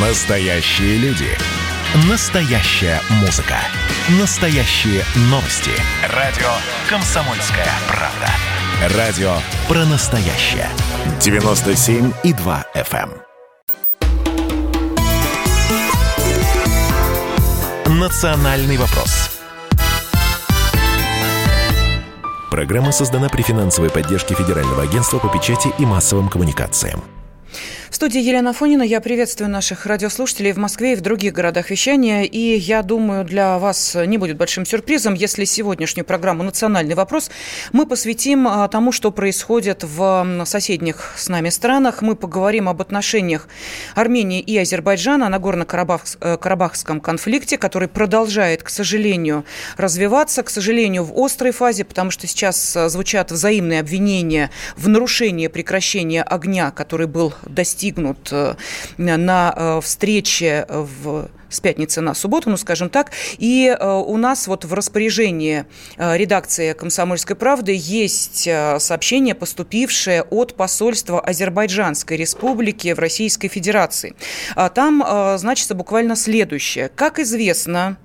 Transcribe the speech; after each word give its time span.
Настоящие 0.00 0.96
люди. 0.98 1.26
Настоящая 2.08 3.00
музыка. 3.20 3.56
Настоящие 4.20 5.02
новости. 5.22 5.72
Радио 6.14 6.46
«Комсомольская 6.88 7.66
правда». 7.88 8.96
Радио 8.96 9.32
про 9.66 9.84
настоящее. 9.86 10.68
97,2 11.18 12.64
FM. 12.76 13.10
эм. 17.84 17.98
Национальный 17.98 18.76
вопрос. 18.76 19.40
Программа 22.52 22.92
создана 22.92 23.28
при 23.28 23.42
финансовой 23.42 23.90
поддержке 23.90 24.36
Федерального 24.36 24.84
агентства 24.84 25.18
по 25.18 25.28
печати 25.28 25.72
и 25.76 25.84
массовым 25.84 26.28
коммуникациям. 26.28 27.02
В 27.90 27.94
студии 27.94 28.20
Елена 28.20 28.52
Фонина. 28.52 28.82
Я 28.82 29.00
приветствую 29.00 29.48
наших 29.48 29.86
радиослушателей 29.86 30.52
в 30.52 30.58
Москве 30.58 30.92
и 30.92 30.96
в 30.96 31.00
других 31.00 31.32
городах 31.32 31.70
вещания. 31.70 32.24
И 32.24 32.58
я 32.58 32.82
думаю, 32.82 33.24
для 33.24 33.58
вас 33.58 33.96
не 34.06 34.18
будет 34.18 34.36
большим 34.36 34.66
сюрпризом, 34.66 35.14
если 35.14 35.46
сегодняшнюю 35.46 36.04
программу 36.04 36.42
«Национальный 36.42 36.94
вопрос» 36.94 37.30
мы 37.72 37.86
посвятим 37.86 38.46
а, 38.46 38.68
тому, 38.68 38.92
что 38.92 39.10
происходит 39.10 39.84
в 39.84 40.44
соседних 40.44 41.14
с 41.16 41.30
нами 41.30 41.48
странах. 41.48 42.02
Мы 42.02 42.14
поговорим 42.14 42.68
об 42.68 42.82
отношениях 42.82 43.48
Армении 43.94 44.40
и 44.40 44.58
Азербайджана 44.58 45.30
на 45.30 45.38
Нагорно-Карабахском 45.38 46.98
э, 46.98 47.00
конфликте, 47.00 47.56
который 47.56 47.88
продолжает, 47.88 48.62
к 48.62 48.68
сожалению, 48.68 49.46
развиваться. 49.78 50.42
К 50.42 50.50
сожалению, 50.50 51.04
в 51.04 51.18
острой 51.18 51.52
фазе, 51.52 51.84
потому 51.84 52.10
что 52.10 52.26
сейчас 52.26 52.76
э, 52.76 52.90
звучат 52.90 53.32
взаимные 53.32 53.80
обвинения 53.80 54.50
в 54.76 54.88
нарушении 54.88 55.46
прекращения 55.48 56.22
огня, 56.22 56.70
который 56.70 57.06
был 57.06 57.32
достигнут 57.46 57.77
достигнут 57.78 58.28
э, 58.32 58.54
на 58.96 59.54
э, 59.56 59.80
встрече 59.80 60.66
в 60.68 61.28
с 61.50 61.60
пятницы 61.60 62.02
на 62.02 62.12
субботу, 62.12 62.50
ну, 62.50 62.58
скажем 62.58 62.90
так. 62.90 63.10
И 63.38 63.68
э, 63.68 64.02
у 64.06 64.18
нас 64.18 64.48
вот 64.48 64.66
в 64.66 64.74
распоряжении 64.74 65.64
редакции 65.96 66.74
«Комсомольской 66.74 67.36
правды» 67.36 67.74
есть 67.74 68.42
сообщение, 68.78 69.34
поступившее 69.34 70.24
от 70.24 70.56
посольства 70.56 71.18
Азербайджанской 71.20 72.18
республики 72.18 72.92
в 72.92 72.98
Российской 72.98 73.48
Федерации. 73.48 74.14
А 74.56 74.68
там 74.68 75.02
значится 75.38 75.74
буквально 75.74 76.16
следующее. 76.16 76.90
Как 76.94 77.18
известно, 77.18 77.96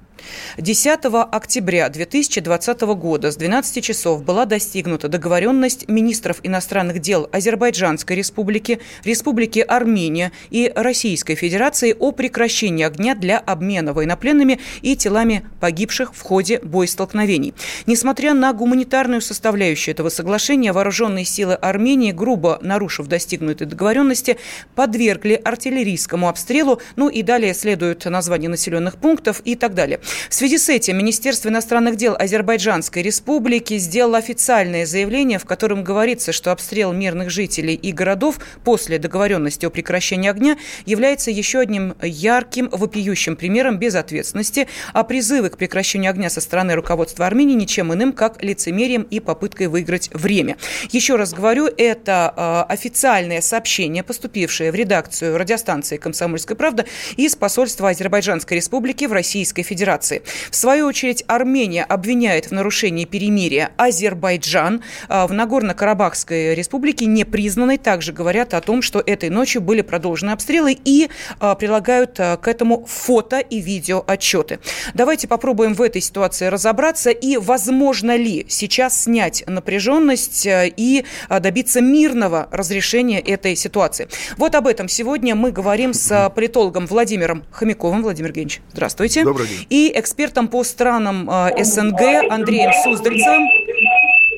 10 0.57 0.99
октября 1.31 1.89
2020 1.89 2.81
года 2.81 3.31
с 3.31 3.35
12 3.35 3.83
часов 3.83 4.23
была 4.23 4.45
достигнута 4.45 5.07
договоренность 5.07 5.87
министров 5.87 6.37
иностранных 6.43 6.99
дел 6.99 7.27
Азербайджанской 7.31 8.15
республики, 8.15 8.79
Республики 9.03 9.59
Армения 9.59 10.31
и 10.51 10.71
Российской 10.75 11.35
Федерации 11.35 11.95
о 11.97 12.11
прекращении 12.11 12.85
огня 12.85 13.15
для 13.15 13.39
обмена 13.39 13.93
военнопленными 13.93 14.59
и 14.81 14.95
телами 14.95 15.45
погибших 15.59 16.13
в 16.13 16.21
ходе 16.21 16.59
боестолкновений. 16.59 17.53
Несмотря 17.87 18.33
на 18.33 18.53
гуманитарную 18.53 19.21
составляющую 19.21 19.93
этого 19.93 20.09
соглашения, 20.09 20.71
вооруженные 20.71 21.25
силы 21.25 21.55
Армении, 21.55 22.11
грубо 22.11 22.59
нарушив 22.61 23.07
достигнутые 23.07 23.67
договоренности, 23.67 24.37
подвергли 24.75 25.33
артиллерийскому 25.33 26.29
обстрелу, 26.29 26.79
ну 26.95 27.09
и 27.09 27.23
далее 27.23 27.53
следует 27.53 28.05
название 28.05 28.49
населенных 28.49 28.97
пунктов 28.97 29.41
и 29.45 29.55
так 29.55 29.73
далее. 29.73 29.99
В 30.29 30.33
связи 30.33 30.57
с 30.57 30.69
этим 30.69 30.97
Министерство 30.97 31.49
иностранных 31.49 31.95
дел 31.95 32.15
Азербайджанской 32.17 33.01
республики 33.01 33.77
сделало 33.77 34.17
официальное 34.17 34.85
заявление, 34.85 35.39
в 35.39 35.45
котором 35.45 35.83
говорится, 35.83 36.31
что 36.31 36.51
обстрел 36.51 36.93
мирных 36.93 37.29
жителей 37.29 37.75
и 37.75 37.91
городов 37.91 38.39
после 38.63 38.99
договоренности 38.99 39.65
о 39.65 39.69
прекращении 39.69 40.29
огня 40.29 40.57
является 40.85 41.31
еще 41.31 41.59
одним 41.59 41.95
ярким, 42.01 42.69
вопиющим 42.71 43.35
примером 43.35 43.77
безответственности, 43.77 44.67
а 44.93 45.03
призывы 45.03 45.49
к 45.49 45.57
прекращению 45.57 46.11
огня 46.11 46.29
со 46.29 46.41
стороны 46.41 46.75
руководства 46.75 47.25
Армении 47.25 47.55
ничем 47.55 47.93
иным, 47.93 48.13
как 48.13 48.41
лицемерием 48.43 49.03
и 49.03 49.19
попыткой 49.19 49.67
выиграть 49.67 50.09
время. 50.13 50.57
Еще 50.91 51.15
раз 51.15 51.33
говорю, 51.33 51.69
это 51.77 52.33
э, 52.35 52.73
официальное 52.73 53.41
сообщение, 53.41 54.03
поступившее 54.03 54.71
в 54.71 54.75
редакцию 54.75 55.37
радиостанции 55.37 55.97
«Комсомольская 55.97 56.55
правда» 56.55 56.85
из 57.17 57.35
посольства 57.35 57.89
Азербайджанской 57.89 58.57
республики 58.57 59.05
в 59.05 59.13
Российской 59.13 59.63
Федерации. 59.63 60.02
Федерации. 60.03 60.21
В 60.51 60.55
свою 60.55 60.87
очередь, 60.87 61.23
Армения 61.27 61.83
обвиняет 61.83 62.47
в 62.47 62.51
нарушении 62.51 63.05
перемирия 63.05 63.71
Азербайджан. 63.77 64.81
А, 65.07 65.27
в 65.27 65.33
Нагорно-Карабахской 65.33 66.55
республике 66.55 67.05
непризнанной 67.05 67.77
также 67.77 68.13
говорят 68.13 68.53
о 68.53 68.61
том, 68.61 68.81
что 68.81 69.01
этой 69.05 69.29
ночью 69.29 69.61
были 69.61 69.81
продолжены 69.81 70.31
обстрелы 70.31 70.77
и 70.85 71.09
а, 71.39 71.55
прилагают 71.55 72.19
а, 72.19 72.37
к 72.37 72.47
этому 72.47 72.85
фото 72.85 73.39
и 73.39 73.59
видео 73.59 74.03
отчеты. 74.05 74.59
Давайте 74.93 75.27
попробуем 75.27 75.73
в 75.73 75.81
этой 75.81 76.01
ситуации 76.01 76.47
разобраться 76.47 77.09
и 77.09 77.37
возможно 77.37 78.15
ли 78.15 78.45
сейчас 78.49 79.03
снять 79.03 79.43
напряженность 79.47 80.47
и 80.47 81.05
добиться 81.29 81.81
мирного 81.81 82.47
разрешения 82.51 83.19
этой 83.19 83.55
ситуации. 83.55 84.07
Вот 84.37 84.55
об 84.55 84.67
этом 84.67 84.87
сегодня 84.87 85.35
мы 85.35 85.51
говорим 85.51 85.93
с 85.93 86.31
политологом 86.35 86.85
Владимиром 86.85 87.43
Хомяковым. 87.51 88.03
Владимир 88.03 88.29
Евгеньевич, 88.29 88.61
здравствуйте. 88.71 89.23
Добрый 89.23 89.47
день. 89.47 89.65
И 89.69 89.92
экспертом 89.93 90.47
по 90.47 90.63
странам 90.63 91.29
э, 91.29 91.63
СНГ 91.63 92.01
Андреем 92.29 92.71
Суздальцевым. 92.83 93.47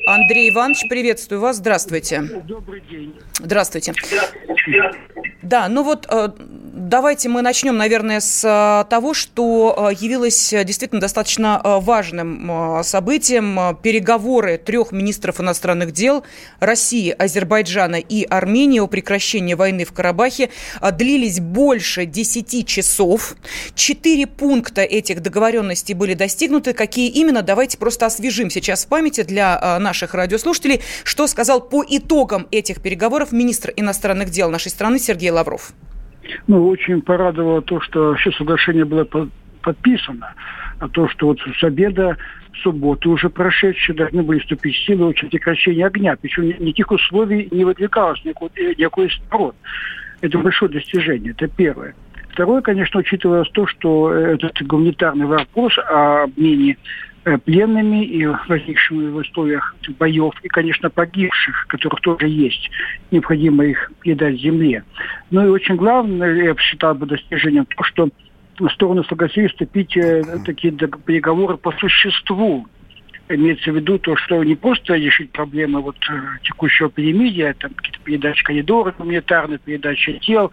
Андрей 0.06 0.50
Иванович, 0.50 0.88
приветствую 0.88 1.40
вас. 1.40 1.56
Здравствуйте. 1.56 2.22
Добрый 2.46 2.80
день. 2.88 3.14
Здравствуйте. 3.40 3.92
Да, 5.42 5.68
ну 5.68 5.82
вот 5.82 6.06
э, 6.08 6.28
давайте 6.88 7.28
мы 7.28 7.42
начнем, 7.42 7.76
наверное, 7.76 8.20
с 8.20 8.44
э, 8.44 8.88
того, 8.88 9.12
что 9.14 9.90
э, 9.90 9.94
явилось 9.98 10.54
действительно 10.64 11.00
достаточно 11.00 11.60
важным 11.64 12.82
событием. 12.82 13.76
Переговоры 13.82 14.58
трех 14.58 14.92
министров 14.92 15.40
иностранных 15.40 15.92
дел 15.92 16.24
России, 16.60 17.10
Азербайджана 17.10 17.96
и 17.96 18.24
Армении 18.24 18.80
о 18.80 18.86
прекращении 18.86 19.54
войны 19.54 19.84
в 19.84 19.92
Карабахе 19.92 20.50
длились 20.92 21.40
больше 21.40 22.06
10 22.06 22.66
часов. 22.66 23.36
Четыре 23.74 24.26
пункта 24.26 24.82
этих 24.82 25.22
договоренностей 25.22 25.94
были 25.94 26.14
достигнуты. 26.14 26.72
Какие 26.72 27.08
именно? 27.10 27.42
Давайте 27.42 27.78
просто 27.78 28.06
освежим 28.06 28.50
сейчас 28.50 28.84
в 28.84 28.88
памяти 28.88 29.22
для 29.22 29.78
наших 29.80 30.14
радиослушателей, 30.14 30.80
что 31.04 31.26
сказал 31.26 31.60
по 31.60 31.84
итогам 31.88 32.46
этих 32.50 32.80
переговоров 32.80 33.32
министр 33.32 33.72
иностранных 33.76 34.30
дел 34.30 34.50
нашей 34.50 34.70
страны 34.70 34.98
Сергей 34.98 35.30
Лавров? 35.30 35.72
Ну, 36.46 36.68
очень 36.68 37.02
порадовало 37.02 37.62
то, 37.62 37.80
что 37.80 38.14
все 38.14 38.30
соглашение 38.32 38.84
было 38.84 39.06
подписано, 39.62 40.34
а 40.78 40.88
то, 40.88 41.08
что 41.08 41.26
вот 41.28 41.40
с 41.40 41.64
обеда 41.64 42.16
в 42.52 42.58
субботу 42.58 43.10
уже 43.10 43.28
прошедшие 43.28 43.96
должны 43.96 44.22
были 44.22 44.38
вступить 44.38 44.76
в 44.76 44.86
силу 44.86 45.08
очень 45.08 45.28
прекращение 45.28 45.86
огня. 45.86 46.16
Причем 46.20 46.46
никаких 46.46 46.90
условий 46.90 47.48
не 47.50 47.64
выдвигалось, 47.64 48.24
никакой, 48.24 48.50
никакой 48.78 49.10
сторон. 49.10 49.52
Это 50.20 50.38
большое 50.38 50.70
достижение, 50.70 51.32
это 51.32 51.48
первое. 51.48 51.94
Второе, 52.30 52.60
конечно, 52.60 53.00
учитывалось 53.00 53.48
то, 53.50 53.66
что 53.66 54.12
этот 54.12 54.62
гуманитарный 54.62 55.26
вопрос 55.26 55.78
о 55.78 56.24
обмене 56.24 56.76
пленными 57.44 58.04
и 58.04 58.24
возникшими 58.26 59.10
в 59.10 59.16
условиях 59.16 59.74
боев, 59.98 60.32
и, 60.42 60.48
конечно, 60.48 60.90
погибших, 60.90 61.66
которых 61.66 62.00
тоже 62.00 62.28
есть. 62.28 62.70
Необходимо 63.10 63.64
их 63.64 63.90
передать 64.00 64.40
земле. 64.40 64.84
Ну 65.30 65.44
и 65.44 65.48
очень 65.48 65.74
главное, 65.74 66.34
я 66.34 66.56
считал 66.56 66.94
бы 66.94 67.06
достижением, 67.06 67.66
то, 67.66 67.82
что 67.82 68.08
стороны 68.70 69.02
согласились 69.08 69.50
вступить 69.50 69.96
э, 69.96 70.22
такие 70.44 70.72
переговоры 70.72 71.56
по 71.56 71.72
существу. 71.72 72.66
Имеется 73.28 73.72
в 73.72 73.76
виду 73.76 73.98
то, 73.98 74.14
что 74.16 74.42
не 74.44 74.54
просто 74.54 74.94
решить 74.94 75.32
проблемы 75.32 75.80
вот 75.80 75.96
э, 76.08 76.20
текущего 76.44 76.88
перемирия, 76.90 77.54
там 77.58 77.72
какие-то 77.74 77.98
передачи 78.04 78.44
коридоров 78.44 78.96
гуманитарные, 78.98 79.58
передачи 79.58 80.12
тел, 80.20 80.52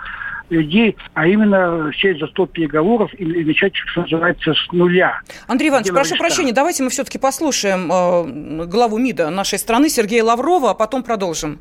людей, 0.54 0.96
а 1.14 1.28
именно 1.28 1.92
сесть 2.00 2.20
за 2.20 2.28
стол 2.28 2.48
переговоров 2.48 3.12
и, 3.18 3.24
и 3.24 3.44
начать, 3.44 3.74
что 3.76 4.02
называется, 4.02 4.54
с 4.54 4.72
нуля. 4.72 5.22
Андрей 5.48 5.70
Иванович, 5.70 5.88
Дело 5.88 5.96
прошу 5.98 6.16
прощения, 6.16 6.54
давайте 6.54 6.84
мы 6.84 6.90
все-таки 6.90 7.18
послушаем 7.18 7.92
э, 7.92 8.66
главу 8.66 8.98
МИДа 8.98 9.30
нашей 9.30 9.60
страны 9.60 9.90
Сергея 9.90 10.24
Лаврова, 10.24 10.72
а 10.72 10.74
потом 10.74 11.04
продолжим. 11.04 11.60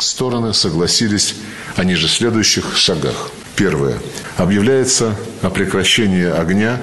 Стороны 0.00 0.52
согласились 0.54 1.36
о 1.76 1.84
ниже 1.84 2.08
следующих 2.08 2.76
шагах. 2.76 3.30
Первое. 3.56 3.98
Объявляется 4.36 5.14
о 5.42 5.50
прекращении 5.50 6.24
огня 6.24 6.78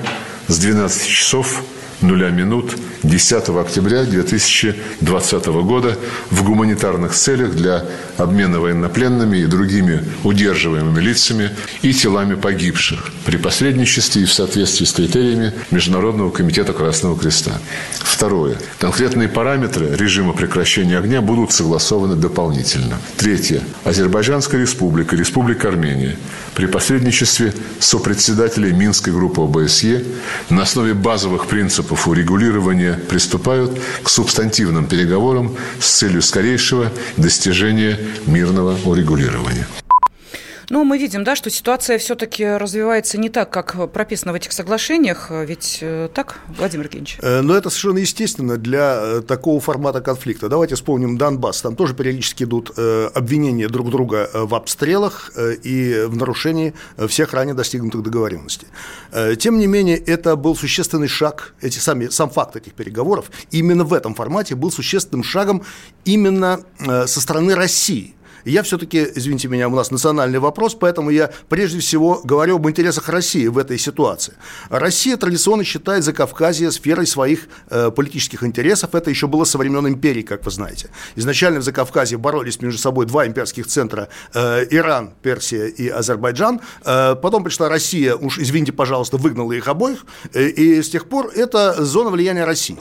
с 0.48 0.60
12 0.60 1.08
часов 1.08 1.64
нуля 2.02 2.30
минут 2.30 2.76
10 3.04 3.50
октября 3.50 4.04
2020 4.04 5.46
года 5.48 5.98
в 6.30 6.44
гуманитарных 6.44 7.14
целях 7.14 7.56
для 7.56 7.86
обмена 8.18 8.60
военнопленными 8.60 9.38
и 9.38 9.46
другими 9.46 10.04
удерживаемыми 10.24 11.00
лицами 11.00 11.52
и 11.82 11.94
телами 11.94 12.36
погибших 12.36 13.10
при 13.26 13.38
посредничестве 13.38 14.24
и 14.24 14.26
в 14.26 14.34
соответствии 14.34 14.86
с 14.86 14.94
критериями 14.94 15.54
Международного 15.72 16.30
комитета 16.30 16.74
Красного 16.74 17.18
Креста. 17.18 17.60
Второе. 18.00 18.58
Конкретные 18.80 19.30
параметры 19.30 19.96
режима 19.96 20.34
прекращения 20.34 20.98
огня 20.98 21.22
будут 21.22 21.52
согласованы 21.52 22.16
дополнительно. 22.16 22.98
Третье. 23.18 23.62
Азербайджанская 23.86 24.62
республика, 24.62 25.16
Республика 25.16 25.70
Армения 25.70 26.18
при 26.54 26.66
посредничестве 26.66 27.54
сопредседателей 27.80 28.72
Минской 28.72 29.14
группы 29.14 29.42
ОБСЕ 29.42 30.04
на 30.50 30.64
основе 30.64 30.94
базовых 30.94 31.48
принципов 31.48 31.89
урегулирования 32.08 32.94
приступают 32.94 33.80
к 34.04 34.10
субстантивным 34.10 34.86
переговорам 34.86 35.56
с 35.80 35.90
целью 35.98 36.22
скорейшего 36.22 36.92
достижения 37.18 38.00
мирного 38.26 38.78
урегулирования. 38.86 39.68
Но 40.70 40.84
мы 40.84 41.00
видим, 41.00 41.24
да, 41.24 41.36
что 41.36 41.50
ситуация 41.50 41.98
все-таки 41.98 42.46
развивается 42.46 43.18
не 43.18 43.30
так, 43.30 43.50
как 43.50 43.92
прописано 43.92 44.32
в 44.34 44.36
этих 44.36 44.52
соглашениях. 44.52 45.32
Ведь 45.32 45.80
э, 45.82 46.10
так, 46.14 46.40
Владимир 46.48 46.86
Евгеньевич? 46.86 47.18
Э, 47.22 47.42
но 47.42 47.56
это 47.56 47.70
совершенно 47.70 47.98
естественно 47.98 48.58
для 48.58 49.00
э, 49.02 49.22
такого 49.22 49.60
формата 49.60 50.02
конфликта. 50.02 50.48
Давайте 50.48 50.76
вспомним 50.76 51.18
Донбасс. 51.18 51.62
Там 51.62 51.76
тоже 51.76 51.96
периодически 51.96 52.44
идут 52.44 52.72
обвинения 52.78 53.68
друг 53.68 53.90
друга 53.90 54.30
в 54.34 54.56
обстрелах 54.56 55.32
и 55.38 56.06
в 56.08 56.16
нарушении 56.16 56.74
всех 57.08 57.34
ранее 57.34 57.54
достигнутых 57.54 58.04
договоренностей. 58.04 58.68
Тем 59.40 59.60
не 59.60 59.68
менее, 59.68 59.98
это 59.98 60.36
был 60.36 60.56
существенный 60.56 61.08
шаг, 61.08 61.54
эти 61.62 61.80
сами, 61.80 62.08
сам 62.08 62.30
факт 62.30 62.56
этих 62.56 62.74
переговоров, 62.74 63.32
именно 63.52 63.84
в 63.84 63.94
этом 63.94 64.16
формате 64.16 64.56
был 64.56 64.72
существенным 64.72 65.24
шагом 65.24 65.64
именно 66.06 66.62
со 66.80 67.22
стороны 67.22 67.56
России– 67.56 68.16
я 68.46 68.64
все-таки, 68.64 69.08
извините 69.16 69.48
меня, 69.48 69.68
у 69.68 69.76
нас 69.76 69.92
национальный 69.92 70.40
вопрос, 70.40 70.76
поэтому 70.76 71.10
я 71.10 71.32
прежде 71.50 71.80
всего 71.80 72.22
говорю 72.24 72.56
об 72.56 72.70
интересах 72.70 73.10
России 73.10 73.48
в 73.48 73.58
этой 73.58 73.78
ситуации. 73.78 74.34
Россия 74.70 75.18
традиционно 75.18 75.64
считает 75.64 76.04
Закавказье 76.04 76.72
сферой 76.72 77.08
своих 77.08 77.48
э, 77.70 77.92
политических 77.92 78.44
интересов. 78.44 78.96
Это 78.96 79.10
еще 79.10 79.28
было 79.28 79.44
со 79.44 79.58
времен 79.58 79.88
империи, 79.88 80.22
как 80.22 80.46
вы 80.46 80.52
знаете. 80.52 80.90
Изначально 81.16 81.60
в 81.60 81.64
Закавказье 81.64 82.18
боролись 82.18 82.62
между 82.62 82.80
собой 82.80 83.06
два 83.06 83.28
имперских 83.28 83.68
центра 83.68 84.10
э, 84.34 84.66
Иран, 84.70 85.14
Персия 85.22 85.68
и 85.68 85.88
Азербайджан. 85.88 86.62
Э, 86.86 87.16
потом 87.16 87.44
пришла 87.44 87.70
Россия, 87.70 88.16
уж 88.16 88.40
извините, 88.40 88.72
пожалуйста, 88.72 89.18
выгнала 89.18 89.52
их 89.54 89.68
обоих. 89.68 90.06
Э, 90.34 90.48
и 90.48 90.82
с 90.82 90.90
тех 90.90 91.08
пор 91.08 91.32
это 91.36 91.84
зона 91.84 92.10
влияния 92.10 92.46
России. 92.46 92.80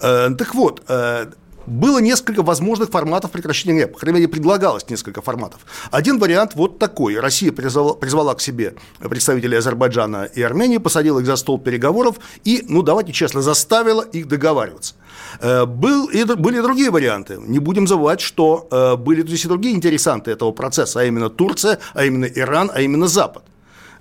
Э, 0.00 0.30
так 0.36 0.54
вот, 0.54 0.82
э, 0.88 1.26
было 1.70 1.98
несколько 2.00 2.42
возможных 2.42 2.90
форматов 2.90 3.30
прекращения 3.30 3.84
огня. 3.84 3.86
По 3.86 3.98
крайней 3.98 4.20
мере, 4.20 4.28
предлагалось 4.28 4.88
несколько 4.88 5.22
форматов. 5.22 5.60
Один 5.90 6.18
вариант 6.18 6.52
вот 6.54 6.78
такой. 6.78 7.18
Россия 7.18 7.52
призвала, 7.52 7.94
призвала 7.94 8.34
к 8.34 8.40
себе 8.40 8.74
представителей 8.98 9.56
Азербайджана 9.58 10.24
и 10.24 10.42
Армении, 10.42 10.78
посадила 10.78 11.20
их 11.20 11.26
за 11.26 11.36
стол 11.36 11.58
переговоров 11.58 12.16
и, 12.44 12.64
ну, 12.68 12.82
давайте 12.82 13.12
честно, 13.12 13.40
заставила 13.40 14.02
их 14.02 14.26
договариваться. 14.26 14.94
Э, 15.40 15.64
был, 15.64 16.06
и, 16.06 16.24
были 16.24 16.60
другие 16.60 16.90
варианты. 16.90 17.38
Не 17.38 17.60
будем 17.60 17.86
забывать, 17.86 18.20
что 18.20 18.66
э, 18.70 18.96
были 18.96 19.22
здесь 19.22 19.44
и 19.44 19.48
другие 19.48 19.76
интересанты 19.76 20.32
этого 20.32 20.52
процесса, 20.52 21.00
а 21.00 21.04
именно 21.04 21.30
Турция, 21.30 21.78
а 21.94 22.04
именно 22.04 22.24
Иран, 22.24 22.70
а 22.74 22.80
именно 22.80 23.06
Запад. 23.06 23.44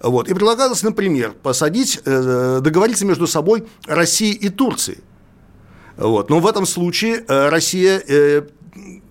Вот. 0.01 0.29
И 0.29 0.33
предлагалось, 0.33 0.81
например, 0.81 1.33
посадить, 1.43 2.01
э, 2.05 2.59
договориться 2.61 3.05
между 3.05 3.27
собой 3.27 3.67
России 3.85 4.33
и 4.33 4.49
Турцией. 4.49 4.99
Вот. 5.99 6.29
Но 6.29 6.39
в 6.39 6.47
этом 6.47 6.65
случае 6.65 7.25
э, 7.27 7.49
Россия 7.49 8.01
э, 8.07 8.43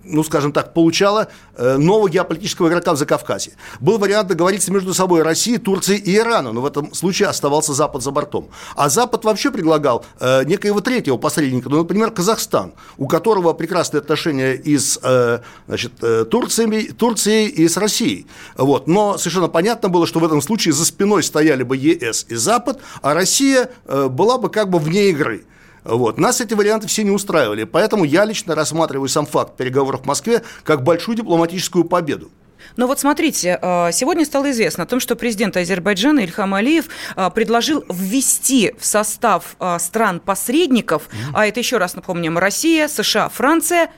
ну, 0.03 0.23
скажем 0.23 0.51
так, 0.51 0.73
получала 0.73 1.27
э, 1.55 1.77
нового 1.77 2.09
геополитического 2.09 2.67
игрока 2.67 2.93
в 2.93 2.97
Закавказье. 2.97 3.53
Был 3.79 3.99
вариант 3.99 4.27
договориться 4.27 4.71
между 4.71 4.93
собой 4.93 5.21
России, 5.21 5.57
Турцией 5.57 5.99
и 5.99 6.17
Ираном, 6.17 6.55
но 6.55 6.61
в 6.61 6.65
этом 6.65 6.93
случае 6.93 7.29
оставался 7.29 7.73
Запад 7.73 8.01
за 8.01 8.09
бортом. 8.09 8.49
А 8.75 8.89
Запад 8.89 9.23
вообще 9.23 9.51
предлагал 9.51 10.03
э, 10.19 10.45
некоего 10.45 10.81
третьего 10.81 11.17
посредника, 11.17 11.69
ну, 11.69 11.77
например, 11.77 12.11
Казахстан, 12.11 12.73
у 12.97 13.07
которого 13.07 13.53
прекрасные 13.53 13.99
отношения 13.99 14.53
и 14.53 14.77
с 14.77 14.99
э, 15.03 15.39
значит, 15.67 15.93
э, 16.01 16.25
Турцией 16.25 17.47
и 17.47 17.67
с 17.67 17.77
Россией. 17.77 18.25
Вот. 18.57 18.87
Но 18.87 19.17
совершенно 19.17 19.47
понятно 19.47 19.89
было, 19.89 20.07
что 20.07 20.19
в 20.19 20.25
этом 20.25 20.41
случае 20.41 20.73
за 20.73 20.85
спиной 20.85 21.21
стояли 21.21 21.61
бы 21.61 21.77
ЕС 21.77 22.25
и 22.29 22.35
Запад, 22.35 22.79
а 23.01 23.13
Россия 23.13 23.69
э, 23.85 24.07
была 24.07 24.39
бы 24.39 24.49
как 24.49 24.69
бы 24.69 24.79
вне 24.79 25.09
игры. 25.09 25.45
Вот. 25.83 26.17
Нас 26.17 26.41
эти 26.41 26.53
варианты 26.53 26.87
все 26.87 27.03
не 27.03 27.11
устраивали, 27.11 27.63
поэтому 27.63 28.03
я 28.03 28.25
лично 28.25 28.55
рассматриваю 28.55 29.09
сам 29.09 29.25
факт 29.25 29.57
переговоров 29.57 30.01
в 30.01 30.05
Москве 30.05 30.41
как 30.63 30.83
большую 30.83 31.15
дипломатическую 31.15 31.85
победу. 31.85 32.31
Но 32.75 32.87
вот 32.87 32.99
смотрите, 32.99 33.57
э, 33.61 33.91
сегодня 33.91 34.25
стало 34.25 34.51
известно 34.51 34.83
о 34.83 34.87
том, 34.87 34.99
что 34.99 35.15
президент 35.15 35.57
Азербайджана 35.57 36.19
Ильхам 36.19 36.53
Алиев 36.53 36.87
э, 37.15 37.29
предложил 37.33 37.83
ввести 37.89 38.73
в 38.77 38.85
состав 38.85 39.55
э, 39.59 39.77
стран-посредников, 39.79 41.03
mm-hmm. 41.03 41.31
а 41.33 41.47
это 41.47 41.59
еще 41.59 41.77
раз 41.77 41.95
напомним, 41.95 42.37
Россия, 42.37 42.87
США, 42.87 43.29
Франция, 43.29 43.91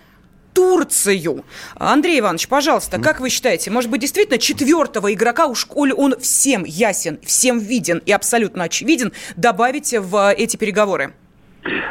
Турцию. 0.53 1.45
Андрей 1.75 2.19
Иванович, 2.19 2.47
пожалуйста, 2.47 2.99
как 2.99 3.21
вы 3.21 3.29
считаете, 3.29 3.71
может 3.71 3.89
быть, 3.89 4.01
действительно 4.01 4.37
четвертого 4.37 5.13
игрока, 5.13 5.47
уж 5.47 5.65
коль 5.65 5.93
он 5.93 6.19
всем 6.19 6.65
ясен, 6.65 7.19
всем 7.23 7.59
виден 7.59 8.01
и 8.05 8.11
абсолютно 8.11 8.65
очевиден, 8.65 9.13
добавите 9.37 10.01
в 10.01 10.33
эти 10.33 10.57
переговоры? 10.57 11.13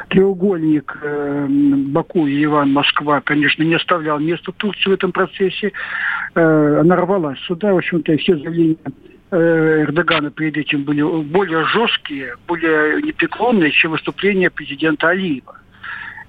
Треугольник 0.08 0.96
э, 1.02 1.46
Баку, 1.48 2.26
Иван, 2.26 2.72
Москва, 2.72 3.20
конечно, 3.20 3.62
не 3.62 3.74
оставлял 3.74 4.18
места 4.18 4.52
Турции 4.52 4.90
в 4.90 4.92
этом 4.92 5.12
процессе. 5.12 5.72
Э, 6.34 6.80
она 6.80 6.96
рвалась 6.96 7.38
сюда. 7.40 7.72
В 7.72 7.78
общем-то, 7.78 8.16
все 8.16 8.36
заявления 8.36 8.76
э, 9.30 9.82
Эрдогана 9.82 10.30
перед 10.30 10.56
этим 10.56 10.84
были 10.84 11.02
более 11.02 11.64
жесткие, 11.66 12.36
более 12.46 13.02
непреклонные, 13.02 13.70
чем 13.70 13.92
выступление 13.92 14.50
президента 14.50 15.08
Алиева. 15.08 15.56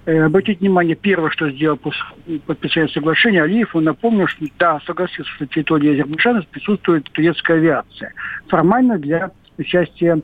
Э, 0.06 0.24
обратите 0.26 0.60
внимание, 0.60 0.96
первое, 0.96 1.30
что 1.30 1.50
сделал 1.50 1.78
после 1.78 2.04
подписания 2.46 2.90
соглашения 2.90 3.44
Алиев, 3.44 3.76
он 3.76 3.84
напомнил, 3.84 4.28
что 4.28 4.46
да, 4.58 4.80
согласился, 4.86 5.32
что 5.32 5.44
на 5.44 5.48
территории 5.48 5.94
Азербайджана 5.94 6.44
присутствует 6.50 7.06
турецкая 7.12 7.58
авиация. 7.58 8.14
Формально 8.48 8.98
для 8.98 9.32
участия 9.58 10.22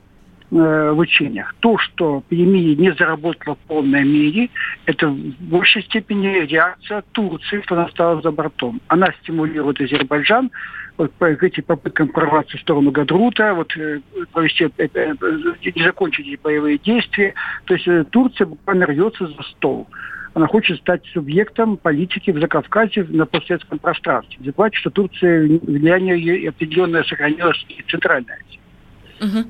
Э, 0.50 0.92
в 0.92 0.98
учениях. 0.98 1.54
То, 1.60 1.76
что 1.76 2.22
Премия 2.30 2.74
не 2.74 2.90
заработала 2.94 3.54
в 3.54 3.58
полной 3.68 4.02
мере, 4.02 4.48
это 4.86 5.08
в 5.08 5.18
большей 5.40 5.82
степени 5.82 6.26
реакция 6.46 7.04
Турции, 7.12 7.60
что 7.66 7.74
она 7.74 7.86
стала 7.90 8.22
за 8.22 8.30
бортом. 8.30 8.80
Она 8.88 9.12
стимулирует 9.20 9.78
Азербайджан 9.78 10.50
вот, 10.96 11.12
по 11.12 11.26
этим 11.26 11.64
попыткам 11.64 12.08
прорваться 12.08 12.56
в 12.56 12.60
сторону 12.62 12.90
Гадрута, 12.90 13.52
вот, 13.52 13.76
э, 13.76 14.00
провести, 14.32 14.70
э, 14.78 15.14
не 15.76 15.82
закончить 15.82 16.26
эти 16.26 16.40
боевые 16.40 16.78
действия. 16.78 17.34
То 17.66 17.74
есть 17.74 18.10
Турция 18.10 18.46
буквально 18.46 18.86
рвется 18.86 19.26
за 19.26 19.42
стол 19.42 19.86
она 20.34 20.46
хочет 20.46 20.78
стать 20.78 21.04
субъектом 21.12 21.76
политики 21.76 22.30
в 22.30 22.38
Закавказье 22.38 23.04
на 23.08 23.26
постсоветском 23.26 23.80
пространстве. 23.80 24.36
Не 24.38 24.46
забывайте, 24.46 24.78
что 24.78 24.90
Турция 24.90 25.40
влияние 25.40 26.48
определенное 26.48 27.02
сохранилось 27.02 27.66
и 27.68 27.82
в. 27.82 28.60
Угу. 29.20 29.44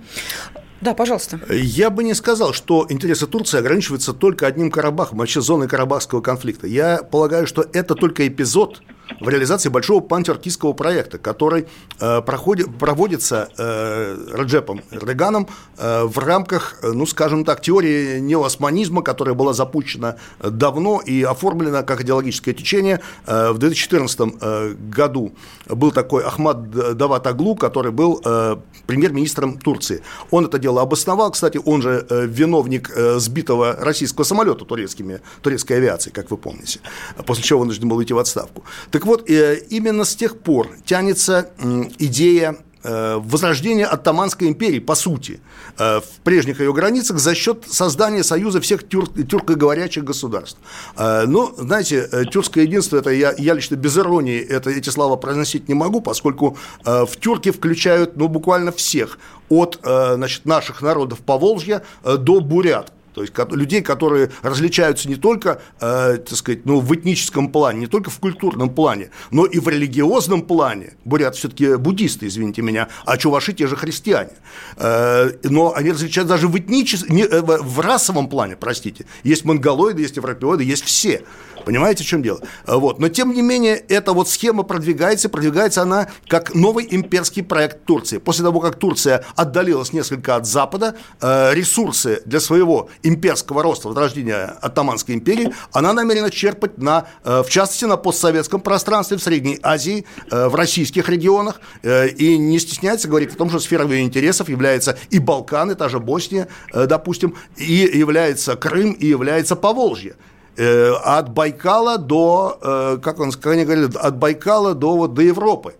Да, 0.80 0.94
пожалуйста. 0.94 1.40
Я 1.50 1.90
бы 1.90 2.04
не 2.04 2.14
сказал, 2.14 2.52
что 2.52 2.86
интересы 2.88 3.26
Турции 3.26 3.58
ограничиваются 3.58 4.12
только 4.12 4.46
одним 4.46 4.70
Карабахом, 4.70 5.18
вообще 5.18 5.40
зоной 5.40 5.68
Карабахского 5.68 6.20
конфликта. 6.20 6.66
Я 6.66 7.02
полагаю, 7.02 7.46
что 7.46 7.66
это 7.72 7.94
только 7.94 8.26
эпизод 8.28 8.80
в 9.20 9.28
реализации 9.28 9.68
большого 9.68 10.00
пантюркистского 10.00 10.72
проекта, 10.72 11.18
который 11.18 11.66
э, 12.00 12.20
проходит, 12.22 12.76
проводится 12.78 13.48
э, 13.56 14.16
Раджепом 14.32 14.82
Эрдоганом 14.90 15.48
э, 15.76 16.04
в 16.04 16.18
рамках, 16.18 16.78
э, 16.82 16.92
ну, 16.92 17.06
скажем 17.06 17.44
так, 17.44 17.60
теории 17.60 18.18
неоосманизма, 18.20 19.02
которая 19.02 19.34
была 19.34 19.52
запущена 19.52 20.16
давно 20.40 21.00
и 21.00 21.22
оформлена 21.22 21.82
как 21.82 22.02
идеологическое 22.02 22.54
течение. 22.54 23.00
Э, 23.26 23.50
в 23.52 23.58
2014 23.58 24.20
э, 24.40 24.74
году 24.74 25.32
был 25.66 25.90
такой 25.90 26.24
Ахмад 26.24 26.70
Дават 26.96 27.26
Аглу, 27.26 27.56
который 27.56 27.92
был 27.92 28.20
э, 28.24 28.56
премьер-министром 28.86 29.58
Турции. 29.58 30.02
Он 30.30 30.46
это 30.46 30.58
дело 30.68 30.82
обосновал, 30.82 31.30
кстати, 31.30 31.58
он 31.64 31.80
же 31.80 32.06
э, 32.10 32.26
виновник 32.26 32.90
э, 32.94 33.18
сбитого 33.18 33.74
российского 33.80 34.24
самолета 34.24 34.66
турецкими, 34.66 35.20
турецкой 35.40 35.78
авиацией, 35.78 36.12
как 36.12 36.30
вы 36.30 36.36
помните, 36.36 36.80
после 37.26 37.42
чего 37.42 37.60
он 37.60 37.68
вынужден 37.68 37.88
был 37.88 38.02
идти 38.02 38.12
в 38.12 38.18
отставку. 38.18 38.64
Так 38.90 39.06
вот, 39.06 39.30
э, 39.30 39.56
именно 39.70 40.04
с 40.04 40.14
тех 40.14 40.38
пор 40.38 40.68
тянется 40.84 41.50
идея 41.98 42.56
э, 42.82 43.16
возрождения 43.16 43.86
Оттоманской 43.86 44.48
империи, 44.48 44.78
по 44.78 44.94
сути, 44.94 45.40
э, 45.78 46.00
в 46.00 46.20
прежних 46.24 46.60
ее 46.60 46.72
границах 46.72 47.18
за 47.18 47.34
счет 47.34 47.64
создания 47.68 48.22
союза 48.22 48.60
всех 48.60 48.88
тюр, 48.88 49.08
тюркоговорящих 49.08 50.04
государств. 50.04 50.58
Но, 50.96 51.54
знаете, 51.56 52.08
тюркское 52.30 52.64
единство, 52.64 52.96
это 52.96 53.10
я, 53.10 53.34
я 53.36 53.54
лично 53.54 53.76
без 53.76 53.96
иронии 53.96 54.40
это, 54.40 54.70
эти 54.70 54.90
слова 54.90 55.16
произносить 55.16 55.68
не 55.68 55.74
могу, 55.74 56.00
поскольку 56.00 56.56
в 56.84 57.10
тюрки 57.20 57.50
включают 57.50 58.16
ну, 58.16 58.28
буквально 58.28 58.72
всех, 58.72 59.18
от 59.48 59.78
значит, 59.82 60.44
наших 60.44 60.82
народов 60.82 61.20
Поволжья 61.20 61.82
до 62.04 62.40
бурят, 62.40 62.92
то 63.18 63.22
есть 63.22 63.52
людей, 63.52 63.82
которые 63.82 64.30
различаются 64.42 65.08
не 65.08 65.16
только, 65.16 65.60
э, 65.80 66.18
так 66.18 66.38
сказать, 66.38 66.64
ну, 66.66 66.78
в 66.78 66.94
этническом 66.94 67.50
плане, 67.50 67.80
не 67.80 67.86
только 67.86 68.10
в 68.10 68.18
культурном 68.18 68.70
плане, 68.70 69.10
но 69.30 69.44
и 69.44 69.58
в 69.58 69.68
религиозном 69.68 70.42
плане. 70.42 70.92
Бурят 71.04 71.34
все-таки 71.34 71.74
буддисты, 71.76 72.28
извините 72.28 72.62
меня, 72.62 72.88
а 73.04 73.16
чуваши 73.16 73.52
те 73.52 73.66
же 73.66 73.76
христиане. 73.76 74.30
Э, 74.76 75.30
но 75.42 75.74
они 75.74 75.90
различаются 75.90 76.34
даже 76.34 76.46
в 76.46 76.56
этническом, 76.56 77.16
э, 77.16 77.40
в 77.40 77.80
расовом 77.80 78.28
плане, 78.28 78.56
простите. 78.56 79.06
Есть 79.24 79.44
монголоиды, 79.44 80.02
есть 80.02 80.16
европеоиды, 80.16 80.62
есть 80.62 80.84
все. 80.84 81.24
Понимаете, 81.64 82.04
в 82.04 82.06
чем 82.06 82.22
дело? 82.22 82.40
Вот. 82.66 82.98
Но, 82.98 83.08
тем 83.08 83.32
не 83.32 83.42
менее, 83.42 83.76
эта 83.76 84.12
вот 84.12 84.28
схема 84.28 84.62
продвигается, 84.62 85.28
продвигается 85.28 85.82
она 85.82 86.08
как 86.26 86.54
новый 86.54 86.86
имперский 86.90 87.42
проект 87.42 87.84
Турции. 87.84 88.18
После 88.18 88.44
того, 88.44 88.60
как 88.60 88.76
Турция 88.76 89.24
отдалилась 89.36 89.92
несколько 89.92 90.36
от 90.36 90.46
Запада, 90.46 90.96
э, 91.20 91.54
ресурсы 91.54 92.22
для 92.24 92.40
своего 92.40 92.88
имперского 93.02 93.62
роста, 93.62 93.88
возрождения 93.88 94.56
Оттоманской 94.60 95.14
империи, 95.14 95.52
она 95.72 95.92
намерена 95.92 96.30
черпать, 96.30 96.78
на, 96.78 97.06
э, 97.24 97.42
в 97.42 97.50
частности, 97.50 97.84
на 97.84 97.96
постсоветском 97.96 98.60
пространстве, 98.60 99.16
в 99.16 99.22
Средней 99.22 99.58
Азии, 99.62 100.04
в 100.30 100.54
российских 100.54 101.08
регионах, 101.08 101.60
и 101.82 102.38
не 102.38 102.58
стесняется 102.58 103.08
говорить 103.08 103.32
о 103.32 103.36
том, 103.36 103.48
что 103.48 103.58
сферой 103.58 103.88
ее 103.90 104.02
интересов 104.02 104.48
является 104.48 104.98
и 105.10 105.18
Балканы, 105.18 105.74
та 105.74 105.88
же 105.88 105.98
Босния, 105.98 106.48
допустим, 106.72 107.34
и 107.56 107.72
является 107.74 108.56
Крым, 108.56 108.92
и 108.92 109.06
является 109.06 109.56
Поволжье. 109.56 110.14
Э, 110.58 110.92
от 111.04 111.30
Байкала 111.30 111.98
до, 111.98 112.58
э, 112.60 112.98
как 113.00 113.20
он, 113.20 113.30
говорят, 113.64 113.94
от 113.94 114.16
Байкала 114.16 114.74
до, 114.74 114.96
вот, 114.96 115.14
до 115.14 115.22
Европы. 115.22 115.74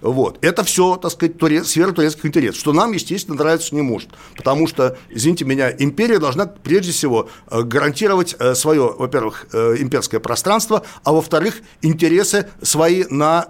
Вот. 0.00 0.38
Это 0.42 0.62
все, 0.64 0.96
так 0.96 1.10
сказать, 1.10 1.38
турец, 1.38 1.68
сфера 1.68 1.92
турецких 1.92 2.26
интересов, 2.26 2.60
что 2.60 2.72
нам, 2.72 2.92
естественно, 2.92 3.36
нравиться 3.36 3.74
не 3.74 3.82
может. 3.82 4.10
Потому 4.36 4.66
что, 4.66 4.96
извините 5.10 5.44
меня, 5.44 5.72
империя 5.76 6.18
должна 6.18 6.46
прежде 6.46 6.92
всего 6.92 7.28
э, 7.50 7.62
гарантировать 7.62 8.36
э, 8.38 8.54
свое, 8.54 8.94
во-первых, 8.96 9.46
э, 9.52 9.76
имперское 9.78 10.20
пространство, 10.20 10.84
а 11.02 11.12
во-вторых, 11.12 11.60
интересы 11.82 12.48
свои 12.62 13.04
на 13.10 13.48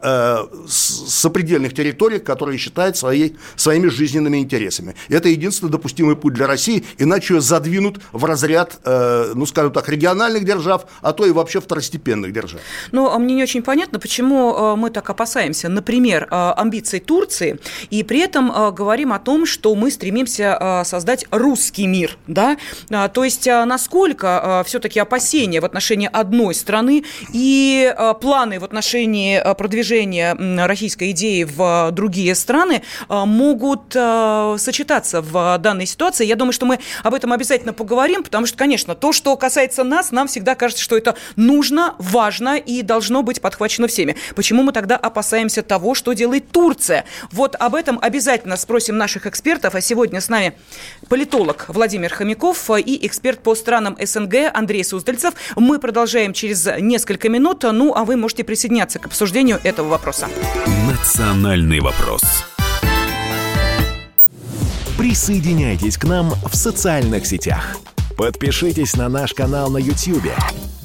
сопредельных 0.68 1.74
территориях, 1.74 2.24
которые 2.24 2.58
считает 2.58 2.96
своей, 2.96 3.36
своими 3.56 3.88
жизненными 3.88 4.38
интересами. 4.38 4.94
Это 5.08 5.28
единственный 5.28 5.70
допустимый 5.70 6.16
путь 6.16 6.34
для 6.34 6.46
России, 6.46 6.84
иначе 6.98 7.34
ее 7.34 7.40
задвинут 7.40 8.00
в 8.12 8.24
разряд, 8.24 8.78
ну, 8.84 9.46
скажем 9.46 9.72
так, 9.72 9.88
региональных 9.88 10.44
держав, 10.44 10.86
а 11.00 11.12
то 11.12 11.26
и 11.26 11.30
вообще 11.30 11.60
второстепенных 11.60 12.32
держав. 12.32 12.60
Ну, 12.92 13.08
а 13.10 13.18
мне 13.18 13.34
не 13.34 13.42
очень 13.42 13.62
понятно, 13.62 13.98
почему 13.98 14.76
мы 14.76 14.90
так 14.90 15.08
опасаемся. 15.10 15.68
Например, 15.68 16.28
амбиций 16.56 17.00
Турции, 17.00 17.58
и 17.90 18.02
при 18.02 18.20
этом 18.20 18.50
э, 18.50 18.70
говорим 18.72 19.12
о 19.12 19.18
том, 19.18 19.46
что 19.46 19.74
мы 19.74 19.90
стремимся 19.90 20.56
э, 20.60 20.84
создать 20.84 21.26
русский 21.30 21.86
мир, 21.86 22.16
да, 22.26 22.56
то 22.88 23.24
есть 23.24 23.46
насколько 23.46 24.62
все-таки 24.66 25.00
опасения 25.00 25.60
в 25.60 25.64
отношении 25.64 26.08
одной 26.12 26.54
страны 26.54 27.04
и 27.32 27.94
планы 28.20 28.60
в 28.60 28.64
отношении 28.64 29.40
продвижения 29.54 30.34
российской 30.66 31.10
идеи 31.12 31.44
в 31.44 31.90
другие 31.92 32.34
страны 32.34 32.82
могут 33.08 33.92
сочетаться 33.92 35.22
в 35.22 35.58
данной 35.58 35.86
ситуации. 35.86 36.26
Я 36.26 36.36
думаю, 36.36 36.52
что 36.52 36.66
мы 36.66 36.78
об 37.02 37.14
этом 37.14 37.32
обязательно 37.32 37.72
поговорим, 37.72 38.22
потому 38.22 38.46
что, 38.46 38.56
конечно, 38.56 38.94
то, 38.94 39.12
что 39.12 39.36
касается 39.36 39.84
нас, 39.84 40.10
нам 40.10 40.28
всегда 40.28 40.54
кажется, 40.54 40.82
что 40.82 40.96
это 40.96 41.14
нужно, 41.36 41.94
важно 41.98 42.56
и 42.56 42.82
должно 42.82 43.22
быть 43.22 43.40
подхвачено 43.40 43.88
всеми. 43.88 44.16
Почему 44.34 44.62
мы 44.62 44.72
тогда 44.72 44.96
опасаемся 44.96 45.62
того, 45.62 45.94
что 45.94 46.12
делает 46.12 46.27
делает 46.28 46.50
Турция? 46.52 47.04
Вот 47.32 47.56
об 47.58 47.74
этом 47.74 47.98
обязательно 48.00 48.56
спросим 48.56 48.98
наших 48.98 49.26
экспертов. 49.26 49.74
А 49.74 49.80
сегодня 49.80 50.20
с 50.20 50.28
нами 50.28 50.52
политолог 51.08 51.64
Владимир 51.68 52.12
Хомяков 52.12 52.70
и 52.70 53.06
эксперт 53.06 53.40
по 53.42 53.54
странам 53.54 53.96
СНГ 54.00 54.50
Андрей 54.52 54.84
Суздальцев. 54.84 55.34
Мы 55.56 55.78
продолжаем 55.78 56.32
через 56.34 56.68
несколько 56.80 57.28
минут. 57.28 57.62
Ну, 57.62 57.94
а 57.94 58.04
вы 58.04 58.16
можете 58.16 58.44
присоединяться 58.44 58.98
к 58.98 59.06
обсуждению 59.06 59.58
этого 59.64 59.88
вопроса. 59.88 60.28
Национальный 60.86 61.80
вопрос. 61.80 62.20
Присоединяйтесь 64.98 65.96
к 65.96 66.04
нам 66.04 66.30
в 66.30 66.54
социальных 66.54 67.26
сетях. 67.26 67.76
Подпишитесь 68.18 68.96
на 68.96 69.08
наш 69.08 69.32
канал 69.32 69.70
на 69.70 69.78
YouTube. 69.78 70.32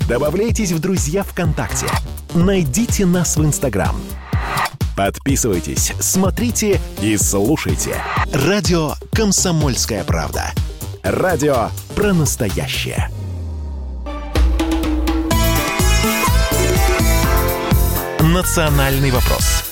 Добавляйтесь 0.08 0.72
в 0.72 0.80
друзья 0.80 1.24
ВКонтакте. 1.24 1.88
Найдите 2.34 3.06
нас 3.06 3.36
в 3.38 3.44
Инстаграм. 3.44 3.96
Подписывайтесь, 4.96 5.94
смотрите 6.00 6.80
и 7.02 7.18
слушайте. 7.18 7.96
Радио 8.32 8.94
«Комсомольская 9.12 10.04
правда». 10.04 10.52
Радио 11.02 11.70
про 11.96 12.14
настоящее. 12.14 13.10
Национальный 18.20 19.12
вопрос. 19.12 19.63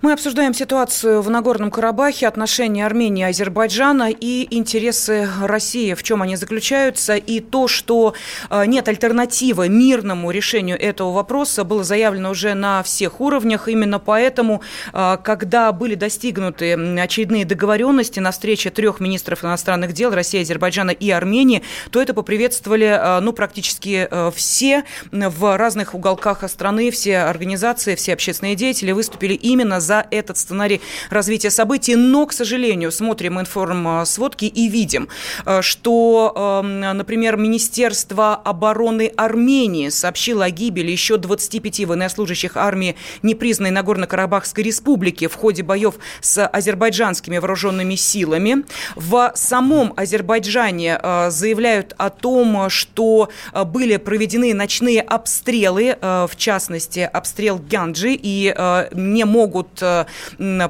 Мы 0.00 0.12
обсуждаем 0.12 0.54
ситуацию 0.54 1.22
в 1.22 1.28
Нагорном 1.28 1.72
Карабахе, 1.72 2.28
отношения 2.28 2.86
Армении 2.86 3.22
и 3.22 3.30
Азербайджана 3.30 4.10
и 4.10 4.46
интересы 4.56 5.28
России, 5.42 5.94
в 5.94 6.04
чем 6.04 6.22
они 6.22 6.36
заключаются, 6.36 7.16
и 7.16 7.40
то, 7.40 7.66
что 7.66 8.14
э, 8.48 8.64
нет 8.66 8.86
альтернативы 8.86 9.68
мирному 9.68 10.30
решению 10.30 10.80
этого 10.80 11.12
вопроса, 11.12 11.64
было 11.64 11.82
заявлено 11.82 12.30
уже 12.30 12.54
на 12.54 12.84
всех 12.84 13.20
уровнях. 13.20 13.66
Именно 13.66 13.98
поэтому, 13.98 14.62
э, 14.92 15.16
когда 15.24 15.72
были 15.72 15.96
достигнуты 15.96 16.74
очередные 17.00 17.44
договоренности 17.44 18.20
на 18.20 18.30
встрече 18.30 18.70
трех 18.70 19.00
министров 19.00 19.44
иностранных 19.44 19.94
дел 19.94 20.14
России, 20.14 20.42
Азербайджана 20.42 20.92
и 20.92 21.10
Армении, 21.10 21.64
то 21.90 22.00
это 22.00 22.14
поприветствовали 22.14 22.86
э, 22.86 23.18
ну, 23.18 23.32
практически 23.32 24.08
все 24.32 24.84
в 25.10 25.56
разных 25.56 25.94
уголках 25.94 26.48
страны, 26.48 26.92
все 26.92 27.18
организации, 27.18 27.96
все 27.96 28.12
общественные 28.12 28.54
деятели 28.54 28.92
выступили 28.92 29.34
именно 29.34 29.80
за 29.80 29.87
этот 30.10 30.38
сценарий 30.38 30.80
развития 31.10 31.50
событий. 31.50 31.96
Но, 31.96 32.26
к 32.26 32.32
сожалению, 32.32 32.92
смотрим 32.92 33.40
информсводки 33.40 34.44
и 34.44 34.68
видим, 34.68 35.08
э, 35.46 35.62
что, 35.62 36.62
эм, 36.62 36.80
например, 36.80 37.36
Министерство 37.36 38.34
обороны 38.34 39.12
Армении 39.16 39.88
сообщило 39.88 40.46
о 40.46 40.50
гибели 40.50 40.90
еще 40.90 41.16
25 41.16 41.84
военнослужащих 41.84 42.56
армии 42.56 42.96
непризнанной 43.22 43.70
Нагорно-Карабахской 43.70 44.64
республики 44.64 45.26
в 45.26 45.34
ходе 45.34 45.62
боев 45.62 45.94
с 46.20 46.46
азербайджанскими 46.46 47.38
вооруженными 47.38 47.94
силами. 47.94 48.64
В 48.96 49.32
самом 49.34 49.92
Азербайджане 49.96 50.98
э, 51.00 51.30
заявляют 51.30 51.94
о 51.98 52.10
том, 52.10 52.70
что 52.70 53.28
э, 53.52 53.64
были 53.64 53.96
проведены 53.96 54.54
ночные 54.54 55.00
обстрелы, 55.00 55.96
в 56.00 56.30
частности, 56.36 57.00
обстрел 57.00 57.58
Гянджи, 57.58 58.12
и 58.12 58.54
не 58.92 59.24
могут 59.24 59.77
Э, 59.82 60.06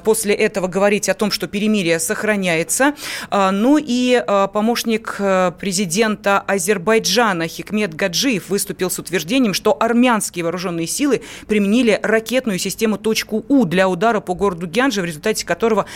после 0.04 0.34
этого 0.34 0.68
говорить 0.68 1.08
о 1.08 1.14
том, 1.14 1.30
что 1.30 1.46
перемирие 1.46 1.98
сохраняется. 1.98 2.94
А, 3.30 3.50
ну 3.50 3.78
и 3.78 4.22
э, 4.26 4.48
помощник 4.52 5.16
э, 5.18 5.52
президента 5.58 6.40
Азербайджана 6.40 7.48
Хикмет 7.48 7.94
Гаджиев 7.94 8.48
выступил 8.48 8.90
с 8.90 8.98
утверждением, 8.98 9.54
что 9.54 9.76
армянские 9.78 10.44
вооруженные 10.44 10.86
силы 10.86 11.22
применили 11.46 11.98
ракетную 12.02 12.58
систему 12.58 12.98
«Точку 12.98 13.44
У» 13.48 13.64
для 13.64 13.88
удара 13.88 14.20
по 14.20 14.34
городу 14.34 14.66
Гянджи, 14.66 15.02
в 15.02 15.04
результате 15.04 15.46
которого 15.46 15.86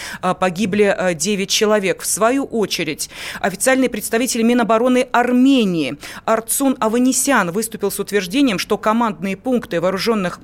погибли 0.40 1.14
9 1.14 1.48
человек. 1.48 2.02
В 2.02 2.06
свою 2.06 2.44
очередь, 2.44 3.10
официальный 3.40 3.88
представитель 3.88 4.42
Минобороны 4.42 5.08
Армении 5.12 5.96
Арцун 6.24 6.76
Аванесян 6.80 7.50
выступил 7.50 7.90
с 7.90 7.98
утверждением, 7.98 8.58
что 8.58 8.78
командные 8.78 9.36
пункты 9.36 9.80
вооруженных 9.80 10.40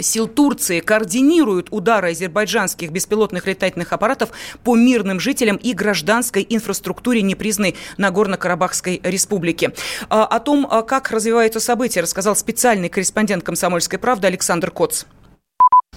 сил 0.00 0.28
Турции 0.28 0.80
координируют 0.80 1.68
удары 1.70 2.10
азербайджанских 2.10 2.90
беспилотных 2.90 3.46
летательных 3.46 3.92
аппаратов 3.92 4.30
по 4.64 4.76
мирным 4.76 5.20
жителям 5.20 5.56
и 5.56 5.72
гражданской 5.72 6.46
инфраструктуре 6.48 7.22
непризнанной 7.22 7.76
Нагорно-Карабахской 7.98 9.00
республики. 9.02 9.72
А, 10.08 10.24
о 10.24 10.40
том, 10.40 10.66
а, 10.70 10.82
как 10.82 11.10
развиваются 11.10 11.60
события, 11.60 12.00
рассказал 12.00 12.36
специальный 12.36 12.88
корреспондент 12.88 13.44
«Комсомольской 13.44 13.98
правды» 13.98 14.26
Александр 14.26 14.70
Коц. 14.70 15.04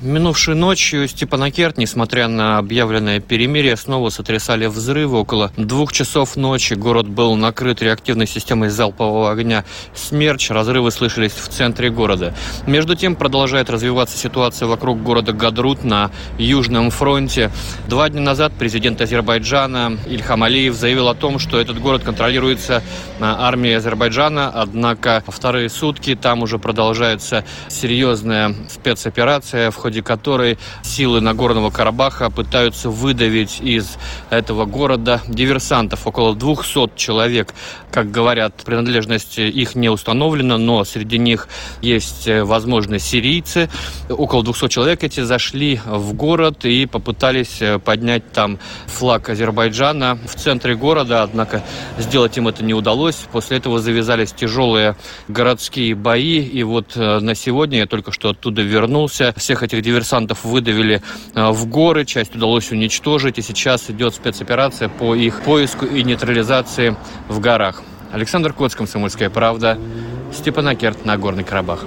Минувшей 0.03 0.53
ночью 0.53 1.07
Степанакерт, 1.07 1.77
несмотря 1.77 2.27
на 2.27 2.57
объявленное 2.57 3.21
перемирие, 3.21 3.77
снова 3.77 4.09
сотрясали 4.09 4.65
взрывы. 4.65 5.17
Около 5.17 5.53
двух 5.55 5.93
часов 5.93 6.35
ночи 6.35 6.73
город 6.73 7.07
был 7.07 7.37
накрыт 7.37 7.81
реактивной 7.81 8.27
системой 8.27 8.67
залпового 8.67 9.31
огня 9.31 9.63
«Смерч». 9.95 10.49
Разрывы 10.49 10.91
слышались 10.91 11.31
в 11.31 11.47
центре 11.47 11.89
города. 11.89 12.35
Между 12.67 12.95
тем 12.95 13.15
продолжает 13.15 13.69
развиваться 13.69 14.17
ситуация 14.17 14.67
вокруг 14.67 15.01
города 15.01 15.31
Гадрут 15.31 15.85
на 15.85 16.11
Южном 16.37 16.89
фронте. 16.91 17.49
Два 17.87 18.09
дня 18.09 18.19
назад 18.19 18.51
президент 18.59 18.99
Азербайджана 18.99 19.97
Ильхам 20.05 20.43
Алиев 20.43 20.75
заявил 20.75 21.07
о 21.07 21.15
том, 21.15 21.39
что 21.39 21.61
этот 21.61 21.79
город 21.79 22.03
контролируется 22.03 22.83
армией 23.21 23.75
Азербайджана. 23.75 24.49
Однако 24.49 25.23
вторые 25.25 25.69
сутки 25.69 26.13
там 26.15 26.41
уже 26.41 26.59
продолжается 26.59 27.45
серьезная 27.69 28.53
спецоперация, 28.69 29.71
в 29.71 29.77
ходе 29.77 29.92
ходе 29.93 30.01
которой 30.01 30.57
силы 30.81 31.21
Нагорного 31.21 31.69
Карабаха 31.69 32.31
пытаются 32.31 32.89
выдавить 32.89 33.61
из 33.61 33.97
этого 34.31 34.65
города 34.65 35.21
диверсантов. 35.27 36.07
Около 36.07 36.33
200 36.35 36.93
человек, 36.95 37.53
как 37.91 38.09
говорят, 38.09 38.55
принадлежность 38.65 39.37
их 39.37 39.75
не 39.75 39.89
установлена, 39.89 40.57
но 40.57 40.83
среди 40.83 41.19
них 41.19 41.47
есть, 41.81 42.27
э, 42.27 42.43
возможно, 42.43 42.97
сирийцы. 42.97 43.69
Около 44.09 44.43
200 44.43 44.69
человек 44.69 45.03
эти 45.03 45.21
зашли 45.21 45.79
в 45.85 46.13
город 46.13 46.65
и 46.65 46.87
попытались 46.87 47.61
э, 47.61 47.77
поднять 47.77 48.31
там 48.31 48.57
флаг 48.87 49.29
Азербайджана 49.29 50.17
в 50.25 50.33
центре 50.33 50.75
города, 50.75 51.21
однако 51.21 51.61
сделать 51.99 52.35
им 52.37 52.47
это 52.47 52.63
не 52.63 52.73
удалось. 52.73 53.27
После 53.31 53.57
этого 53.57 53.77
завязались 53.77 54.31
тяжелые 54.31 54.95
городские 55.27 55.93
бои, 55.93 56.39
и 56.39 56.63
вот 56.63 56.93
э, 56.95 57.19
на 57.19 57.35
сегодня 57.35 57.77
я 57.77 57.85
только 57.85 58.11
что 58.11 58.29
оттуда 58.29 58.63
вернулся. 58.63 59.35
Всех 59.37 59.61
этих 59.61 59.82
диверсантов 59.83 60.43
выдавили 60.43 61.01
э, 61.35 61.51
в 61.51 61.67
горы, 61.67 62.05
часть 62.05 62.35
удалось 62.35 62.71
уничтожить, 62.71 63.37
и 63.37 63.41
сейчас 63.41 63.89
идет 63.89 64.15
спецоперация 64.15 64.89
по 64.89 65.13
их 65.13 65.41
поиску 65.41 65.85
и 65.85 66.03
нейтрализации 66.03 66.95
в 67.29 67.39
горах. 67.39 67.83
Александр 68.11 68.53
Коц, 68.53 68.75
Комсомольская 68.75 69.29
правда, 69.29 69.77
Степанакерт, 70.33 71.05
Нагорный 71.05 71.43
Карабах. 71.43 71.85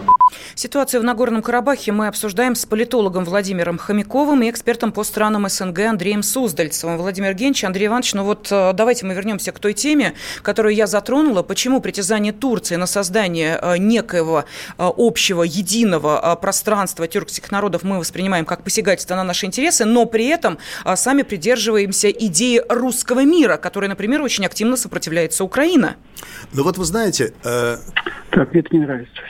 Ситуацию 0.54 1.00
в 1.00 1.04
Нагорном 1.04 1.42
Карабахе 1.42 1.92
мы 1.92 2.08
обсуждаем 2.08 2.54
с 2.54 2.64
политологом 2.64 3.24
Владимиром 3.24 3.78
Хомяковым 3.78 4.42
и 4.42 4.50
экспертом 4.50 4.90
по 4.90 5.04
странам 5.04 5.48
СНГ 5.48 5.80
Андреем 5.80 6.22
Суздальцевым. 6.22 6.96
Владимир 6.96 7.34
Генч, 7.34 7.62
Андрей 7.64 7.86
Иванович, 7.86 8.14
ну 8.14 8.24
вот 8.24 8.48
э, 8.50 8.72
давайте 8.72 9.06
мы 9.06 9.14
вернемся 9.14 9.52
к 9.52 9.58
той 9.58 9.74
теме, 9.74 10.14
которую 10.42 10.74
я 10.74 10.86
затронула. 10.86 11.42
Почему 11.42 11.80
притязание 11.80 12.32
Турции 12.32 12.76
на 12.76 12.86
создание 12.86 13.58
э, 13.60 13.76
некоего 13.78 14.40
э, 14.40 14.44
общего, 14.78 15.42
единого 15.42 16.36
пространства 16.40 17.06
тюркских 17.06 17.50
народов 17.50 17.82
мы 17.82 17.98
воспринимаем 17.98 18.44
как 18.44 18.62
посягательство 18.62 19.14
на 19.14 19.24
наши 19.24 19.46
интересы, 19.46 19.84
но 19.84 20.06
при 20.06 20.26
этом 20.26 20.58
сами 20.94 21.22
придерживаемся 21.22 22.10
идеи 22.10 22.62
русского 22.68 23.24
мира, 23.24 23.56
которой, 23.56 23.88
например, 23.88 24.22
очень 24.22 24.46
активно 24.46 24.76
сопротивляется 24.76 25.44
Украина? 25.44 25.96
Ну 26.52 26.62
вот 26.62 26.78
вы 26.78 26.84
знаете... 26.84 27.32
Э... 27.44 27.76
Так, 28.36 28.52
мне 28.52 28.60
это 28.60 28.76
не 28.76 28.82
нравится. 28.82 29.22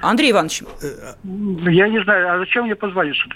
Андрей 0.00 0.30
Иванович. 0.30 0.62
Я 1.22 1.88
не 1.88 2.02
знаю, 2.02 2.32
а 2.32 2.38
зачем 2.38 2.64
мне 2.64 2.74
позвали 2.74 3.12
сюда? 3.12 3.34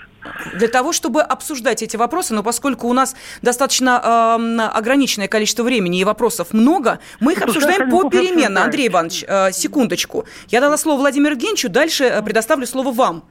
Для 0.55 0.69
того, 0.69 0.93
чтобы 0.93 1.21
обсуждать 1.21 1.83
эти 1.83 1.99
вопросы, 1.99 2.33
но 2.33 2.43
поскольку 2.43 2.89
у 2.89 2.95
нас 2.95 3.15
достаточно 3.43 4.39
э, 4.39 4.63
ограниченное 4.75 5.29
количество 5.29 5.65
времени 5.65 6.01
и 6.01 6.05
вопросов 6.05 6.55
много, 6.55 6.99
мы 7.21 7.33
их 7.33 7.41
ну, 7.41 7.47
обсуждаем 7.47 7.91
попеременно. 7.91 8.65
Андрей 8.65 8.89
Иванович, 8.89 9.25
э, 9.29 9.53
секундочку. 9.53 10.25
Я 10.49 10.63
дала 10.63 10.79
слово 10.79 11.01
Владимиру 11.01 11.37
Генчу, 11.37 11.69
дальше 11.69 12.05
э, 12.05 12.23
предоставлю 12.23 12.67
слово 12.67 12.91
вам. 12.91 13.25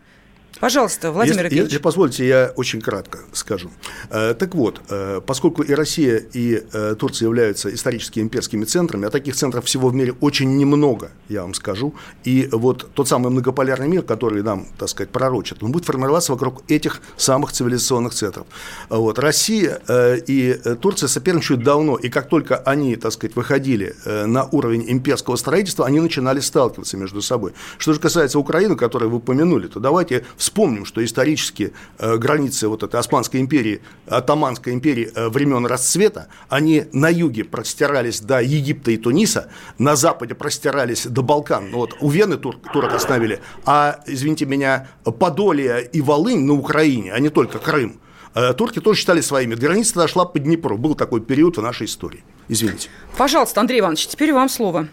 Пожалуйста, 0.59 1.11
Владимир 1.11 1.45
если, 1.45 1.57
если 1.57 1.77
позволите, 1.79 2.27
я 2.27 2.53
очень 2.55 2.81
кратко 2.81 3.19
скажу. 3.33 3.71
Э, 4.09 4.35
так 4.35 4.53
вот, 4.53 4.81
э, 4.89 5.21
поскольку 5.25 5.63
и 5.63 5.73
Россия, 5.73 6.17
и 6.33 6.63
э, 6.71 6.95
Турция 6.99 7.27
являются 7.27 7.73
исторически 7.73 8.19
имперскими 8.19 8.65
центрами, 8.65 9.07
а 9.07 9.09
таких 9.09 9.35
центров 9.35 9.65
всего 9.65 9.89
в 9.89 9.95
мире 9.95 10.13
очень 10.21 10.57
немного, 10.57 11.09
я 11.29 11.41
вам 11.41 11.55
скажу, 11.55 11.95
и 12.23 12.47
вот 12.51 12.91
тот 12.93 13.07
самый 13.07 13.31
многополярный 13.31 13.87
мир, 13.87 14.03
который 14.03 14.43
нам, 14.43 14.67
так 14.77 14.89
сказать, 14.89 15.09
пророчат, 15.09 15.63
он 15.63 15.71
будет 15.71 15.85
формироваться 15.85 16.31
вокруг 16.31 16.63
этих 16.67 17.01
самых 17.17 17.51
цивилизационных 17.53 18.13
центров. 18.13 18.45
Вот. 18.89 19.17
Россия 19.17 19.81
и 19.89 20.59
Турция 20.79 21.07
соперничают 21.07 21.63
давно, 21.63 21.95
и 21.95 22.09
как 22.09 22.29
только 22.29 22.57
они, 22.57 22.95
так 22.97 23.13
сказать, 23.13 23.35
выходили 23.35 23.95
на 24.05 24.45
уровень 24.45 24.85
имперского 24.91 25.37
строительства, 25.37 25.85
они 25.85 25.99
начинали 25.99 26.39
сталкиваться 26.39 26.97
между 26.97 27.21
собой. 27.21 27.53
Что 27.77 27.93
же 27.93 27.99
касается 27.99 28.37
Украины, 28.37 28.75
которую 28.75 29.09
вы 29.09 29.17
упомянули, 29.17 29.67
то 29.67 29.79
давайте 29.79 30.23
вспомним 30.41 30.85
что 30.85 31.03
исторически 31.05 31.73
э, 31.99 32.17
границы 32.17 32.67
вот 32.67 32.83
этой 32.83 32.99
Османской 32.99 33.39
империи, 33.39 33.81
Атаманской 34.07 34.73
империи 34.73 35.11
э, 35.13 35.29
времен 35.29 35.65
расцвета, 35.65 36.27
они 36.49 36.85
на 36.91 37.09
юге 37.09 37.43
простирались 37.43 38.21
до 38.21 38.41
Египта 38.41 38.91
и 38.91 38.97
Туниса, 38.97 39.49
на 39.77 39.95
западе 39.95 40.35
простирались 40.35 41.05
до 41.05 41.21
Балкан. 41.21 41.69
Ну, 41.71 41.77
вот 41.77 41.95
у 42.01 42.09
Вены 42.09 42.37
тур, 42.37 42.57
турок 42.73 42.93
остановили, 42.93 43.39
а, 43.65 43.99
извините 44.07 44.45
меня, 44.45 44.87
Подолье 45.03 45.87
и 45.93 46.01
Волынь 46.01 46.45
на 46.45 46.53
Украине, 46.53 47.13
а 47.13 47.19
не 47.19 47.29
только 47.29 47.59
Крым. 47.59 47.99
Э, 48.33 48.53
турки 48.53 48.79
тоже 48.79 48.99
считали 48.99 49.21
своими. 49.21 49.55
Граница 49.55 49.95
дошла 49.95 50.25
по 50.25 50.39
Днепру. 50.39 50.77
Был 50.77 50.95
такой 50.95 51.21
период 51.21 51.57
в 51.57 51.61
нашей 51.61 51.85
истории. 51.85 52.23
Извините. 52.47 52.89
Пожалуйста, 53.17 53.61
Андрей 53.61 53.81
Иванович, 53.81 54.07
теперь 54.07 54.33
вам 54.33 54.49
слово. 54.49 54.87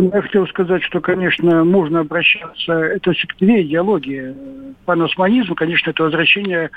Я 0.00 0.22
хотел 0.22 0.46
сказать, 0.46 0.82
что, 0.84 1.00
конечно, 1.00 1.64
можно 1.64 2.00
обращаться, 2.00 2.72
это 2.72 3.12
все-таки 3.12 3.44
две 3.44 3.62
идеологии. 3.62 4.34
Паносманизм, 4.84 5.54
конечно, 5.54 5.90
это 5.90 6.04
возвращение 6.04 6.70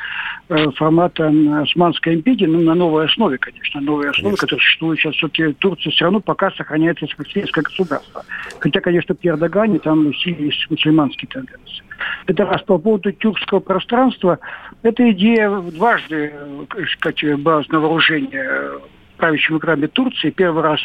э, 0.50 0.72
формата 0.72 1.32
Османской 1.62 2.16
империи 2.16 2.46
ну, 2.46 2.62
на 2.62 2.74
новой 2.74 3.06
основе, 3.06 3.38
конечно, 3.38 3.80
новой 3.80 4.10
основе, 4.10 4.36
конечно. 4.36 4.48
которая 4.48 4.62
существует 4.62 5.00
сейчас. 5.00 5.16
Все-таки 5.16 5.54
Турция 5.54 5.92
все 5.92 6.06
равно 6.06 6.20
пока 6.20 6.52
сохраняется 6.52 7.06
сельское 7.32 7.62
государство. 7.62 8.24
Хотя, 8.60 8.82
конечно, 8.82 9.14
при 9.14 9.30
Эрдогане 9.30 9.80
там 9.80 10.10
есть 10.10 10.70
мусульманские 10.70 11.30
тенденции. 11.30 11.84
Это 12.26 12.46
раз 12.46 12.62
по 12.64 12.78
поводу 12.78 13.12
тюркского 13.12 13.60
пространства. 13.60 14.40
Эта 14.82 15.10
идея 15.12 15.50
дважды, 15.50 16.34
э, 16.76 16.86
сказать, 16.98 17.40
была 17.40 17.64
на 17.70 17.80
вооружение 17.80 18.82
правящем 19.22 19.60
экране 19.60 19.88
Турции. 19.88 20.32
Первый 20.32 20.64
раз, 20.64 20.80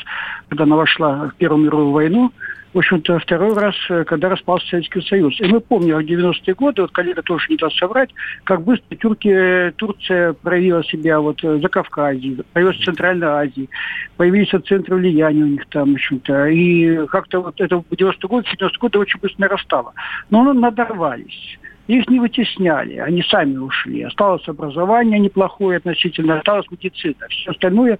когда 0.49 0.64
она 0.64 0.77
вошла 0.77 1.31
в 1.31 1.35
Первую 1.37 1.64
мировую 1.64 1.90
войну, 1.90 2.33
в 2.75 2.79
общем-то, 2.79 3.18
второй 3.20 3.55
раз, 3.55 3.75
э, 3.88 4.05
когда 4.05 4.29
распался 4.29 4.68
Советский 4.68 5.01
Союз. 5.01 5.40
И 5.40 5.46
мы 5.46 5.61
помним, 5.61 5.96
в 5.96 6.01
90-е 6.01 6.55
годы, 6.55 6.83
вот 6.83 6.90
коллега 6.90 7.22
тоже 7.22 7.46
не 7.49 7.57
даст 7.57 7.79
соврать, 7.79 8.11
как 8.44 8.61
быстро 8.64 8.94
Турки, 8.99 9.72
Турция 9.77 10.35
проявила 10.35 10.85
себя 10.85 11.18
вот 11.20 11.42
э, 11.42 11.59
за 11.59 11.68
Кавказе, 11.70 12.44
появилась 12.53 12.77
в 12.77 12.85
Центральной 12.85 13.29
Азии, 13.29 13.70
появились 14.18 14.51
центры 14.66 14.96
влияния 14.96 15.44
у 15.44 15.46
них 15.46 15.64
там, 15.70 15.92
в 15.92 15.94
общем-то. 15.94 16.49
И 16.49 17.07
как-то 17.07 17.40
вот 17.40 17.59
это 17.62 17.79
в 17.79 17.85
90-е 17.90 18.29
годы, 18.29 18.46
90-е 18.46 18.79
годы 18.79 18.99
очень 18.99 19.20
быстро 19.20 19.40
нарастало. 19.40 19.94
Но 20.29 20.42
ну, 20.42 20.53
надорвались. 20.53 21.55
Их 21.87 22.09
не 22.09 22.18
вытесняли, 22.18 22.96
они 22.96 23.22
сами 23.22 23.57
ушли. 23.59 24.03
Осталось 24.03 24.46
образование 24.49 25.20
неплохое 25.20 25.79
относительно, 25.79 26.38
осталась 26.38 26.66
медицина. 26.70 27.29
Все 27.29 27.51
остальное 27.51 27.99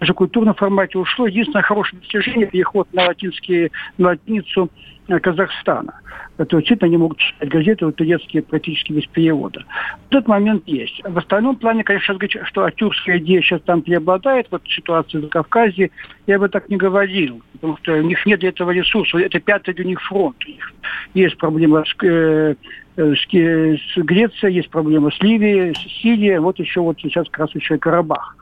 даже 0.00 0.12
в 0.12 0.16
культурном 0.16 0.54
формате 0.54 0.98
ушло. 0.98 1.26
Единственное 1.26 1.62
хорошее 1.62 2.00
достижение– 2.00 2.46
переход 2.52 2.92
на, 2.92 3.06
латинские, 3.06 3.70
на 3.96 4.08
латиницу 4.08 4.70
э, 5.08 5.18
Казахстана. 5.20 6.00
Это 6.36 6.56
действительно 6.56 6.86
они 6.86 6.96
могут 6.96 7.18
читать 7.18 7.48
газеты 7.48 7.86
вот, 7.86 7.96
турецкие 7.96 8.42
практически 8.42 8.92
без 8.92 9.06
перевода. 9.06 9.64
Этот 10.10 10.28
момент 10.28 10.62
есть. 10.66 11.00
В 11.04 11.18
остальном 11.18 11.56
плане, 11.56 11.82
конечно, 11.82 12.14
говорить, 12.14 12.36
что 12.44 12.64
атюрская 12.64 13.18
идея 13.18 13.42
сейчас 13.42 13.60
там 13.62 13.82
преобладает, 13.82 14.46
вот 14.50 14.62
ситуация 14.68 15.20
в 15.20 15.28
Кавказе, 15.28 15.90
я 16.26 16.38
бы 16.38 16.48
так 16.48 16.68
не 16.68 16.76
говорил, 16.76 17.42
потому 17.54 17.76
что 17.78 17.94
у 17.94 18.02
них 18.02 18.24
нет 18.24 18.40
для 18.40 18.50
этого 18.50 18.70
ресурсов. 18.70 19.20
Это 19.20 19.40
пятый 19.40 19.74
для 19.74 19.84
них 19.84 20.00
фронт. 20.02 20.36
У 20.46 20.50
них 20.50 20.72
есть 21.14 21.36
проблема 21.38 21.84
с, 21.84 21.94
Э, 22.04 22.54
с 22.98 23.96
Грецией, 23.96 24.54
есть 24.54 24.70
проблема 24.70 25.10
с 25.12 25.20
Ливией, 25.20 25.74
с 25.74 26.02
Сирией, 26.02 26.38
вот 26.38 26.58
еще 26.58 26.80
вот 26.80 26.98
сейчас 27.00 27.28
как 27.30 27.48
и 27.54 27.78
Карабах. 27.78 28.36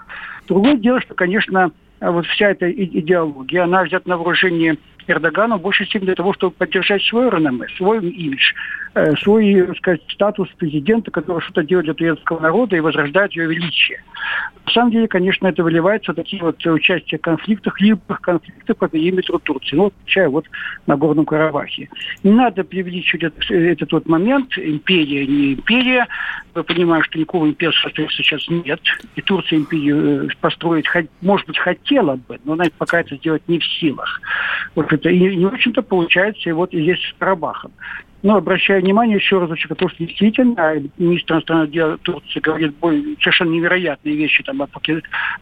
Другое 0.49 0.77
дело, 0.77 1.01
что, 1.01 1.15
конечно, 1.15 1.71
вот 2.01 2.25
вся 2.27 2.51
эта 2.51 2.71
идеология, 2.73 3.65
она 3.65 3.85
взята 3.85 4.09
на 4.09 4.17
вооружение 4.17 4.79
Эрдогана 5.07 5.57
в 5.57 5.63
большей 5.63 5.87
степени 5.87 6.07
для 6.07 6.15
того, 6.15 6.33
чтобы 6.35 6.55
поддержать 6.55 7.03
свой 7.03 7.31
реноме, 7.31 7.67
свой 7.77 8.07
имидж, 8.09 8.53
э, 8.95 9.15
свой, 9.17 9.67
так 9.67 9.77
сказать, 9.77 10.03
статус 10.09 10.49
президента, 10.57 11.11
который 11.11 11.41
что-то 11.41 11.63
делает 11.63 11.87
для 11.87 11.95
турецкого 11.95 12.41
народа 12.41 12.77
и 12.77 12.81
возрождает 12.81 13.33
ее 13.33 13.47
величие. 13.47 14.03
На 14.67 14.73
самом 14.73 14.91
деле, 14.91 15.07
конечно, 15.07 15.47
это 15.47 15.63
выливается 15.63 16.13
в 16.13 16.17
такие 16.17 16.43
вот 16.43 16.65
участия 16.67 17.19
в 17.19 17.21
конфликтах, 17.21 17.81
либо 17.81 18.01
конфликтах 18.21 18.77
по 18.77 18.89
периметру 18.89 19.39
Турции, 19.39 19.77
ну, 19.77 19.91
включая 19.91 20.29
вот 20.29 20.45
на 20.87 20.97
Горном 20.97 21.25
Карабахе. 21.25 21.89
Не 22.25 22.33
надо 22.33 22.65
преувеличивать 22.65 23.25
этот, 23.25 23.51
этот 23.51 23.93
вот 23.93 24.07
момент, 24.07 24.59
империя, 24.59 25.25
не 25.27 25.55
империя. 25.55 26.07
Мы 26.55 26.65
понимаем, 26.65 27.05
что 27.05 27.19
никакого 27.19 27.47
имперства 27.47 27.91
сейчас 28.11 28.49
нет, 28.49 28.81
и 29.15 29.23
Турция 29.23 29.61
империю 29.61 30.25
э, 30.25 30.29
построить, 30.41 30.87
может 31.21 31.47
быть, 31.47 31.59
хотела 31.59 32.17
бы, 32.17 32.41
но 32.45 32.55
она 32.55 32.65
пока 32.77 33.01
это 33.01 33.15
сделать 33.17 33.43
не 33.47 33.61
в 33.61 33.65
силах. 33.65 34.21
Вот 34.75 34.89
это 34.97 35.09
и 35.09 35.37
не 35.37 35.47
очень-то 35.47 35.83
получается 35.83 36.49
и 36.49 36.53
вот 36.53 36.73
и 36.73 36.83
здесь 36.83 36.99
с 36.99 37.15
Карабахом. 37.19 37.73
Но 38.23 38.37
обращаю 38.37 38.83
внимание 38.83 39.17
еще 39.17 39.39
раз, 39.39 39.57
что 39.59 39.75
то, 39.75 39.89
что 39.89 40.05
действительно 40.05 40.83
министр 40.99 41.35
иностранных 41.35 41.71
дел 41.71 41.99
Турции 41.99 42.41
говорит 42.41 42.75
совершенно 43.21 43.51
невероятные 43.51 44.17
вещи 44.17 44.43
там, 44.43 44.63
о 44.63 44.69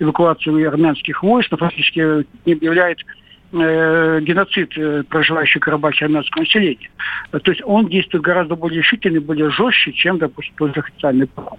эвакуации 0.01 0.64
армянских 0.64 1.23
войск, 1.23 1.51
но 1.51 1.57
фактически 1.57 2.27
объявляет 2.45 2.99
э, 3.53 4.21
геноцид 4.21 4.77
э, 4.77 5.03
проживающих 5.05 5.62
в 5.62 5.64
Карабахе 5.64 6.07
армянского 6.07 6.43
населения. 6.43 6.90
То 7.31 7.51
есть 7.51 7.62
он 7.64 7.88
действует 7.88 8.25
гораздо 8.25 8.57
более 8.57 8.81
решительно, 8.81 9.21
более 9.21 9.51
жестче, 9.51 9.93
чем, 9.93 10.19
допустим, 10.19 10.55
тот 10.57 10.75
же 10.75 10.81
официальный 10.81 11.27
план. 11.27 11.59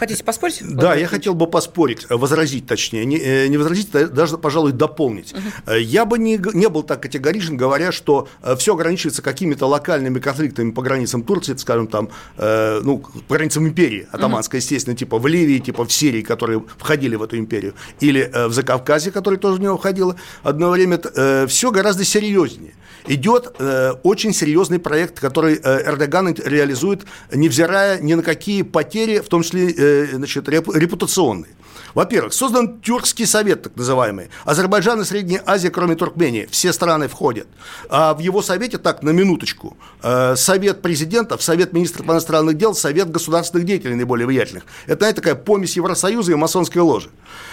Хотите 0.00 0.24
поспорить? 0.24 0.62
Да, 0.62 0.94
я 0.94 1.06
хотел 1.06 1.34
бы 1.34 1.46
поспорить, 1.46 2.06
возразить 2.08 2.66
точнее, 2.66 3.04
не, 3.04 3.18
э, 3.18 3.48
не 3.48 3.58
возразить, 3.58 3.94
а 3.94 4.06
даже, 4.06 4.38
пожалуй, 4.38 4.72
дополнить. 4.72 5.34
Угу. 5.34 5.74
Я 5.74 6.06
бы 6.06 6.18
не, 6.18 6.40
не 6.54 6.70
был 6.70 6.84
так 6.84 7.02
категоричен, 7.02 7.58
говоря, 7.58 7.92
что 7.92 8.26
э, 8.42 8.56
все 8.56 8.72
ограничивается 8.72 9.20
какими-то 9.20 9.66
локальными 9.66 10.18
конфликтами 10.18 10.70
по 10.70 10.80
границам 10.80 11.22
Турции, 11.22 11.54
скажем, 11.56 11.86
там, 11.86 12.08
э, 12.38 12.80
ну, 12.82 13.04
по 13.28 13.34
границам 13.34 13.68
империи 13.68 14.08
атаманской, 14.10 14.60
угу. 14.60 14.62
естественно, 14.62 14.96
типа 14.96 15.18
в 15.18 15.26
Ливии, 15.26 15.58
типа 15.58 15.84
в 15.84 15.92
Сирии, 15.92 16.22
которые 16.22 16.64
входили 16.78 17.16
в 17.16 17.22
эту 17.22 17.36
империю, 17.36 17.74
или 18.00 18.22
э, 18.22 18.46
в 18.46 18.54
Закавказье, 18.54 19.12
которая 19.12 19.38
тоже 19.38 19.58
в 19.58 19.60
него 19.60 19.76
входила. 19.76 20.16
Одно 20.42 20.70
время 20.70 20.98
э, 21.14 21.46
все 21.46 21.70
гораздо 21.70 22.04
серьезнее. 22.06 22.72
Идет 23.06 23.54
э, 23.58 23.92
очень 24.02 24.32
серьезный 24.32 24.78
проект, 24.78 25.20
который 25.20 25.58
э, 25.62 25.88
Эрдоган 25.88 26.34
реализует, 26.34 27.02
невзирая 27.32 27.98
ни 28.00 28.14
на 28.14 28.22
какие 28.22 28.62
потери, 28.62 29.20
в 29.20 29.28
том 29.28 29.42
числе 29.42 29.72
значит, 30.12 30.48
репутационные. 30.48 31.52
Во-первых, 31.94 32.32
создан 32.32 32.80
Тюркский 32.80 33.26
совет, 33.26 33.62
так 33.62 33.76
называемый. 33.76 34.30
Азербайджан 34.44 35.00
и 35.00 35.04
Средняя 35.04 35.42
Азия, 35.46 35.70
кроме 35.70 35.96
Туркмении, 35.96 36.48
все 36.50 36.72
страны 36.72 37.08
входят. 37.08 37.48
А 37.88 38.14
в 38.14 38.20
его 38.20 38.42
совете, 38.42 38.78
так, 38.78 39.02
на 39.02 39.10
минуточку, 39.10 39.76
э, 40.02 40.36
совет 40.36 40.82
президентов, 40.82 41.42
совет 41.42 41.72
министров 41.72 42.06
иностранных 42.06 42.56
дел, 42.56 42.74
совет 42.74 43.10
государственных 43.10 43.66
деятелей 43.66 43.96
наиболее 43.96 44.26
влиятельных. 44.26 44.64
Это, 44.86 45.00
знаете, 45.00 45.16
такая 45.16 45.34
помесь 45.34 45.76
Евросоюза 45.76 46.32
и 46.32 46.34
масонской 46.36 46.82
ложи. 46.82 47.10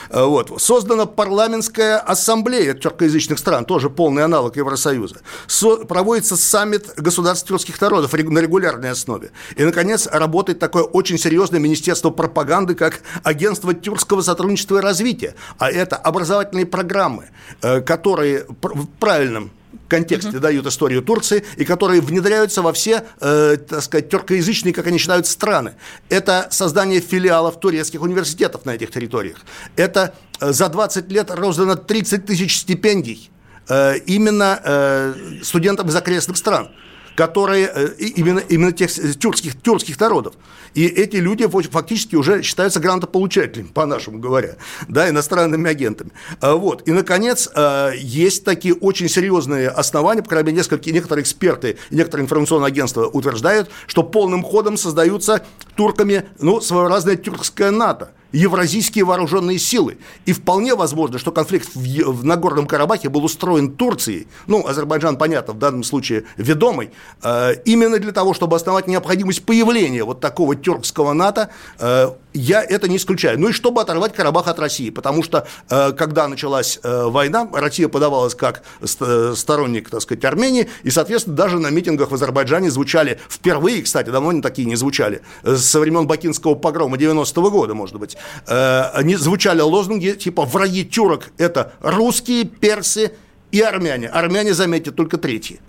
Э, 0.09 0.23
вот. 0.23 0.61
Создана 0.61 1.05
парламентская 1.05 1.97
ассамблея 1.97 2.73
тюркоязычных 2.73 3.39
стран, 3.39 3.65
тоже 3.65 3.89
полный 3.89 4.23
аналог 4.23 4.55
Евросоюза. 4.55 5.17
Со- 5.47 5.85
проводится 5.85 6.37
саммит 6.37 6.93
государств 6.97 7.47
тюркских 7.47 7.79
народов 7.81 8.13
на 8.13 8.39
регулярной 8.39 8.91
основе. 8.91 9.31
И, 9.55 9.63
наконец, 9.63 10.07
работает 10.07 10.59
такое 10.59 10.83
очень 10.83 11.17
серьезное 11.17 11.59
министерство 11.59 12.09
пропаганды, 12.09 12.75
как 12.75 13.01
агентство 13.23 13.73
тюркского 13.73 14.21
сотрудничества 14.21 14.77
и 14.77 14.81
развития. 14.81 15.35
А 15.57 15.69
это 15.69 15.95
образовательные 15.95 16.65
программы, 16.65 17.29
э, 17.61 17.81
которые 17.81 18.45
в 18.61 18.87
правильном 18.99 19.51
контексте 19.87 20.31
uh-huh. 20.31 20.39
дают 20.39 20.65
историю 20.65 21.01
Турции 21.01 21.43
и 21.57 21.65
которые 21.65 22.01
внедряются 22.01 22.61
во 22.61 22.73
все, 22.73 23.03
э, 23.19 23.57
так 23.57 23.81
сказать, 23.81 24.09
тюркоязычные, 24.09 24.73
как 24.73 24.87
они 24.87 24.97
считают, 24.97 25.27
страны. 25.27 25.75
Это 26.09 26.47
создание 26.51 26.99
филиалов 26.99 27.59
турецких 27.59 28.01
университетов 28.01 28.65
на 28.65 28.71
этих 28.71 28.91
территориях. 28.91 29.37
Это 29.75 30.13
э, 30.39 30.51
за 30.51 30.69
20 30.69 31.11
лет 31.11 31.31
роздано 31.31 31.75
30 31.75 32.25
тысяч 32.25 32.57
стипендий 32.57 33.31
э, 33.69 33.97
именно 34.05 34.59
э, 34.63 35.13
студентам 35.43 35.87
из 35.89 35.95
окрестных 35.95 36.37
стран 36.37 36.69
которые 37.17 37.71
э, 37.73 37.93
именно, 37.97 38.37
именно 38.37 38.71
тех 38.71 38.91
тюркских, 39.17 39.59
тюркских 39.59 39.99
народов. 39.99 40.35
И 40.75 40.85
эти 40.85 41.15
люди 41.15 41.47
фактически 41.47 42.15
уже 42.15 42.43
считаются 42.43 42.79
грантополучателями, 42.79 43.69
по-нашему 43.69 44.19
говоря, 44.19 44.57
да, 44.87 45.09
иностранными 45.09 45.67
агентами. 45.67 46.11
А, 46.41 46.53
вот. 46.53 46.87
И, 46.87 46.91
наконец, 46.91 47.49
а, 47.55 47.91
есть 47.91 48.45
такие 48.45 48.75
очень 48.75 49.09
серьезные 49.09 49.69
основания, 49.69 50.21
по 50.21 50.29
крайней 50.29 50.51
мере, 50.51 50.57
несколько, 50.57 50.91
некоторые 50.91 51.23
эксперты 51.23 51.79
некоторые 51.89 52.25
информационные 52.25 52.67
агентства 52.67 53.07
утверждают, 53.07 53.71
что 53.87 54.03
полным 54.03 54.43
ходом 54.43 54.77
создаются 54.77 55.43
турками 55.75 56.25
ну, 56.39 56.61
своеобразное 56.61 57.15
тюркское 57.15 57.71
НАТО 57.71 58.11
евразийские 58.31 59.05
вооруженные 59.05 59.59
силы. 59.59 59.97
И 60.25 60.33
вполне 60.33 60.75
возможно, 60.75 61.17
что 61.19 61.31
конфликт 61.31 61.69
в, 61.73 61.79
в 61.79 62.25
Нагорном 62.25 62.67
Карабахе 62.67 63.09
был 63.09 63.23
устроен 63.23 63.71
Турцией, 63.71 64.27
ну, 64.47 64.65
Азербайджан, 64.67 65.17
понятно, 65.17 65.53
в 65.53 65.59
данном 65.59 65.83
случае 65.83 66.25
ведомый, 66.37 66.91
э, 67.23 67.53
именно 67.65 67.99
для 67.99 68.11
того, 68.11 68.33
чтобы 68.33 68.55
основать 68.55 68.87
необходимость 68.87 69.43
появления 69.43 70.03
вот 70.03 70.19
такого 70.19 70.55
тюркского 70.55 71.13
НАТО, 71.13 71.49
э, 71.79 72.11
я 72.37 72.63
это 72.63 72.87
не 72.87 72.97
исключаю. 72.97 73.39
Ну 73.39 73.49
и 73.49 73.51
чтобы 73.51 73.81
оторвать 73.81 74.13
Карабах 74.13 74.47
от 74.47 74.59
России, 74.59 74.89
потому 74.89 75.23
что, 75.23 75.47
э, 75.69 75.91
когда 75.93 76.27
началась 76.27 76.79
э, 76.83 77.03
война, 77.05 77.47
Россия 77.51 77.87
подавалась 77.87 78.35
как 78.35 78.63
ст- 78.83 79.35
сторонник, 79.35 79.89
так 79.89 80.01
сказать, 80.01 80.23
Армении, 80.25 80.69
и, 80.83 80.89
соответственно, 80.89 81.35
даже 81.35 81.59
на 81.59 81.69
митингах 81.69 82.11
в 82.11 82.13
Азербайджане 82.13 82.69
звучали 82.71 83.19
впервые, 83.29 83.81
кстати, 83.81 84.09
давно 84.09 84.31
не 84.31 84.41
такие 84.41 84.65
не 84.67 84.75
звучали, 84.75 85.21
э, 85.43 85.55
со 85.55 85.79
времен 85.79 86.07
Бакинского 86.07 86.55
погрома 86.55 86.97
90-го 86.97 87.49
года, 87.51 87.73
может 87.73 87.97
быть, 87.97 88.17
они 88.45 89.15
звучали 89.15 89.61
лозунги 89.61 90.11
типа 90.11 90.45
«враги 90.45 90.85
тюрок»– 90.85 91.29
это 91.37 91.73
русские, 91.81 92.45
персы 92.45 93.11
и 93.51 93.61
армяне. 93.61 94.07
Армяне, 94.07 94.53
заметьте, 94.53 94.91
только 94.91 95.17
третьи. 95.17 95.59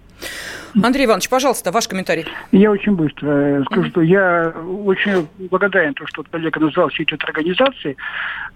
Андрей 0.83 1.07
Иванович, 1.07 1.29
пожалуйста, 1.29 1.73
ваш 1.73 1.89
комментарий. 1.89 2.27
Я 2.53 2.71
очень 2.71 2.93
быстро 2.93 3.29
э, 3.29 3.65
скажу, 3.65 3.89
что 3.91 4.03
я 4.03 4.49
очень 4.49 5.29
благодарен, 5.51 5.95
то, 5.95 6.07
что 6.07 6.23
коллега 6.25 6.61
назвал 6.61 6.89
все 6.89 7.03
эти 7.03 7.15
организации. 7.15 7.97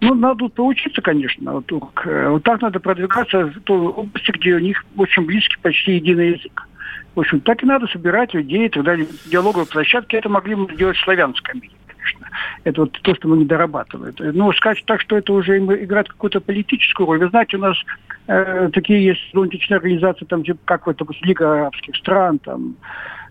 Ну, 0.01 0.15
надо 0.15 0.49
поучиться, 0.49 1.01
конечно. 1.01 1.53
Вот, 1.53 1.73
э, 2.05 2.29
вот 2.29 2.43
так 2.43 2.61
надо 2.61 2.81
продвигаться 2.81 3.45
в 3.47 3.61
той 3.61 3.79
области, 3.79 4.31
где 4.33 4.55
у 4.55 4.59
них 4.59 4.85
очень 4.97 5.25
близкий, 5.25 5.57
почти 5.63 5.95
единый 5.95 6.33
язык. 6.33 6.69
В 7.15 7.21
общем, 7.21 7.41
так 7.41 7.63
и 7.63 7.67
надо 7.67 7.87
собирать 7.89 8.33
людей, 8.33 8.69
тогда 8.71 8.97
диалоговые 9.27 9.67
площадки 9.67 10.17
это 10.17 10.29
могли 10.29 10.55
бы 10.55 10.67
в 10.67 10.99
славянском 10.99 11.61
мире 11.61 11.75
конечно. 12.03 12.27
Это 12.65 12.83
вот 12.83 12.93
то, 13.03 13.15
что 13.15 13.29
мы 13.29 13.39
не 13.39 13.45
дорабатываем. 13.45 14.15
Но 14.19 14.53
сказать 14.53 14.83
так, 14.87 15.01
что 15.01 15.17
это 15.17 15.33
уже 15.33 15.59
играет 15.59 16.09
какую-то 16.09 16.41
политическую 16.41 17.07
роль. 17.07 17.19
Вы 17.19 17.29
знаете, 17.31 17.57
у 17.57 17.61
нас 17.61 17.77
э, 18.27 18.71
такие 18.73 19.05
есть 19.05 19.21
зонтичные 19.33 19.79
организации, 19.79 20.25
там, 20.25 20.45
типа, 20.45 20.59
как 20.65 20.85
допустим, 20.97 21.27
Лига 21.27 21.53
арабских 21.53 21.97
стран, 21.97 22.39
там, 22.39 22.77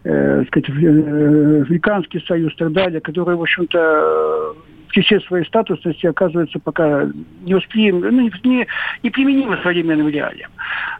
э, 0.03 0.43
сказать, 0.47 0.69
э, 0.69 1.61
Африканский 1.61 2.19
союз 2.21 2.53
и 2.53 2.57
так 2.57 2.71
далее, 2.71 3.01
которые, 3.01 3.37
в 3.37 3.41
общем-то, 3.41 4.55
при 4.89 5.01
всей 5.01 5.21
своей 5.21 5.45
статусности 5.45 6.05
оказывается 6.05 6.59
пока 6.59 7.09
не 7.43 7.55
успеем, 7.55 8.01
ну, 8.01 8.29
не, 8.43 8.67
не, 9.03 9.09
применимы 9.09 9.57
современным 9.63 10.09
реалиям. 10.09 10.51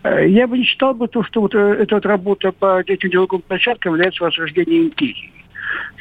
Э, 0.04 0.28
я 0.28 0.48
бы 0.48 0.58
не 0.58 0.64
считал 0.64 0.94
бы 0.94 1.08
то, 1.08 1.24
что 1.24 1.42
вот 1.42 1.56
э, 1.56 1.60
эта 1.60 1.96
вот 1.96 2.06
работа 2.06 2.52
по 2.52 2.82
этим 2.82 3.10
диалоговым 3.10 3.42
площадкам 3.42 3.94
является 3.94 4.24
возрождением 4.24 4.86
империи 4.86 5.41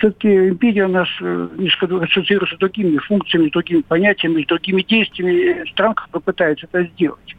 все-таки 0.01 0.49
империя 0.49 0.87
у 0.87 0.89
нас 0.89 1.09
э, 1.21 1.49
ассоциируется 1.59 2.57
с 2.57 2.59
другими 2.59 2.97
функциями, 2.99 3.51
другими 3.51 3.83
понятиями, 3.83 4.45
другими 4.49 4.83
действиями 4.83 5.69
стран, 5.71 5.95
которые 5.95 6.23
пытаются 6.23 6.67
это 6.73 6.85
сделать. 6.85 7.37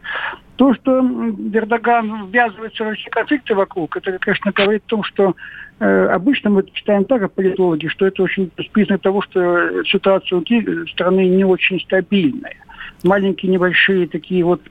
То, 0.58 0.74
что 0.76 1.00
Эрдоган 1.00 2.30
ввязывается 2.30 2.84
во 2.84 2.94
все 2.94 3.10
конфликты 3.10 3.56
вокруг, 3.56 3.98
это, 3.98 4.18
конечно, 4.20 4.52
говорит 4.52 4.84
о 4.86 4.90
том, 4.90 5.04
что 5.04 5.36
э, 5.80 6.06
обычно 6.08 6.52
мы 6.52 6.64
читаем 6.72 7.06
так, 7.06 7.22
как 7.22 7.34
политологи, 7.34 7.88
что 7.88 8.06
это 8.06 8.22
очень 8.22 8.52
признак 8.72 9.02
того, 9.02 9.24
что 9.24 9.84
ситуация 9.86 10.36
внутри 10.36 10.88
страны 10.92 11.28
не 11.28 11.44
очень 11.44 11.80
стабильная. 11.80 12.58
Маленькие, 13.04 13.52
небольшие 13.52 14.08
такие 14.08 14.44
вот 14.46 14.62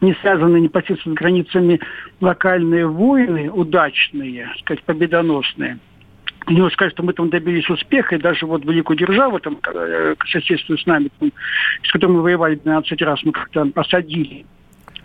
не 0.00 0.14
связанные 0.14 0.60
непосредственно 0.60 1.14
с 1.14 1.18
границами 1.18 1.80
локальные 2.20 2.88
войны, 2.88 3.48
удачные, 3.50 4.50
сказать, 4.58 4.82
победоносные– 4.82 5.78
не 6.48 6.70
сказать, 6.70 6.92
что 6.92 7.02
мы 7.02 7.12
там 7.12 7.30
добились 7.30 7.68
успеха, 7.68 8.16
и 8.16 8.20
даже 8.20 8.46
вот 8.46 8.64
великую 8.64 8.96
державу, 8.96 9.38
там, 9.40 9.58
э, 9.74 10.14
соседствует 10.30 10.80
с 10.80 10.86
нами, 10.86 11.10
там, 11.18 11.32
с 11.82 11.92
которой 11.92 12.12
мы 12.12 12.22
воевали 12.22 12.56
12 12.56 13.02
раз, 13.02 13.22
мы 13.24 13.32
как-то 13.32 13.70
осадили. 13.74 14.44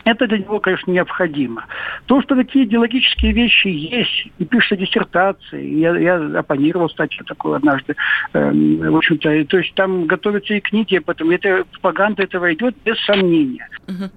Это 0.06 0.28
для 0.28 0.40
него, 0.40 0.60
конечно, 0.60 0.92
необходимо. 0.92 1.66
То, 2.06 2.22
что 2.22 2.36
такие 2.36 2.66
идеологические 2.66 3.34
вещи 3.34 3.68
есть, 3.68 4.28
и 4.38 4.46
пишутся 4.46 4.78
диссертации, 4.78 5.80
я, 5.80 5.96
я 5.98 6.40
оппонировал 6.40 6.90
статью 6.90 7.26
такую 7.26 7.56
однажды, 7.56 7.96
э, 8.34 8.52
в 8.52 8.96
общем-то, 8.96 9.46
то 9.46 9.58
есть 9.58 9.74
там 9.76 10.06
готовятся 10.06 10.54
и 10.54 10.60
книги 10.60 10.96
об 10.96 11.10
этом, 11.10 11.30
это, 11.32 11.66
пропаганда 11.72 12.24
этого 12.24 12.54
идет 12.54 12.76
без 12.84 12.98
сомнения. 13.06 13.68
Угу. 13.88 14.10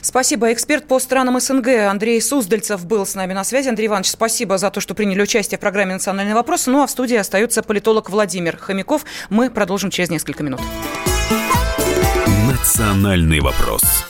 Спасибо. 0.00 0.52
Эксперт 0.52 0.88
по 0.88 0.98
странам 0.98 1.38
СНГ 1.38 1.68
Андрей 1.88 2.20
Суздальцев 2.20 2.86
был 2.86 3.06
с 3.06 3.14
нами 3.14 3.32
на 3.32 3.44
связи. 3.44 3.68
Андрей 3.68 3.86
Иванович, 3.86 4.10
спасибо 4.10 4.58
за 4.58 4.70
то, 4.70 4.80
что 4.80 4.94
приняли 4.94 5.22
участие 5.22 5.58
в 5.58 5.60
программе 5.60 5.94
«Национальный 5.94 6.34
вопрос». 6.34 6.66
Ну 6.66 6.82
а 6.82 6.86
в 6.86 6.90
студии 6.90 7.16
остается 7.16 7.62
политолог 7.62 8.10
Владимир 8.10 8.56
Хомяков. 8.56 9.04
Мы 9.28 9.50
продолжим 9.50 9.90
через 9.90 10.10
несколько 10.10 10.42
минут. 10.42 10.60
«Национальный 12.48 13.40
вопрос». 13.40 14.09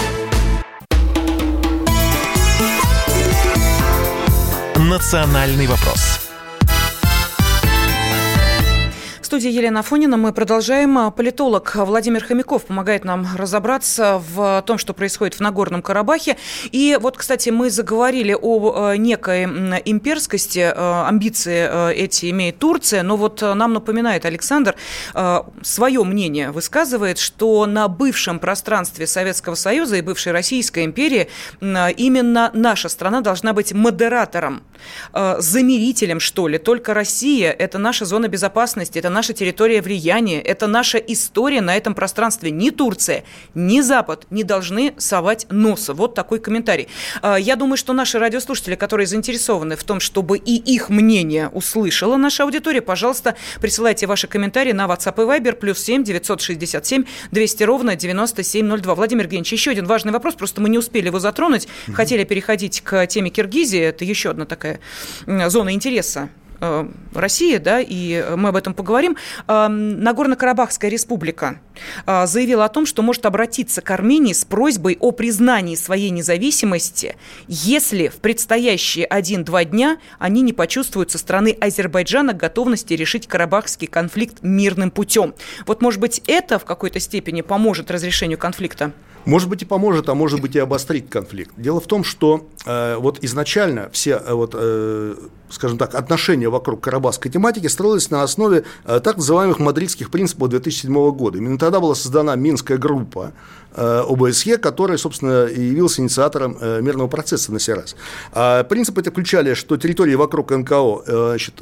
«Национальный 4.91 5.67
вопрос» 5.67 6.10
студии 9.31 9.49
Елена 9.49 9.81
Фонина. 9.81 10.17
Мы 10.17 10.33
продолжаем. 10.33 11.09
Политолог 11.13 11.73
Владимир 11.75 12.21
Хомяков 12.21 12.65
помогает 12.65 13.05
нам 13.05 13.25
разобраться 13.37 14.21
в 14.35 14.61
том, 14.67 14.77
что 14.77 14.93
происходит 14.93 15.35
в 15.35 15.39
Нагорном 15.39 15.81
Карабахе. 15.81 16.35
И 16.73 16.97
вот, 16.99 17.15
кстати, 17.15 17.49
мы 17.49 17.69
заговорили 17.69 18.37
о 18.37 18.91
э, 18.91 18.97
некой 18.97 19.43
имперскости, 19.85 20.59
э, 20.59 20.73
амбиции 21.07 21.65
э, 21.65 21.93
эти 21.93 22.29
имеет 22.29 22.59
Турция, 22.59 23.03
но 23.03 23.15
вот 23.15 23.41
нам 23.41 23.71
напоминает 23.71 24.25
Александр, 24.25 24.75
свое 25.61 26.03
мнение 26.03 26.51
высказывает, 26.51 27.17
что 27.17 27.65
на 27.65 27.87
бывшем 27.87 28.37
пространстве 28.37 29.07
Советского 29.07 29.55
Союза 29.55 29.95
и 29.95 30.01
бывшей 30.01 30.33
Российской 30.33 30.83
империи 30.83 31.29
именно 31.61 32.51
наша 32.53 32.89
страна 32.89 33.21
должна 33.21 33.53
быть 33.53 33.71
модератором, 33.71 34.63
замирителем, 35.13 36.19
что 36.19 36.49
ли. 36.49 36.57
Только 36.57 36.93
Россия– 36.93 37.51
это 37.59 37.77
наша 37.77 38.03
зона 38.03 38.27
безопасности, 38.27 38.99
это 38.99 39.09
наша 39.21 39.33
территория 39.33 39.83
влияния, 39.83 40.41
это 40.41 40.65
наша 40.65 40.97
история 40.97 41.61
на 41.61 41.77
этом 41.77 41.93
пространстве. 41.93 42.49
Ни 42.49 42.71
Турция, 42.71 43.23
ни 43.53 43.79
Запад 43.81 44.25
не 44.31 44.43
должны 44.43 44.95
совать 44.97 45.45
носа. 45.51 45.93
Вот 45.93 46.15
такой 46.15 46.39
комментарий. 46.39 46.87
А, 47.21 47.35
я 47.35 47.55
думаю, 47.55 47.77
что 47.77 47.93
наши 47.93 48.17
радиослушатели, 48.17 48.73
которые 48.73 49.05
заинтересованы 49.05 49.75
в 49.75 49.83
том, 49.83 49.99
чтобы 49.99 50.39
и 50.39 50.55
их 50.55 50.89
мнение 50.89 51.49
услышала 51.49 52.17
наша 52.17 52.45
аудитория, 52.45 52.81
пожалуйста, 52.81 53.35
присылайте 53.61 54.07
ваши 54.07 54.25
комментарии 54.25 54.71
на 54.71 54.87
WhatsApp 54.87 55.21
и 55.21 55.39
Viber 55.39 55.53
плюс 55.53 55.77
7 55.77 56.03
967 56.03 57.03
200 57.31 57.63
ровно 57.63 57.95
9702. 57.95 58.95
Владимир 58.95 59.25
Евгеньевич, 59.25 59.53
еще 59.53 59.69
один 59.69 59.85
важный 59.85 60.11
вопрос, 60.11 60.33
просто 60.33 60.61
мы 60.61 60.69
не 60.69 60.79
успели 60.79 61.05
его 61.05 61.19
затронуть. 61.19 61.67
Хотели 61.93 62.23
переходить 62.23 62.81
к 62.81 63.05
теме 63.05 63.29
Киргизии. 63.29 63.81
Это 63.81 64.03
еще 64.03 64.31
одна 64.31 64.45
такая 64.45 64.79
зона 65.27 65.73
интереса 65.73 66.29
России, 67.13 67.57
да, 67.57 67.79
и 67.79 68.23
мы 68.35 68.49
об 68.49 68.55
этом 68.55 68.73
поговорим, 68.73 69.17
э, 69.47 69.67
Нагорно-Карабахская 69.67 70.89
республика 70.89 71.59
э, 72.05 72.25
заявила 72.27 72.65
о 72.65 72.69
том, 72.69 72.85
что 72.85 73.01
может 73.01 73.25
обратиться 73.25 73.81
к 73.81 73.89
Армении 73.91 74.33
с 74.33 74.45
просьбой 74.45 74.97
о 74.99 75.11
признании 75.11 75.75
своей 75.75 76.09
независимости, 76.09 77.15
если 77.47 78.07
в 78.07 78.15
предстоящие 78.17 79.05
один-два 79.05 79.65
дня 79.65 79.97
они 80.19 80.41
не 80.41 80.53
почувствуют 80.53 81.11
со 81.11 81.17
стороны 81.17 81.57
Азербайджана 81.59 82.33
готовности 82.33 82.93
решить 82.93 83.27
карабахский 83.27 83.87
конфликт 83.87 84.39
мирным 84.41 84.91
путем. 84.91 85.33
Вот, 85.65 85.81
может 85.81 85.99
быть, 85.99 86.21
это 86.27 86.59
в 86.59 86.65
какой-то 86.65 86.99
степени 86.99 87.41
поможет 87.41 87.91
разрешению 87.91 88.37
конфликта? 88.37 88.91
Может 89.25 89.49
быть 89.49 89.61
и 89.61 89.65
поможет, 89.65 90.09
а 90.09 90.15
может 90.15 90.41
быть 90.41 90.55
и 90.55 90.59
обострить 90.59 91.09
конфликт. 91.09 91.53
Дело 91.57 91.79
в 91.79 91.87
том, 91.87 92.03
что 92.03 92.47
э, 92.65 92.95
вот 92.97 93.23
изначально 93.23 93.89
все 93.91 94.11
э, 94.11 94.33
вот, 94.33 94.55
э, 94.55 95.15
скажем 95.51 95.77
так, 95.77 95.95
отношения 95.95 96.49
вокруг 96.49 96.81
карабахской 96.81 97.31
тематики 97.31 97.67
строились 97.67 98.09
на 98.09 98.23
основе 98.23 98.63
э, 98.85 98.99
так 99.03 99.17
называемых 99.17 99.59
мадридских 99.59 100.09
принципов 100.09 100.49
2007 100.49 101.11
года. 101.11 101.37
Именно 101.37 101.57
тогда 101.57 101.79
была 101.79 101.95
создана 101.95 102.35
Минская 102.35 102.77
группа 102.77 103.33
э, 103.75 104.03
ОБСЕ, 104.07 104.57
которая, 104.57 104.97
собственно, 104.97 105.45
и 105.45 105.61
явился 105.61 106.01
инициатором 106.01 106.57
э, 106.59 106.81
мирного 106.81 107.07
процесса 107.07 107.51
на 107.51 107.59
сей 107.59 107.75
раз. 107.75 107.95
А 108.31 108.63
принципы 108.63 109.01
это 109.01 109.11
включали, 109.11 109.53
что 109.53 109.77
территории 109.77 110.15
вокруг 110.15 110.51
НКО, 110.51 111.03
значит, 111.05 111.61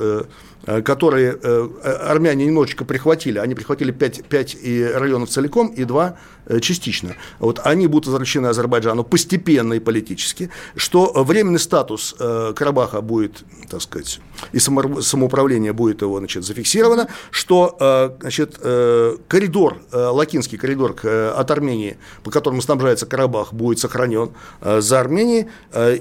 которые 0.83 1.39
армяне 1.83 2.45
немножечко 2.45 2.85
прихватили. 2.85 3.39
Они 3.39 3.55
прихватили 3.55 3.91
5, 3.91 4.25
5 4.25 4.57
районов 4.95 5.29
целиком 5.29 5.67
и 5.69 5.83
2 5.83 6.15
э, 6.45 6.59
частично. 6.59 7.15
Вот 7.39 7.61
они 7.63 7.87
будут 7.87 8.07
возвращены 8.07 8.47
Азербайджану 8.47 9.03
постепенно 9.03 9.73
и 9.73 9.79
политически, 9.79 10.49
что 10.75 11.11
временный 11.23 11.59
статус 11.59 12.15
Карабаха 12.17 13.01
будет, 13.01 13.43
так 13.69 13.78
сказать, 13.79 14.19
и 14.51 14.59
самоуправление 14.59 15.73
будет 15.73 16.01
его 16.01 16.17
значит, 16.19 16.43
зафиксировано, 16.43 17.07
что 17.31 18.15
значит, 18.21 18.57
коридор, 18.57 19.81
лакинский 19.91 20.57
коридор 20.57 20.95
от 21.03 21.51
Армении, 21.51 21.97
по 22.23 22.31
которому 22.31 22.61
снабжается 22.61 23.05
Карабах, 23.05 23.53
будет 23.53 23.79
сохранен 23.79 24.31
за 24.61 24.99
Арменией, 24.99 25.47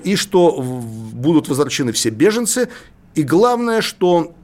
и 0.04 0.16
что 0.16 0.60
будут 0.60 1.48
возвращены 1.48 1.92
все 1.92 2.10
беженцы, 2.10 2.68
и 3.14 3.22
главное, 3.22 3.80
что 3.80 4.34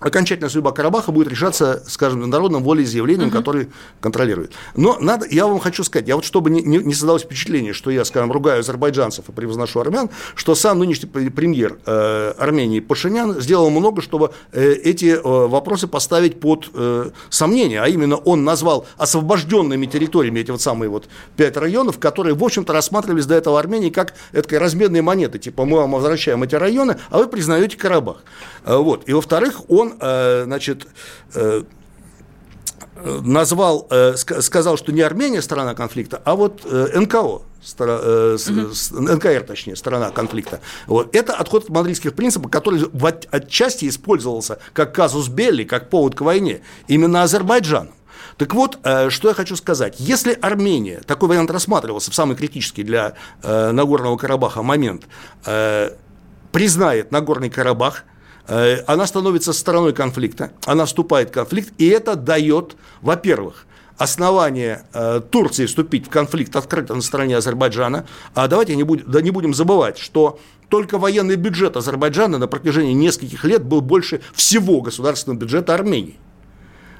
окончательная 0.00 0.50
судьба 0.50 0.72
Карабаха 0.72 1.12
будет 1.12 1.28
решаться, 1.28 1.82
скажем, 1.86 2.28
народным 2.28 2.62
волеизъявлением, 2.62 3.28
uh-huh. 3.28 3.32
который 3.32 3.68
контролирует. 4.00 4.52
Но 4.76 4.98
надо, 5.00 5.26
я 5.30 5.46
вам 5.46 5.58
хочу 5.58 5.84
сказать, 5.84 6.08
я 6.08 6.16
вот 6.16 6.24
чтобы 6.24 6.50
не, 6.50 6.62
не, 6.62 6.78
не 6.78 6.94
создалось 6.94 7.22
впечатление, 7.22 7.72
что 7.72 7.90
я, 7.90 8.04
скажем, 8.04 8.30
ругаю 8.30 8.60
азербайджанцев 8.60 9.28
и 9.28 9.32
превозношу 9.32 9.80
армян, 9.80 10.10
что 10.34 10.54
сам 10.54 10.78
нынешний 10.78 11.08
премьер 11.08 11.78
э, 11.86 12.34
Армении 12.38 12.80
Пашинян 12.80 13.40
сделал 13.40 13.70
много, 13.70 14.02
чтобы 14.02 14.32
э, 14.52 14.72
эти 14.72 15.06
э, 15.06 15.20
вопросы 15.22 15.86
поставить 15.86 16.40
под 16.40 16.70
э, 16.74 17.10
сомнение, 17.30 17.82
а 17.82 17.88
именно 17.88 18.16
он 18.16 18.44
назвал 18.44 18.86
освобожденными 18.96 19.86
территориями 19.86 20.40
эти 20.40 20.50
вот 20.50 20.60
самые 20.60 20.90
вот 20.90 21.08
пять 21.36 21.56
районов, 21.56 21.98
которые, 21.98 22.34
в 22.34 22.44
общем-то, 22.44 22.72
рассматривались 22.72 23.26
до 23.26 23.34
этого 23.34 23.58
Армении 23.58 23.90
как 23.90 24.14
этой 24.32 24.58
разменные 24.58 25.02
монеты, 25.02 25.38
типа 25.38 25.64
мы 25.64 25.78
вам 25.78 25.92
возвращаем 25.92 26.42
эти 26.42 26.54
районы, 26.54 26.98
а 27.10 27.18
вы 27.18 27.26
признаете 27.26 27.76
Карабах. 27.76 28.18
Э, 28.64 28.76
вот. 28.76 29.08
И 29.08 29.12
во-вторых, 29.12 29.68
он 29.68 29.87
он, 29.88 29.98
э, 30.00 30.42
значит, 30.44 30.86
э, 31.34 31.62
назвал, 33.22 33.86
э, 33.90 34.14
сказал, 34.16 34.76
что 34.76 34.92
не 34.92 35.02
Армения 35.02 35.42
сторона 35.42 35.74
конфликта, 35.74 36.20
а 36.24 36.34
вот 36.34 36.64
НКО, 36.64 37.42
НКР, 37.78 39.44
точнее, 39.46 39.76
сторона 39.76 40.10
конфликта. 40.10 40.60
Вот. 40.86 41.14
Это 41.14 41.34
отход 41.34 41.64
от 41.64 41.70
мадридских 41.70 42.14
принципов, 42.14 42.50
который 42.50 42.84
в 42.92 43.06
отчасти 43.06 43.88
использовался 43.88 44.58
как 44.72 44.94
казус 44.94 45.28
Белли, 45.28 45.64
как 45.64 45.90
повод 45.90 46.14
к 46.14 46.22
войне, 46.22 46.62
именно 46.88 47.22
Азербайджаном. 47.22 47.94
Так 48.36 48.54
вот, 48.54 48.78
что 49.08 49.28
я 49.28 49.34
хочу 49.34 49.56
сказать. 49.56 49.96
Если 49.98 50.32
Армения, 50.40 51.00
такой 51.06 51.28
вариант 51.28 51.50
рассматривался 51.50 52.12
в 52.12 52.14
самый 52.14 52.36
критический 52.36 52.84
для 52.84 53.14
Нагорного 53.42 54.16
Карабаха 54.16 54.62
момент, 54.62 55.04
признает 56.52 57.10
Нагорный 57.12 57.50
Карабах– 57.50 58.04
она 58.48 59.06
становится 59.06 59.52
стороной 59.52 59.92
конфликта, 59.92 60.52
она 60.64 60.86
вступает 60.86 61.30
в 61.30 61.32
конфликт, 61.32 61.72
и 61.78 61.86
это 61.88 62.16
дает, 62.16 62.76
во-первых, 63.02 63.66
основание 63.98 64.84
э, 64.94 65.20
Турции 65.30 65.66
вступить 65.66 66.06
в 66.06 66.08
конфликт 66.08 66.54
открыто 66.56 66.94
на 66.94 67.02
стороне 67.02 67.36
Азербайджана. 67.36 68.06
А 68.34 68.46
давайте 68.48 68.76
не, 68.76 68.84
будем, 68.84 69.10
да 69.10 69.20
не 69.20 69.30
будем 69.30 69.52
забывать, 69.52 69.98
что 69.98 70.38
только 70.68 70.98
военный 70.98 71.36
бюджет 71.36 71.76
Азербайджана 71.76 72.38
на 72.38 72.46
протяжении 72.46 72.92
нескольких 72.92 73.44
лет 73.44 73.64
был 73.64 73.80
больше 73.80 74.20
всего 74.34 74.80
государственного 74.80 75.40
бюджета 75.40 75.74
Армении. 75.74 76.16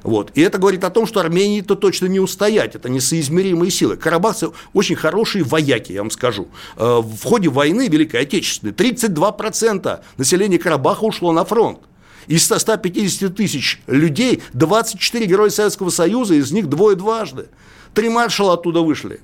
Вот. 0.02 0.30
И 0.34 0.40
это 0.40 0.58
говорит 0.58 0.84
о 0.84 0.90
том, 0.90 1.06
что 1.06 1.20
Армении-то 1.20 1.74
точно 1.74 2.06
не 2.06 2.20
устоять, 2.20 2.74
это 2.74 2.88
несоизмеримые 2.88 3.70
силы. 3.70 3.96
Карабахцы 3.96 4.50
очень 4.72 4.96
хорошие 4.96 5.44
вояки, 5.44 5.92
я 5.92 6.00
вам 6.00 6.10
скажу. 6.10 6.48
Э, 6.76 7.00
в 7.02 7.22
ходе 7.24 7.48
войны 7.48 7.88
Великой 7.88 8.22
Отечественной 8.22 8.72
32% 8.72 10.00
населения 10.16 10.58
Карабаха 10.58 11.04
ушло 11.04 11.32
на 11.32 11.44
фронт. 11.44 11.80
Из 12.26 12.44
150 12.44 13.34
тысяч 13.34 13.80
людей 13.86 14.42
24 14.52 15.24
героя 15.26 15.48
Советского 15.48 15.90
Союза, 15.90 16.34
из 16.34 16.52
них 16.52 16.68
двое 16.68 16.94
дважды. 16.94 17.48
Три 17.94 18.10
маршала 18.10 18.54
оттуда 18.54 18.82
вышли. 18.82 19.20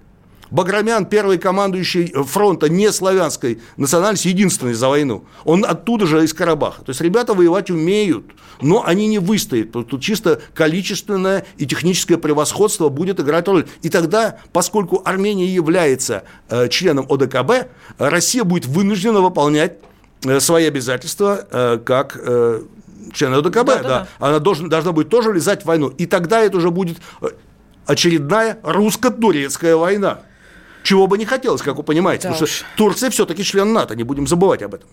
Баграмян, 0.51 1.07
первый 1.07 1.39
командующий 1.39 2.13
фронта 2.25 2.69
не 2.69 2.93
славянской 2.93 3.61
национальности, 3.77 4.29
единственный 4.29 4.75
за 4.75 4.89
войну. 4.89 5.25
Он 5.45 5.65
оттуда 5.65 6.07
же, 6.07 6.23
из 6.25 6.33
Карабаха. 6.33 6.83
То 6.83 6.91
есть 6.91 7.01
ребята 7.01 7.35
воевать 7.35 7.71
умеют, 7.71 8.27
но 8.61 8.85
они 8.85 9.09
не 9.09 9.19
выстоят. 9.19 9.73
Тут 9.73 10.03
чисто 10.03 10.41
количественное 10.55 11.47
и 11.57 11.67
техническое 11.67 12.19
превосходство 12.19 12.89
будет 12.89 13.21
играть 13.21 13.49
роль. 13.49 13.67
И 13.83 13.89
тогда, 13.89 14.39
поскольку 14.53 15.03
Армения 15.05 15.47
является 15.47 16.25
э, 16.49 16.69
членом 16.69 17.07
ОДКБ, 17.09 17.69
Россия 17.99 18.45
будет 18.45 18.67
вынуждена 18.67 19.21
выполнять 19.21 19.79
э, 20.25 20.41
свои 20.41 20.67
обязательства 20.67 21.47
э, 21.51 21.79
как 21.85 22.19
э, 22.21 22.63
член 23.13 23.35
ОДКБ. 23.35 23.67
Да, 23.67 23.77
да, 23.77 23.83
да. 23.83 24.09
Она 24.19 24.39
должна, 24.39 24.69
должна 24.69 24.93
будет 24.93 25.09
тоже 25.09 25.31
влезать 25.31 25.63
в 25.63 25.67
войну. 25.67 25.89
И 25.89 26.07
тогда 26.07 26.41
это 26.41 26.59
уже 26.59 26.71
будет 26.71 26.99
э, 27.23 27.29
очередная 27.87 28.59
русско-турецкая 28.63 29.77
война. 29.77 30.21
Чего 30.85 31.07
бы 31.07 31.19
не 31.19 31.25
хотелось, 31.25 31.63
как 31.63 31.77
вы 31.77 31.83
понимаете. 31.83 32.29
Да 32.29 32.35
потому 32.35 32.45
уж. 32.45 32.51
что 32.51 32.67
Турция 32.77 33.11
все-таки 33.11 33.43
член 33.43 33.73
НАТО, 33.73 33.97
не 33.97 34.05
будем 34.05 34.27
забывать 34.27 34.63
об 34.63 34.75
этом. 34.75 34.89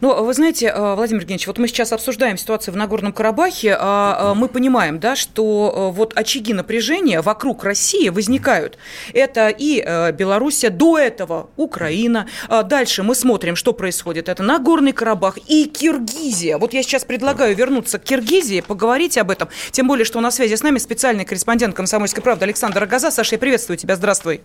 Ну, 0.00 0.24
вы 0.24 0.32
знаете, 0.34 0.66
э, 0.66 0.94
Владимир 0.94 1.22
Евгеньевич, 1.22 1.48
вот 1.48 1.58
мы 1.58 1.66
сейчас 1.66 1.92
обсуждаем 1.92 2.36
ситуацию 2.38 2.72
в 2.72 2.76
Нагорном 2.76 3.12
Карабахе, 3.12 3.76
а, 3.78 4.16
а 4.18 4.34
мы 4.34 4.48
понимаем, 4.48 5.00
да, 5.00 5.16
что 5.16 5.90
э, 5.92 5.96
вот 5.96 6.16
очаги 6.16 6.54
напряжения 6.54 7.20
вокруг 7.22 7.64
России 7.64 8.08
возникают. 8.08 8.78
Это 9.12 9.48
и 9.48 9.82
э, 9.84 10.12
Белоруссия, 10.12 10.70
до 10.70 10.98
этого 10.98 11.50
Украина. 11.56 12.28
А 12.48 12.62
дальше 12.62 13.02
мы 13.02 13.16
смотрим, 13.16 13.56
что 13.56 13.72
происходит. 13.72 14.28
Это 14.28 14.44
Нагорный 14.44 14.92
Карабах 14.92 15.38
и 15.46 15.64
Киргизия. 15.64 16.58
Вот 16.58 16.72
я 16.72 16.84
сейчас 16.84 17.04
предлагаю 17.04 17.56
вернуться 17.56 17.98
к 17.98 18.04
Киргизии, 18.04 18.60
поговорить 18.60 19.18
об 19.18 19.30
этом. 19.30 19.48
Тем 19.72 19.88
более, 19.88 20.04
что 20.04 20.20
на 20.20 20.30
связи 20.30 20.54
с 20.54 20.62
нами 20.62 20.78
специальный 20.78 21.24
корреспондент 21.24 21.74
«Комсомольской 21.74 22.22
правды» 22.22 22.44
Александр 22.44 22.84
Агаза. 22.84 23.10
Саша, 23.10 23.34
я 23.34 23.38
приветствую 23.38 23.76
тебя. 23.76 23.96
Здравствуй. 23.96 24.42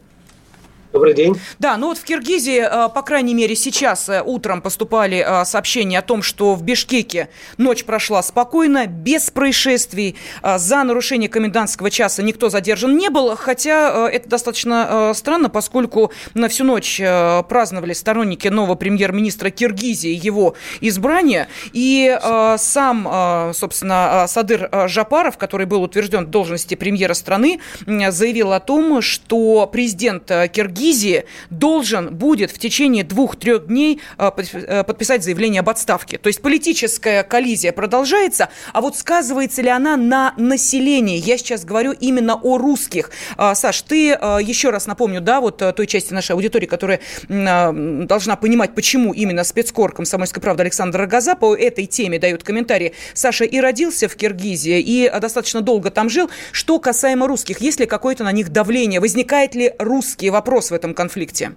Добрый 0.94 1.14
день. 1.14 1.40
Да, 1.58 1.78
ну 1.78 1.88
вот 1.88 1.98
в 1.98 2.04
Киргизии, 2.04 2.60
э, 2.60 2.90
по 2.90 3.02
крайней 3.02 3.34
мере, 3.34 3.56
сейчас 3.56 4.10
э, 4.10 4.22
утром 4.22 4.62
поступали 4.62 5.24
э, 5.26 5.46
сообщения 5.46 6.00
о 6.00 6.02
том, 6.02 6.22
что 6.22 6.54
в 6.54 6.64
Бишкеке 6.64 7.30
ночь 7.58 7.86
прошла 7.86 8.22
спокойно, 8.22 8.88
без 8.88 9.30
происшествий. 9.30 10.18
За 10.44 10.84
нарушение 10.84 11.30
комендантского 11.30 11.90
часа 11.90 12.24
никто 12.24 12.50
задержан 12.50 12.98
не 12.98 13.10
был, 13.10 13.38
хотя 13.38 14.10
это 14.10 14.28
достаточно 14.28 15.14
странно, 15.16 15.50
поскольку 15.50 16.12
на 16.34 16.50
всю 16.50 16.66
ночь 16.66 16.98
праздновали 16.98 17.94
сторонники 17.94 18.48
нового 18.48 18.76
премьер-министра 18.76 19.50
Киргизии 19.50 20.20
его 20.22 20.56
избрание. 20.82 21.48
И 21.74 22.18
сам, 22.58 23.54
собственно, 23.54 24.26
Садыр 24.28 24.70
Жапаров, 24.88 25.38
который 25.38 25.66
был 25.66 25.84
утвержден 25.84 26.26
в 26.26 26.30
должности 26.30 26.76
премьера 26.76 27.14
страны, 27.14 27.60
заявил 27.86 28.54
о 28.54 28.60
том, 28.60 29.02
что 29.02 29.70
президент 29.72 30.26
Киргизии 30.28 30.81
Киргизии 30.82 31.26
должен 31.52 32.16
будет 32.16 32.50
в 32.50 32.58
течение 32.58 33.04
двух-трех 33.04 33.68
дней 33.68 34.02
э, 34.18 34.32
э, 34.54 34.84
подписать 34.84 35.24
заявление 35.24 35.60
об 35.60 35.70
отставке. 35.70 36.18
То 36.18 36.28
есть 36.28 36.42
политическая 36.42 37.22
коллизия 37.22 37.72
продолжается, 37.72 38.50
а 38.74 38.82
вот 38.82 38.98
сказывается 38.98 39.62
ли 39.62 39.70
она 39.70 39.96
на 39.96 40.34
населении? 40.38 41.18
Я 41.20 41.38
сейчас 41.38 41.66
говорю 41.66 41.92
именно 41.92 42.34
о 42.42 42.58
русских. 42.58 43.12
А, 43.38 43.54
Саш, 43.54 43.84
ты 43.84 44.14
э, 44.14 44.38
еще 44.42 44.72
раз 44.72 44.88
напомню, 44.88 45.22
да, 45.22 45.40
вот 45.40 45.58
той 45.58 45.86
части 45.86 46.14
нашей 46.14 46.32
аудитории, 46.32 46.66
которая 46.66 47.00
должна 47.28 48.36
понимать, 48.36 48.74
почему 48.74 49.14
именно 49.14 49.44
спецкор 49.44 49.94
комсомольской 49.94 50.42
правды 50.42 50.64
Александр 50.64 51.00
Рогоза 51.02 51.36
по 51.36 51.56
этой 51.56 51.86
теме 51.86 52.18
дает 52.18 52.44
комментарии. 52.44 52.94
Саша 53.14 53.46
и 53.46 53.60
родился 53.60 54.08
в 54.08 54.16
Киргизии, 54.16 54.80
и 54.80 55.12
достаточно 55.20 55.62
долго 55.62 55.92
там 55.92 56.10
жил. 56.10 56.30
Что 56.52 56.80
касаемо 56.80 57.28
русских, 57.28 57.62
есть 57.62 57.80
ли 57.80 57.86
какое-то 57.86 58.24
на 58.24 58.32
них 58.32 58.50
давление? 58.50 59.00
Возникает 59.00 59.54
ли 59.54 59.74
русский 59.78 60.30
вопрос 60.32 60.71
в 60.72 60.74
этом 60.74 60.94
конфликте? 60.94 61.54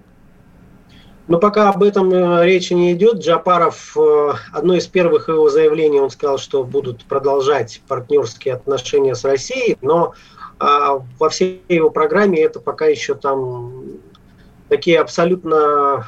Но 1.27 1.39
пока 1.39 1.69
об 1.69 1.81
этом 1.81 2.13
э, 2.13 2.45
речи 2.45 2.73
не 2.73 2.93
идет, 2.93 3.17
Джапаров, 3.17 3.97
э, 3.97 4.33
одно 4.53 4.75
из 4.75 4.85
первых 4.85 5.27
его 5.27 5.49
заявлений, 5.49 5.99
он 5.99 6.11
сказал, 6.11 6.37
что 6.37 6.63
будут 6.63 7.03
продолжать 7.05 7.81
партнерские 7.87 8.53
отношения 8.53 9.15
с 9.15 9.23
Россией, 9.23 9.77
но 9.81 10.13
а, 10.59 11.01
во 11.19 11.29
всей 11.29 11.63
его 11.67 11.89
программе 11.89 12.41
это 12.41 12.59
пока 12.59 12.85
еще 12.85 13.15
там 13.15 13.83
такие 14.69 14.99
абсолютно, 14.99 16.05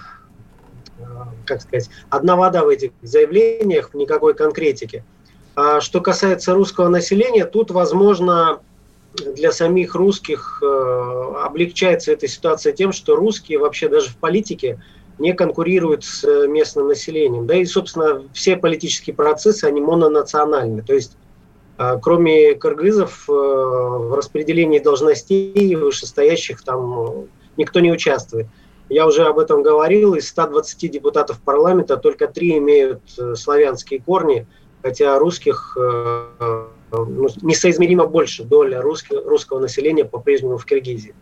э, 0.99 1.03
как 1.45 1.61
сказать, 1.63 1.89
одна 2.09 2.35
вода 2.35 2.63
в 2.63 2.69
этих 2.69 2.91
заявлениях, 3.01 3.95
никакой 3.95 4.35
конкретики. 4.35 5.03
А 5.55 5.81
что 5.81 5.99
касается 5.99 6.53
русского 6.53 6.89
населения, 6.89 7.45
тут, 7.45 7.71
возможно, 7.71 8.59
для 9.25 9.51
самих 9.51 9.95
русских 9.95 10.61
э, 10.61 11.33
облегчается 11.43 12.11
эта 12.11 12.27
ситуация 12.27 12.73
тем, 12.73 12.91
что 12.91 13.15
русские 13.15 13.59
вообще 13.59 13.89
даже 13.89 14.09
в 14.09 14.17
политике 14.17 14.81
не 15.19 15.33
конкурируют 15.33 16.03
с 16.03 16.23
э, 16.23 16.47
местным 16.47 16.87
населением. 16.87 17.47
Да 17.47 17.55
и, 17.55 17.65
собственно, 17.65 18.23
все 18.33 18.55
политические 18.55 19.15
процессы, 19.15 19.65
они 19.65 19.81
мононациональны. 19.81 20.83
То 20.83 20.93
есть, 20.93 21.17
э, 21.77 21.97
кроме 22.01 22.55
кыргызов, 22.55 23.25
в 23.27 24.15
распределении 24.15 24.79
должностей 24.79 25.75
вышестоящих 25.75 26.63
там 26.63 27.27
никто 27.57 27.79
не 27.79 27.91
участвует. 27.91 28.47
Я 28.89 29.05
уже 29.05 29.25
об 29.25 29.39
этом 29.39 29.63
говорил, 29.63 30.13
из 30.13 30.29
120 30.29 30.89
депутатов 30.89 31.41
парламента 31.41 31.97
только 31.97 32.27
три 32.27 32.57
имеют 32.57 33.01
славянские 33.35 33.99
корни, 33.99 34.47
хотя 34.81 35.19
русских 35.19 35.75
ну, 36.91 37.27
несоизмеримо 37.41 38.05
больше 38.05 38.43
доля 38.43 38.81
русского, 38.81 39.21
русского 39.23 39.59
населения 39.59 40.05
по-прежнему 40.05 40.57
в 40.57 40.65
Киргизии. 40.65 41.13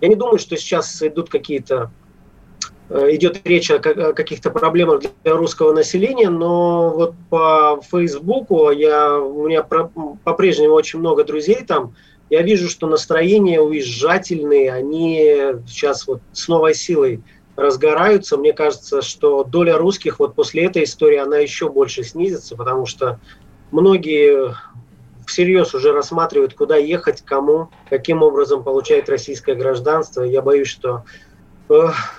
Я 0.00 0.08
не 0.08 0.14
думаю, 0.14 0.38
что 0.38 0.56
сейчас 0.56 1.02
идут 1.02 1.28
какие-то 1.28 1.90
э, 2.88 3.14
идет 3.14 3.40
речь 3.44 3.70
о 3.70 3.78
каких-то 3.78 4.50
проблемах 4.50 5.02
для 5.24 5.34
русского 5.34 5.72
населения, 5.72 6.30
но 6.30 6.90
вот 6.90 7.14
по 7.30 7.80
Фейсбуку 7.90 8.70
я, 8.70 9.18
у 9.18 9.46
меня 9.46 9.62
по-прежнему 9.62 10.74
очень 10.74 11.00
много 11.00 11.24
друзей 11.24 11.64
там, 11.64 11.94
я 12.30 12.42
вижу, 12.42 12.68
что 12.68 12.86
настроения 12.86 13.60
уезжательные, 13.60 14.72
они 14.72 15.34
сейчас 15.66 16.06
вот 16.06 16.20
с 16.32 16.46
новой 16.46 16.74
силой 16.74 17.22
разгораются. 17.56 18.36
Мне 18.36 18.52
кажется, 18.52 19.02
что 19.02 19.44
доля 19.44 19.78
русских 19.78 20.20
вот 20.20 20.34
после 20.34 20.64
этой 20.64 20.84
истории, 20.84 21.16
она 21.16 21.38
еще 21.38 21.68
больше 21.68 22.04
снизится, 22.04 22.54
потому 22.54 22.86
что 22.86 23.18
многие 23.72 24.54
всерьез 25.28 25.74
уже 25.74 25.92
рассматривают, 25.92 26.54
куда 26.54 26.76
ехать, 26.76 27.22
кому, 27.24 27.70
каким 27.88 28.22
образом 28.22 28.64
получать 28.64 29.08
российское 29.08 29.54
гражданство. 29.54 30.22
Я 30.22 30.42
боюсь, 30.42 30.68
что 30.68 31.04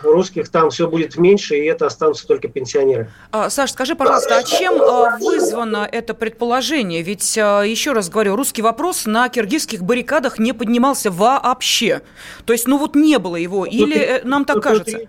русских 0.04 0.50
там 0.50 0.70
все 0.70 0.88
будет 0.88 1.18
меньше, 1.18 1.58
и 1.58 1.66
это 1.66 1.88
останутся 1.88 2.28
только 2.28 2.48
пенсионеры. 2.48 3.12
А, 3.32 3.50
Саш, 3.50 3.72
скажи, 3.72 3.96
пожалуйста, 3.96 4.38
а 4.38 4.44
чем 4.44 4.82
а, 4.82 5.18
вызвано 5.18 5.88
это 5.92 6.14
предположение? 6.14 7.02
Ведь, 7.02 7.38
а, 7.38 7.64
еще 7.64 7.94
раз 7.94 8.10
говорю, 8.10 8.36
русский 8.36 8.62
вопрос 8.62 9.06
на 9.06 9.28
киргизских 9.30 9.82
баррикадах 9.82 10.40
не 10.40 10.54
поднимался 10.54 11.12
вообще. 11.12 12.02
То 12.46 12.54
есть, 12.54 12.68
ну 12.68 12.78
вот 12.78 12.96
не 12.96 13.18
было 13.18 13.36
его, 13.36 13.66
или 13.66 13.94
тут, 13.94 14.04
э, 14.04 14.22
нам 14.24 14.46
так 14.46 14.56
тут, 14.58 14.64
кажется? 14.64 15.00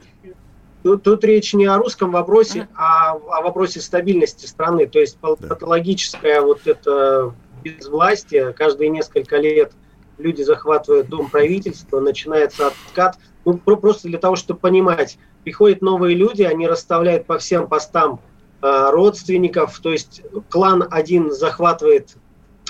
Тут, 0.82 1.02
тут 1.02 1.24
речь 1.24 1.52
не 1.52 1.66
о 1.66 1.76
русском 1.76 2.10
вопросе, 2.10 2.68
а, 2.74 3.12
а 3.12 3.38
о 3.38 3.42
вопросе 3.42 3.80
стабильности 3.80 4.46
страны. 4.46 4.86
То 4.86 4.98
есть 4.98 5.18
патологическая 5.18 6.40
вот 6.40 6.66
эта 6.66 7.34
без 7.62 7.88
власти, 7.88 8.52
каждые 8.56 8.90
несколько 8.90 9.36
лет 9.36 9.72
люди 10.20 10.42
захватывают 10.42 11.08
дом 11.08 11.28
правительства, 11.28 12.00
начинается 12.00 12.68
откат. 12.68 13.16
Ну, 13.44 13.56
просто 13.56 14.08
для 14.08 14.18
того, 14.18 14.36
чтобы 14.36 14.60
понимать, 14.60 15.18
приходят 15.44 15.80
новые 15.80 16.14
люди, 16.14 16.42
они 16.42 16.68
расставляют 16.68 17.26
по 17.26 17.38
всем 17.38 17.68
постам 17.68 18.20
э, 18.62 18.90
родственников, 18.90 19.78
то 19.80 19.90
есть 19.90 20.22
клан 20.50 20.86
один 20.90 21.30
захватывает 21.32 22.16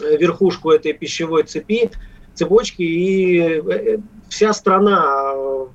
э, 0.00 0.16
верхушку 0.16 0.70
этой 0.70 0.92
пищевой 0.92 1.42
цепи, 1.42 1.90
цепочки, 2.34 2.82
и 2.82 3.40
э, 3.40 3.98
вся 4.28 4.52
страна, 4.52 5.32
э, 5.34 5.66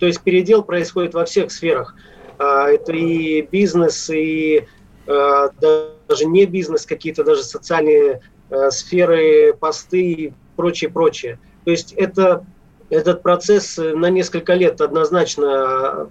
то 0.00 0.06
есть 0.06 0.20
передел 0.22 0.64
происходит 0.64 1.14
во 1.14 1.24
всех 1.24 1.52
сферах. 1.52 1.94
Э, 2.40 2.66
это 2.66 2.92
и 2.92 3.42
бизнес, 3.42 4.10
и 4.10 4.66
э, 5.06 5.48
даже 5.60 6.24
не 6.24 6.46
бизнес, 6.46 6.84
какие-то 6.84 7.22
даже 7.22 7.44
социальные 7.44 8.14
Э, 8.14 8.31
сферы, 8.70 9.54
посты 9.54 10.02
и 10.12 10.32
прочее, 10.56 10.90
прочее. 10.90 11.38
То 11.64 11.70
есть 11.70 11.92
это, 11.92 12.44
этот 12.90 13.22
процесс 13.22 13.78
на 13.78 14.10
несколько 14.10 14.54
лет 14.54 14.80
однозначно 14.80 16.08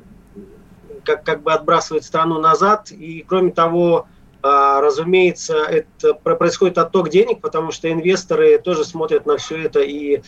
как, 1.03 1.23
как 1.23 1.43
бы 1.43 1.53
отбрасывает 1.53 2.03
страну 2.03 2.39
назад. 2.39 2.91
И 2.91 3.23
кроме 3.27 3.51
того, 3.51 4.07
разумеется, 4.43 5.57
это 5.65 6.13
происходит 6.13 6.77
отток 6.77 7.09
денег, 7.09 7.41
потому 7.41 7.71
что 7.71 7.91
инвесторы 7.91 8.57
тоже 8.57 8.85
смотрят 8.85 9.25
на 9.25 9.37
все 9.37 9.63
это 9.63 9.81
и 9.81 10.21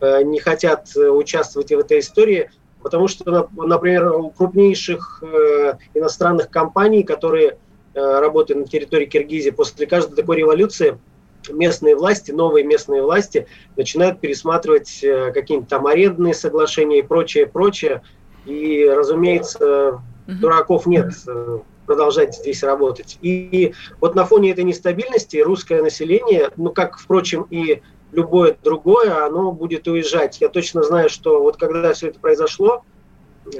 э, 0.00 0.22
не 0.22 0.40
хотят 0.40 0.88
участвовать 0.96 1.70
в 1.70 1.78
этой 1.78 2.00
истории, 2.00 2.50
потому 2.82 3.06
что, 3.06 3.48
например, 3.54 4.12
у 4.12 4.30
крупнейших 4.30 5.22
э, 5.22 5.74
иностранных 5.94 6.50
компаний, 6.50 7.04
которые 7.04 7.58
работают 7.92 8.60
на 8.60 8.66
территории 8.66 9.06
Киргизии, 9.06 9.50
после 9.50 9.84
каждой 9.84 10.14
такой 10.14 10.36
революции– 10.36 10.96
местные 11.48 11.96
власти, 11.96 12.30
новые 12.30 12.64
местные 12.64 13.02
власти 13.02 13.46
начинают 13.76 14.20
пересматривать 14.20 15.02
э, 15.02 15.32
какие-нибудь 15.32 15.68
там 15.68 15.86
арендные 15.86 16.34
соглашения 16.34 16.98
и 16.98 17.02
прочее, 17.02 17.46
прочее. 17.46 18.02
И, 18.46 18.88
разумеется, 18.88 20.02
дураков 20.26 20.86
нет 20.86 21.12
э, 21.26 21.58
продолжать 21.86 22.36
здесь 22.36 22.62
работать. 22.62 23.18
И 23.22 23.74
вот 24.00 24.14
на 24.14 24.24
фоне 24.24 24.52
этой 24.52 24.64
нестабильности 24.64 25.38
русское 25.38 25.82
население, 25.82 26.50
ну 26.56 26.70
как, 26.70 26.98
впрочем, 26.98 27.46
и 27.50 27.82
любое 28.12 28.56
другое, 28.62 29.24
оно 29.24 29.52
будет 29.52 29.88
уезжать. 29.88 30.40
Я 30.40 30.48
точно 30.48 30.82
знаю, 30.82 31.08
что 31.08 31.42
вот 31.42 31.56
когда 31.56 31.92
все 31.92 32.08
это 32.08 32.18
произошло, 32.20 32.84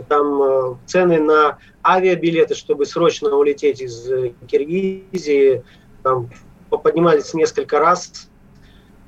там 0.09 0.43
э, 0.43 0.77
цены 0.87 1.21
на 1.21 1.59
авиабилеты, 1.85 2.55
чтобы 2.55 2.87
срочно 2.87 3.35
улететь 3.35 3.81
из 3.81 4.07
Киргизии, 4.47 5.65
там 6.03 6.29
поднимались 6.79 7.35
несколько 7.35 7.79
раз. 7.79 8.29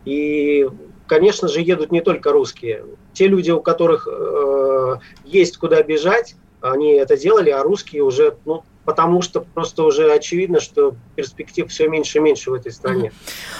И, 0.05 0.69
конечно 1.07 1.49
же, 1.49 1.61
едут 1.61 1.93
не 1.93 2.01
только 2.01 2.33
русские. 2.33 2.85
Те 3.13 3.29
люди, 3.29 3.51
у 3.51 3.61
которых 3.61 4.09
э, 4.11 4.97
есть 5.25 5.59
куда 5.59 5.83
бежать, 5.83 6.37
они 6.61 6.93
это 6.93 7.17
делали, 7.17 7.51
а 7.51 7.63
русские 7.63 8.03
уже 8.03 8.37
ну, 8.45 8.65
потому 8.85 9.23
что 9.23 9.41
просто 9.41 9.85
уже 9.85 10.13
очевидно, 10.13 10.61
что 10.61 10.95
перспектив 11.15 11.71
все 11.71 11.89
меньше 11.89 12.19
и 12.19 12.21
меньше 12.21 12.51
в 12.51 12.55
этой 12.55 12.73
стране. 12.73 13.13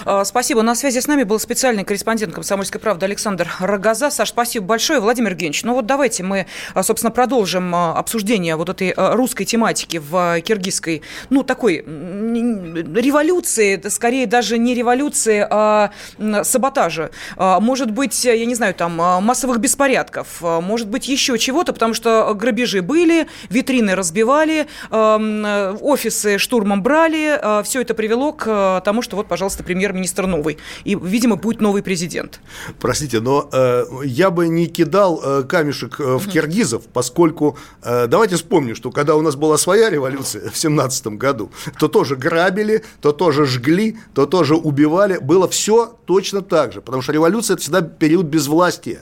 А, 0.05 0.23
спасибо. 0.25 0.61
На 0.61 0.75
связи 0.75 0.99
с 0.99 1.07
нами 1.07 1.23
был 1.23 1.39
специальный 1.39 1.83
корреспондент 1.83 2.33
«Комсомольской 2.33 2.79
правды» 2.79 3.05
Александр 3.05 3.49
Рогоза. 3.59 4.11
Саш, 4.11 4.29
спасибо 4.29 4.65
большое. 4.65 4.99
Владимир 4.99 5.31
Евгеньевич, 5.31 5.63
ну 5.63 5.73
вот 5.73 5.85
давайте 5.85 6.23
мы, 6.23 6.47
а, 6.73 6.83
собственно, 6.83 7.11
продолжим 7.11 7.73
а, 7.73 7.97
обсуждение 7.97 8.55
вот 8.55 8.69
этой 8.69 8.93
русской 8.95 9.45
тематики 9.45 9.97
в 9.97 10.41
киргизской, 10.41 11.01
ну, 11.29 11.43
такой 11.43 11.77
революции, 11.77 13.81
скорее 13.89 14.27
даже 14.27 14.57
не 14.57 14.73
революции, 14.73 15.45
а 15.49 15.91
саботажа. 16.43 17.11
Может 17.37 17.91
быть, 17.91 18.23
я 18.25 18.45
не 18.45 18.55
знаю, 18.55 18.73
там, 18.73 18.93
массовых 18.93 19.59
беспорядков, 19.59 20.41
может 20.41 20.89
быть, 20.89 21.07
еще 21.07 21.37
чего-то, 21.37 21.73
потому 21.73 21.93
что 21.93 22.33
грабежи 22.33 22.81
были, 22.81 23.27
витрины 23.49 23.95
разбивали, 23.95 24.67
офисы 25.81 26.37
штурмом 26.37 26.83
брали. 26.83 27.39
Э, 27.41 27.63
Все 27.63 27.81
это 27.81 27.93
привело 27.93 28.33
к 28.33 28.47
э, 28.47 28.81
тому, 28.85 29.01
что 29.01 29.15
вот, 29.15 29.27
пожалуйста, 29.27 29.63
премьер-министр 29.63 30.25
новый. 30.25 30.57
И, 30.83 30.95
видимо, 30.95 31.35
будет 31.35 31.61
новый 31.61 31.83
президент. 31.83 32.39
Простите, 32.79 33.19
но 33.19 33.49
э, 33.51 33.85
я 34.05 34.29
бы 34.29 34.47
не 34.47 34.67
кидал 34.67 35.21
э, 35.23 35.43
камешек 35.43 35.99
э, 35.99 36.17
в 36.17 36.29
киргизов, 36.29 36.83
поскольку 36.91 37.57
э, 37.81 38.07
давайте 38.07 38.35
вспомним, 38.35 38.75
что 38.75 38.91
когда 38.91 39.15
у 39.15 39.21
нас 39.21 39.35
была 39.35 39.57
своя 39.57 39.89
революция 39.89 40.49
в 40.49 40.57
семнадцатом 40.57 41.17
году, 41.17 41.51
то 41.79 41.87
тоже 41.87 42.15
грабили, 42.15 42.83
то 43.01 43.11
тоже 43.11 43.45
жгли, 43.45 43.97
то 44.13 44.25
тоже 44.25 44.55
убивали. 44.55 45.17
Было 45.17 45.47
все 45.47 45.97
точно 46.05 46.41
так 46.41 46.73
же, 46.73 46.81
потому 46.81 47.01
что 47.01 47.11
революция– 47.11 47.53
это 47.55 47.61
всегда 47.63 47.81
период 47.81 48.25
безвластия 48.25 49.01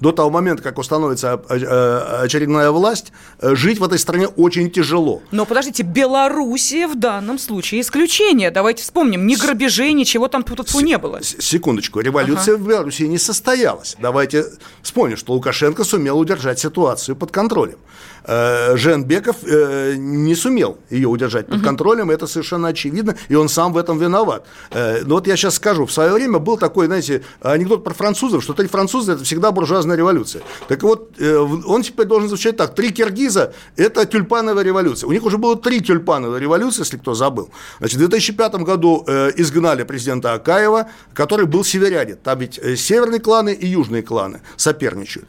до 0.00 0.12
того 0.12 0.30
момента, 0.30 0.62
как 0.62 0.78
установится 0.78 1.40
э, 1.48 2.22
очередная 2.24 2.70
власть, 2.70 3.12
э, 3.40 3.54
жить 3.54 3.78
в 3.78 3.84
этой 3.84 3.98
стране 3.98 4.28
очень 4.28 4.70
тяжело. 4.70 5.22
Но 5.30 5.44
подождите, 5.46 5.82
Белоруссия 5.82 6.86
в 6.86 6.98
данном 6.98 7.38
случае 7.38 7.80
исключение. 7.80 8.50
Давайте 8.50 8.82
вспомним, 8.82 9.26
ни 9.26 9.34
грабежей, 9.34 9.92
ничего 9.92 10.28
там 10.28 10.42
тут 10.42 10.74
не 10.82 10.98
было. 10.98 11.22
Секундочку, 11.22 12.00
революция 12.00 12.54
ага. 12.54 12.62
в 12.62 12.68
Беларуси 12.68 13.02
не 13.02 13.18
состоялась. 13.18 13.96
Давайте 14.00 14.44
вспомним, 14.82 15.16
что 15.16 15.32
Лукашенко 15.32 15.84
сумел 15.84 16.18
удержать 16.18 16.58
ситуацию 16.58 17.16
под 17.16 17.30
контролем. 17.30 17.78
Э, 18.26 18.76
Женбеков 18.76 19.36
э, 19.44 19.94
не 19.96 20.34
сумел 20.34 20.78
ее 20.90 21.08
удержать 21.08 21.46
под 21.46 21.62
контролем, 21.62 22.10
это 22.10 22.26
совершенно 22.26 22.68
очевидно, 22.68 23.16
и 23.28 23.34
он 23.36 23.48
сам 23.48 23.72
в 23.72 23.76
этом 23.76 23.98
виноват. 23.98 24.44
Э, 24.70 25.02
но 25.04 25.16
вот 25.16 25.26
я 25.28 25.36
сейчас 25.36 25.54
скажу, 25.54 25.86
в 25.86 25.92
свое 25.92 26.12
время 26.12 26.38
был 26.40 26.56
такой, 26.56 26.86
знаете, 26.86 27.22
анекдот 27.40 27.84
про 27.84 27.94
французов, 27.94 28.42
что 28.42 28.52
три 28.52 28.66
француза– 28.66 29.12
это 29.14 29.24
всегда 29.24 29.52
буржуазная 29.52 29.96
революция. 29.96 30.42
Так 30.66 30.82
вот, 30.82 31.12
он 31.20 31.82
теперь 31.82 32.06
должен 32.06 32.28
звучать 32.28 32.56
так, 32.56 32.74
три 32.74 32.90
киргиза– 32.90 33.52
это 33.76 34.04
тюльпановая 34.06 34.64
революция. 34.64 35.06
У 35.06 35.12
них 35.12 35.24
уже 35.24 35.38
было 35.38 35.56
три 35.56 35.80
тюльпановые 35.80 36.40
революции, 36.40 36.80
если 36.80 36.96
кто 36.96 37.14
забыл. 37.14 37.50
Значит, 37.78 37.96
в 37.96 38.00
2005 38.00 38.54
году 38.56 39.04
изгнали 39.36 39.84
президента 39.84 40.32
Акаева, 40.32 40.88
который 41.14 41.46
был 41.46 41.64
северянин. 41.64 42.16
Там 42.16 42.38
ведь 42.38 42.60
северные 42.78 43.20
кланы 43.20 43.52
и 43.54 43.66
южные 43.66 44.02
кланы 44.02 44.40
соперничают. 44.56 45.28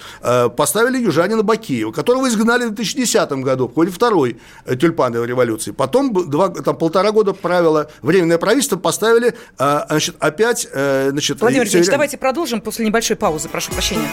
Поставили 0.55 0.97
южанина 0.97 1.43
Бакиева, 1.43 1.91
которого 1.91 2.27
изгнали 2.27 2.65
в 2.65 2.71
2000 2.71 2.86
2010 2.93 3.31
году, 3.43 3.67
в 3.67 3.73
ходе 3.73 3.91
второй 3.91 4.37
э, 4.65 4.75
тюльпановой 4.75 5.27
революции. 5.27 5.71
Потом 5.71 6.13
два, 6.29 6.49
там, 6.49 6.77
полтора 6.77 7.11
года 7.11 7.33
правило 7.33 7.89
Временное 8.01 8.37
правительство 8.37 8.77
поставили 8.77 9.33
а, 9.57 9.85
значит, 9.89 10.15
опять... 10.19 10.67
Э, 10.71 11.09
значит, 11.11 11.39
Владимир 11.41 11.67
Ильич, 11.67 11.87
давайте 11.87 12.17
продолжим 12.17 12.61
после 12.61 12.85
небольшой 12.85 13.15
паузы, 13.15 13.49
прошу 13.49 13.71
прощения. 13.71 14.07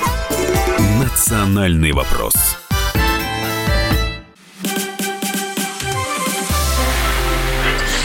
Национальный 1.03 1.93
вопрос. 1.93 2.35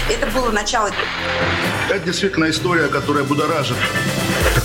Это 0.09 0.27
было 0.33 0.51
начало. 0.51 0.91
Это 1.89 2.05
действительно 2.05 2.49
история, 2.49 2.87
которая 2.87 3.23
будоражит. 3.23 3.77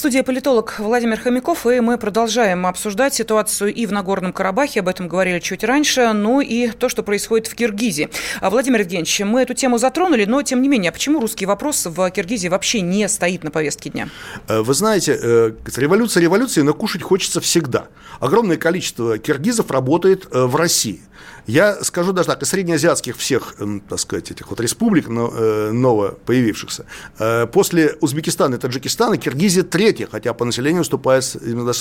студии 0.00 0.22
политолог 0.22 0.76
Владимир 0.78 1.20
Хомяков, 1.20 1.66
и 1.66 1.80
мы 1.80 1.98
продолжаем 1.98 2.66
обсуждать 2.66 3.12
ситуацию 3.12 3.74
и 3.74 3.84
в 3.84 3.92
Нагорном 3.92 4.32
Карабахе, 4.32 4.80
об 4.80 4.88
этом 4.88 5.08
говорили 5.08 5.40
чуть 5.40 5.62
раньше, 5.62 6.14
ну 6.14 6.40
и 6.40 6.68
то, 6.68 6.88
что 6.88 7.02
происходит 7.02 7.48
в 7.48 7.54
Киргизии. 7.54 8.08
А, 8.40 8.48
Владимир 8.48 8.80
Евгеньевич, 8.80 9.20
мы 9.20 9.42
эту 9.42 9.52
тему 9.52 9.76
затронули, 9.76 10.24
но 10.24 10.40
тем 10.40 10.62
не 10.62 10.68
менее, 10.68 10.88
а 10.88 10.92
почему 10.92 11.20
русский 11.20 11.44
вопрос 11.44 11.84
в 11.84 12.10
Киргизии 12.12 12.48
вообще 12.48 12.80
не 12.80 13.06
стоит 13.10 13.44
на 13.44 13.50
повестке 13.50 13.90
дня? 13.90 14.08
Э, 14.48 14.62
вы 14.62 14.72
знаете, 14.72 15.18
э, 15.22 15.52
революция 15.76 16.22
революции, 16.22 16.62
но 16.62 16.72
кушать 16.72 17.02
хочется 17.02 17.42
всегда. 17.42 17.88
Огромное 18.20 18.56
количество 18.56 19.18
киргизов 19.18 19.70
работает 19.70 20.28
э, 20.32 20.46
в 20.46 20.56
России. 20.56 21.00
Я 21.50 21.82
скажу 21.82 22.12
даже 22.12 22.28
так, 22.28 22.42
из 22.42 22.48
среднеазиатских 22.48 23.16
всех, 23.16 23.56
так 23.88 23.98
сказать, 23.98 24.30
этих 24.30 24.48
вот 24.50 24.60
республик 24.60 25.08
э, 25.08 25.70
ново 25.72 26.10
появившихся, 26.24 26.86
э, 27.18 27.48
после 27.48 27.96
Узбекистана 28.00 28.54
и 28.54 28.58
Таджикистана 28.58 29.16
Киргизия 29.16 29.64
третья, 29.64 30.06
хотя 30.08 30.32
по 30.32 30.44
населению 30.44 30.82
уступает 30.82 31.24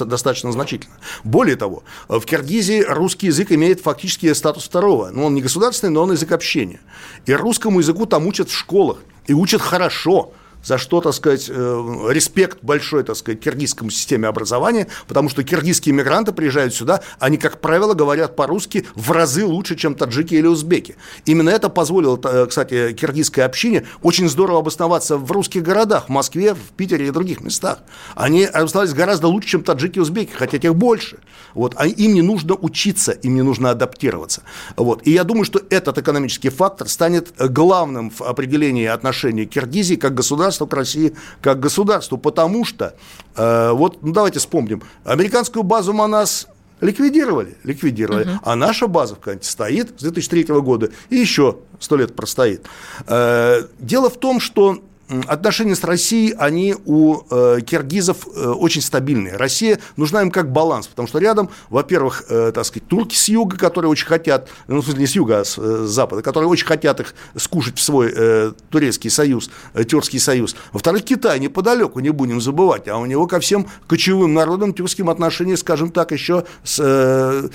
достаточно 0.08 0.52
значительно. 0.52 0.96
Более 1.24 1.56
того, 1.56 1.84
в 2.08 2.22
Киргизии 2.22 2.82
русский 2.82 3.28
язык 3.28 3.52
имеет 3.52 3.80
фактически 3.80 4.34
статус 4.34 4.64
второго. 4.64 5.12
Ну, 5.14 5.26
он 5.26 5.36
не 5.36 5.42
государственный, 5.44 5.92
но 5.94 6.02
он 6.02 6.14
язык 6.14 6.32
общения. 6.32 6.80
И 7.28 7.34
русскому 7.34 7.80
языку 7.80 8.08
там 8.08 8.26
учат 8.26 8.50
в 8.50 8.58
школах. 8.58 8.98
И 9.28 9.34
учат 9.34 9.62
хорошо 9.62 10.34
за 10.64 10.78
что, 10.78 11.02
так 11.02 11.14
сказать, 11.14 11.50
э, 11.50 12.08
респект 12.10 12.60
большой, 12.62 13.04
так 13.04 13.16
сказать, 13.16 13.40
киргизскому 13.40 13.90
системе 13.90 14.28
образования, 14.28 14.88
потому 15.08 15.30
что 15.30 15.44
киргизские 15.44 15.96
мигранты 15.96 16.32
приезжают 16.32 16.74
сюда, 16.74 17.02
они, 17.20 17.38
как 17.38 17.62
правило, 17.62 17.94
говорят 17.94 18.36
по-русски 18.36 18.86
в 18.96 19.12
разы 19.12 19.46
лучше, 19.46 19.76
чем 19.76 19.96
таджики 19.96 20.36
или 20.36 20.48
узбеки. 20.48 20.96
Именно 21.26 21.50
это 21.50 21.70
позволило, 21.70 22.20
э, 22.24 22.46
кстати, 22.48 22.94
киргизской 22.94 23.44
общине 23.44 23.86
очень 24.02 24.30
здорово 24.30 24.60
обосноваться 24.60 25.18
в 25.18 25.32
русских 25.32 25.64
городах, 25.64 26.06
в 26.06 26.10
Москве, 26.10 26.54
в 26.54 26.72
Питере 26.76 27.08
и 27.08 27.12
других 27.12 27.42
местах. 27.42 27.80
Они 28.16 28.46
обосновались 28.46 28.94
гораздо 28.94 29.28
лучше, 29.28 29.50
чем 29.50 29.64
таджики 29.64 29.98
и 29.98 30.02
узбеки, 30.02 30.32
хотя 30.34 30.58
тех 30.58 30.76
больше. 30.76 31.20
Вот. 31.54 31.74
А 31.78 31.88
им 31.88 32.14
не 32.14 32.22
нужно 32.22 32.56
учиться, 32.56 33.12
им 33.12 33.36
не 33.36 33.42
нужно 33.42 33.72
адаптироваться. 33.72 34.44
Вот. 34.76 35.02
И 35.06 35.12
я 35.12 35.24
думаю, 35.24 35.46
что 35.46 35.62
этот 35.70 35.98
экономический 35.98 36.50
фактор 36.50 36.88
станет 36.88 37.34
главным 37.38 38.10
в 38.10 38.22
определении 38.22 38.86
отношений 38.86 39.46
Киргизии 39.46 39.96
как 39.96 40.14
государства 40.14 40.49
государства 40.50 40.66
к 40.66 40.74
России 40.74 41.14
как 41.42 41.60
государству, 41.60 42.18
потому 42.18 42.66
что, 42.66 42.96
э, 43.36 43.72
вот, 43.72 44.02
ну, 44.02 44.14
давайте 44.14 44.40
вспомним, 44.40 44.82
американскую 45.04 45.64
базу 45.64 45.94
МАНАС 45.94 46.48
ликвидировали, 46.82 47.56
ликвидировали, 47.64 48.24
угу. 48.24 48.40
а 48.44 48.56
наша 48.56 48.88
база 48.88 49.16
в 49.16 49.20
Канте 49.20 49.48
стоит 49.48 49.90
с 50.00 50.02
2003 50.02 50.44
года 50.62 50.90
и 51.10 51.18
еще 51.18 51.58
сто 51.80 51.98
лет 51.98 52.16
простоит. 52.16 52.66
Э, 53.08 53.64
дело 53.80 54.10
в 54.10 54.18
том, 54.18 54.40
что 54.40 54.82
отношения 55.28 55.76
с 55.76 55.84
Россией, 55.84 56.36
они 56.38 56.76
у 56.86 57.22
э, 57.30 57.60
киргизов 57.66 58.28
э, 58.28 58.48
очень 58.48 58.82
стабильные. 58.82 59.36
Россия 59.38 59.80
нужна 59.98 60.22
им 60.22 60.32
как 60.32 60.52
баланс, 60.52 60.88
потому 60.88 61.08
что 61.08 61.20
рядом, 61.20 61.50
во-первых, 61.70 62.26
э, 62.30 62.52
так 62.54 62.66
сказать, 62.66 62.88
турки 62.88 63.16
с 63.16 63.28
юга, 63.28 63.58
которые 63.58 63.90
очень 63.90 64.06
хотят, 64.06 64.50
ну, 64.68 64.82
в 64.82 64.84
смысле, 64.84 65.02
не 65.02 65.08
с 65.08 65.16
юга, 65.16 65.40
а 65.40 65.46
с, 65.46 65.58
э, 65.58 65.86
запада, 65.86 66.22
которые 66.22 66.50
очень 66.50 66.68
хотят 66.68 67.00
их 67.00 67.16
скушать 67.36 67.78
в 67.78 67.82
свой 67.82 68.14
э, 68.16 68.52
турецкий 68.70 69.10
союз, 69.10 69.50
э, 69.74 69.84
тюркский 69.84 70.20
союз. 70.20 70.56
Во-вторых, 70.74 71.04
Китай 71.04 71.40
неподалеку, 71.40 72.00
не 72.00 72.12
будем 72.12 72.40
забывать, 72.40 72.88
а 72.88 72.98
у 72.98 73.06
него 73.06 73.26
ко 73.26 73.40
всем 73.40 73.68
кочевым 73.88 74.34
народам 74.34 74.74
тюркским 74.74 75.10
отношение, 75.10 75.58
скажем 75.58 75.92
так, 75.92 76.12
еще 76.12 76.46
с, 76.64 76.80
э, 76.80 77.50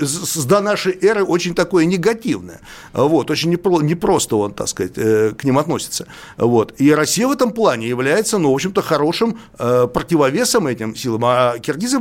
с 0.00 0.44
до 0.44 0.60
нашей 0.60 0.98
эры 1.00 1.22
очень 1.22 1.54
такое 1.54 1.84
негативное. 1.84 2.60
Вот, 2.92 3.30
очень 3.30 3.50
непро, 3.50 3.80
непросто 3.80 4.36
он, 4.36 4.52
так 4.52 4.68
сказать, 4.68 4.92
э, 4.96 5.32
к 5.36 5.44
ним 5.44 5.58
относится. 5.58 6.06
Вот. 6.36 6.74
И 6.78 6.87
и 6.88 6.92
Россия 6.92 7.26
в 7.26 7.32
этом 7.32 7.52
плане 7.52 7.86
является, 7.86 8.38
ну, 8.38 8.50
в 8.50 8.54
общем-то, 8.54 8.80
хорошим 8.80 9.38
э, 9.58 9.86
противовесом 9.92 10.66
этим 10.66 10.96
силам. 10.96 11.22
А 11.26 11.58
киргизы, 11.58 11.98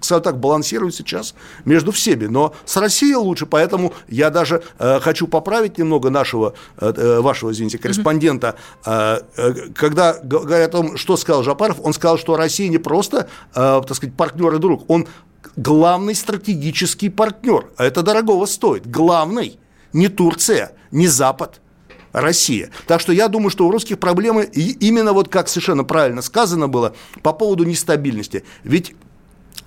кстати, 0.00 0.24
так 0.24 0.40
балансируют 0.40 0.96
сейчас 0.96 1.36
между 1.64 1.92
всеми. 1.92 2.26
Но 2.26 2.52
с 2.64 2.76
Россией 2.76 3.14
лучше, 3.14 3.46
поэтому 3.46 3.92
я 4.08 4.30
даже 4.30 4.64
э, 4.80 4.98
хочу 4.98 5.28
поправить 5.28 5.78
немного 5.78 6.10
нашего, 6.10 6.54
э, 6.78 6.92
э 6.96 7.20
вашего, 7.20 7.52
извините, 7.52 7.78
корреспондента. 7.78 8.56
Э, 8.84 9.20
э, 9.36 9.52
когда 9.76 10.14
говорят 10.20 10.70
о 10.70 10.78
том, 10.78 10.96
что 10.96 11.16
сказал 11.16 11.44
Жапаров, 11.44 11.76
он 11.84 11.92
сказал, 11.92 12.18
что 12.18 12.36
Россия 12.36 12.68
не 12.68 12.78
просто, 12.78 13.28
э, 13.54 13.82
так 13.86 13.94
сказать, 13.96 14.16
партнер 14.16 14.52
и 14.56 14.58
друг, 14.58 14.90
он 14.90 15.06
главный 15.54 16.16
стратегический 16.16 17.08
партнер. 17.08 17.66
А 17.76 17.84
это 17.84 18.02
дорогого 18.02 18.46
стоит. 18.46 18.84
Главный. 18.90 19.60
Не 19.92 20.08
Турция, 20.08 20.72
не 20.90 21.06
Запад, 21.06 21.60
Россия. 22.14 22.70
Так 22.86 23.00
что 23.00 23.12
я 23.12 23.28
думаю, 23.28 23.50
что 23.50 23.66
у 23.66 23.70
русских 23.70 23.98
проблемы 23.98 24.44
именно 24.44 25.12
вот 25.12 25.28
как 25.28 25.48
совершенно 25.48 25.84
правильно 25.84 26.22
сказано 26.22 26.68
было 26.68 26.94
по 27.22 27.32
поводу 27.32 27.64
нестабильности. 27.64 28.44
Ведь 28.62 28.94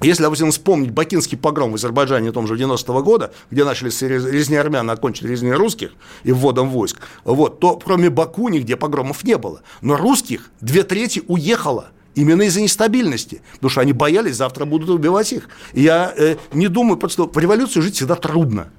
если, 0.02 0.24
допустим, 0.24 0.52
вспомнить 0.52 0.92
бакинский 0.92 1.38
погром 1.38 1.72
в 1.72 1.76
Азербайджане 1.76 2.32
том 2.32 2.48
же 2.48 2.56
90-го 2.56 3.04
года, 3.04 3.34
где 3.52 3.66
начали 3.66 3.90
резни 4.32 4.56
армян, 4.56 4.90
а 4.90 4.94
окончили 4.94 5.28
резни 5.28 5.52
русских 5.52 5.92
и 6.24 6.32
вводом 6.32 6.70
войск, 6.70 7.00
вот, 7.26 7.60
то 7.60 7.78
кроме 7.84 8.10
Баку 8.10 8.48
нигде 8.50 8.78
погромов 8.78 9.24
не 9.24 9.38
было. 9.38 9.62
Но 9.82 9.98
русских 9.98 10.50
две 10.62 10.84
трети 10.84 11.24
уехало 11.28 11.90
именно 12.16 12.44
из-за 12.44 12.62
нестабильности, 12.62 13.42
потому 13.56 13.72
что 13.72 13.82
они 13.82 13.92
боялись, 13.92 14.36
завтра 14.38 14.66
будут 14.66 14.90
убивать 14.90 15.34
их. 15.34 15.50
Я 15.74 16.14
э, 16.16 16.38
не 16.54 16.68
думаю, 16.68 16.98
просто 16.98 17.24
в 17.24 17.38
революцию 17.38 17.84
жить 17.84 17.96
всегда 17.96 18.16
трудно. 18.16 18.70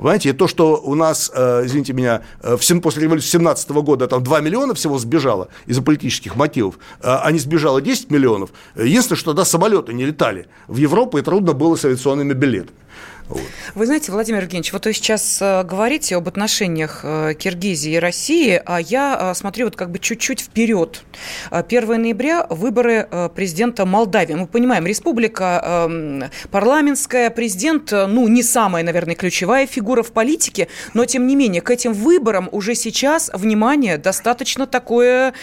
Понимаете, 0.00 0.32
то, 0.32 0.48
что 0.48 0.80
у 0.82 0.94
нас, 0.94 1.30
э, 1.34 1.66
извините 1.66 1.92
меня, 1.92 2.22
э, 2.42 2.56
после 2.82 3.02
революции 3.02 3.28
17 3.28 3.82
года 3.82 4.06
там 4.06 4.22
2 4.24 4.40
миллиона 4.40 4.72
всего 4.72 4.98
сбежало 4.98 5.48
из-за 5.66 5.82
политических 5.82 6.36
мотивов, 6.36 6.76
э, 6.76 6.78
а 7.02 7.30
не 7.30 7.38
сбежало 7.38 7.82
10 7.82 8.10
миллионов, 8.10 8.48
единственное, 8.76 9.18
что 9.18 9.32
тогда 9.32 9.44
самолеты 9.44 9.92
не 9.92 10.06
летали 10.06 10.46
в 10.68 10.78
Европу, 10.78 11.18
и 11.18 11.22
трудно 11.22 11.52
было 11.52 11.76
с 11.76 11.84
авиационными 11.84 12.32
билетами. 12.32 12.78
Вот. 13.30 13.40
Вы 13.76 13.86
знаете, 13.86 14.10
Владимир 14.10 14.42
Евгеньевич, 14.42 14.72
вот 14.72 14.86
вы 14.86 14.92
сейчас 14.92 15.38
э, 15.40 15.62
говорите 15.62 16.16
об 16.16 16.26
отношениях 16.26 17.00
э, 17.04 17.34
Киргизии 17.38 17.92
и 17.92 17.98
России, 17.98 18.60
а 18.66 18.80
я 18.80 19.16
э, 19.20 19.34
смотрю 19.34 19.66
вот 19.66 19.76
как 19.76 19.92
бы 19.92 20.00
чуть-чуть 20.00 20.40
вперед. 20.40 21.04
1 21.52 22.02
ноября 22.02 22.46
выборы 22.50 23.08
президента 23.34 23.86
Молдавии. 23.86 24.34
Мы 24.34 24.46
понимаем, 24.48 24.86
республика 24.86 25.86
эм, 25.88 26.24
парламентская, 26.50 27.30
президент, 27.30 27.92
ну, 27.92 28.26
не 28.26 28.42
самая, 28.42 28.82
наверное, 28.82 29.14
ключевая 29.14 29.66
фигура 29.66 30.02
в 30.02 30.12
политике, 30.12 30.66
но, 30.94 31.04
тем 31.04 31.26
не 31.26 31.36
менее, 31.36 31.62
к 31.62 31.70
этим 31.70 31.92
выборам 31.92 32.48
уже 32.50 32.74
сейчас 32.74 33.30
внимание 33.32 33.96
достаточно 33.98 34.66
такое 34.66 35.34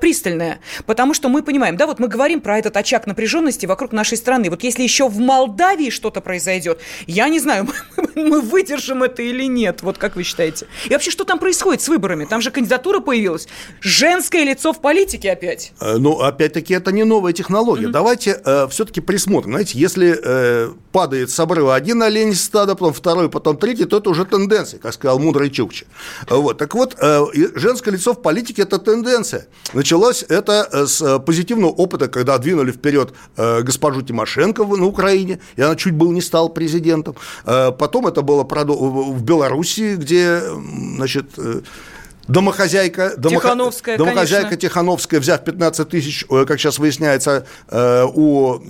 пристальное. 0.00 0.60
Потому 0.86 1.12
что 1.12 1.28
мы 1.28 1.42
понимаем, 1.42 1.76
да, 1.76 1.86
вот 1.86 1.98
мы 1.98 2.08
говорим 2.08 2.40
про 2.40 2.58
этот 2.58 2.76
очаг 2.76 3.06
напряженности 3.06 3.66
вокруг 3.66 3.92
нашей 3.92 4.16
страны. 4.16 4.48
Вот 4.48 4.62
если 4.62 4.82
еще 4.82 5.08
в 5.08 5.18
Молдавии 5.18 5.90
что-то 5.90 6.20
произойдет, 6.20 6.80
я 7.06 7.28
не 7.28 7.33
знаю, 7.40 7.68
мы 8.14 8.40
выдержим 8.40 9.02
это 9.02 9.22
или 9.22 9.44
нет. 9.44 9.82
Вот 9.82 9.98
как 9.98 10.16
вы 10.16 10.22
считаете? 10.22 10.66
И 10.86 10.92
вообще, 10.92 11.10
что 11.10 11.24
там 11.24 11.38
происходит 11.38 11.82
с 11.82 11.88
выборами? 11.88 12.24
Там 12.24 12.40
же 12.40 12.50
кандидатура 12.50 13.00
появилась. 13.00 13.48
Женское 13.80 14.44
лицо 14.44 14.72
в 14.72 14.80
политике 14.80 15.32
опять. 15.32 15.72
Э, 15.80 15.96
ну, 15.98 16.20
опять-таки, 16.20 16.74
это 16.74 16.92
не 16.92 17.04
новая 17.04 17.32
технология. 17.32 17.86
Mm-hmm. 17.86 17.92
Давайте 17.92 18.40
э, 18.44 18.68
все-таки 18.70 19.00
присмотрим. 19.00 19.52
Знаете, 19.52 19.78
если 19.78 20.18
э, 20.22 20.72
падает 20.92 21.30
с 21.30 21.40
обрыва 21.40 21.74
один 21.74 22.02
олень 22.02 22.34
стада, 22.34 22.74
потом 22.74 22.92
второй, 22.92 23.28
потом 23.28 23.56
третий, 23.56 23.84
то 23.84 23.98
это 23.98 24.10
уже 24.10 24.24
тенденция, 24.24 24.80
как 24.80 24.92
сказал 24.92 25.18
мудрый 25.18 25.50
Чукча. 25.50 25.86
Вот. 26.28 26.58
Так 26.58 26.74
вот, 26.74 26.96
э, 27.00 27.24
женское 27.54 27.90
лицо 27.90 28.12
в 28.12 28.22
политике– 28.22 28.62
это 28.64 28.78
тенденция. 28.78 29.46
Началось 29.72 30.24
это 30.28 30.68
э, 30.70 30.86
с 30.86 31.02
э, 31.02 31.18
позитивного 31.18 31.70
опыта, 31.70 32.08
когда 32.08 32.38
двинули 32.38 32.72
вперед 32.72 33.12
э, 33.36 33.62
госпожу 33.62 34.02
Тимошенко 34.02 34.64
на 34.64 34.86
Украине, 34.86 35.40
и 35.56 35.62
она 35.62 35.76
чуть 35.76 35.94
было 35.94 36.12
не 36.12 36.20
стала 36.20 36.48
президентом. 36.48 37.16
Э, 37.44 37.72
потом 37.72 38.06
это 38.06 38.22
было 38.22 38.44
в 38.44 39.22
Белоруссии, 39.22 39.96
где, 39.96 40.40
значит, 40.96 41.30
э, 41.38 41.60
Домохозяйка, 42.26 43.12
домох... 43.18 43.42
Тихановская, 43.42 43.98
домохозяйка 43.98 44.48
конечно. 44.48 44.68
Тихановская, 44.68 45.20
взяв 45.20 45.44
15 45.44 45.88
тысяч, 45.90 46.24
э, 46.30 46.46
как 46.46 46.58
сейчас 46.58 46.78
выясняется, 46.78 47.46
у 47.70 48.60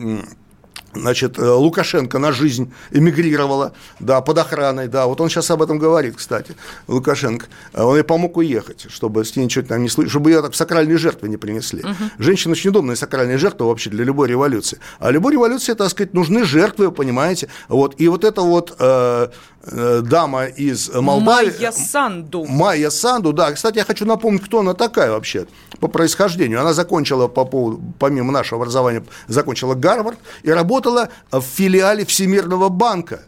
значит, 0.95 1.39
э, 1.39 1.49
Лукашенко 1.49 2.19
на 2.19 2.33
жизнь 2.33 2.73
эмигрировала, 2.91 3.73
да, 4.01 4.21
под 4.21 4.39
охраной, 4.39 4.89
да, 4.89 5.07
вот 5.07 5.21
он 5.21 5.29
сейчас 5.29 5.51
об 5.51 5.63
этом 5.63 5.79
говорит, 5.79 6.17
кстати, 6.17 6.55
Лукашенко. 6.89 7.47
А 7.73 7.85
он 7.85 7.97
ей 7.97 8.05
помог 8.05 8.37
уехать, 8.37 8.87
чтобы 8.89 9.25
с 9.25 9.37
ней 9.37 9.45
ничего 9.45 9.65
там 9.65 9.83
не 9.83 9.89
слышать, 9.89 10.11
чтобы 10.11 10.31
ее 10.31 10.43
так 10.43 10.55
сакральные 10.55 10.99
жертвы 10.99 11.29
не 11.29 11.37
принесли. 11.37 11.81
Угу. 11.81 11.95
Женщина 12.19 12.53
очень 12.53 12.71
удобная 12.71 12.97
сакральная 12.97 13.39
жертва 13.39 13.65
вообще 13.65 13.91
для 13.91 14.05
любой 14.05 14.29
революции. 14.29 14.79
А 14.99 15.11
любой 15.11 15.33
революции, 15.33 15.75
так 15.75 15.91
сказать, 15.91 16.15
нужны 16.15 16.45
жертвы, 16.45 16.91
понимаете, 16.91 17.49
вот, 17.69 17.95
и 17.99 18.09
вот 18.09 18.25
это 18.25 18.43
вот 18.43 18.77
э, 18.79 19.29
э, 19.67 20.01
дама 20.03 20.47
из 20.47 20.91
Молдавии. 20.93 21.53
Майя 21.57 21.73
Санду. 21.73 22.45
Майя 22.45 22.91
Санду, 22.91 23.33
да. 23.33 23.53
Кстати, 23.53 23.79
я 23.79 23.85
хочу 23.85 24.05
напомнить, 24.05 24.43
кто 24.45 24.61
она 24.61 24.75
такая 24.75 25.11
вообще 25.11 25.47
по 25.81 25.89
происхождению. 25.89 26.61
Она 26.61 26.73
закончила, 26.73 27.29
по 27.29 27.45
поводу, 27.45 27.83
помимо 27.99 28.33
нашего 28.33 28.61
образования, 28.61 29.05
закончила 29.29 29.75
Гарвард 29.75 30.19
и 30.43 30.51
работала 30.51 30.84
в 30.91 31.41
филиале 31.41 32.05
Всемирного 32.05 32.69
банка 32.69 33.21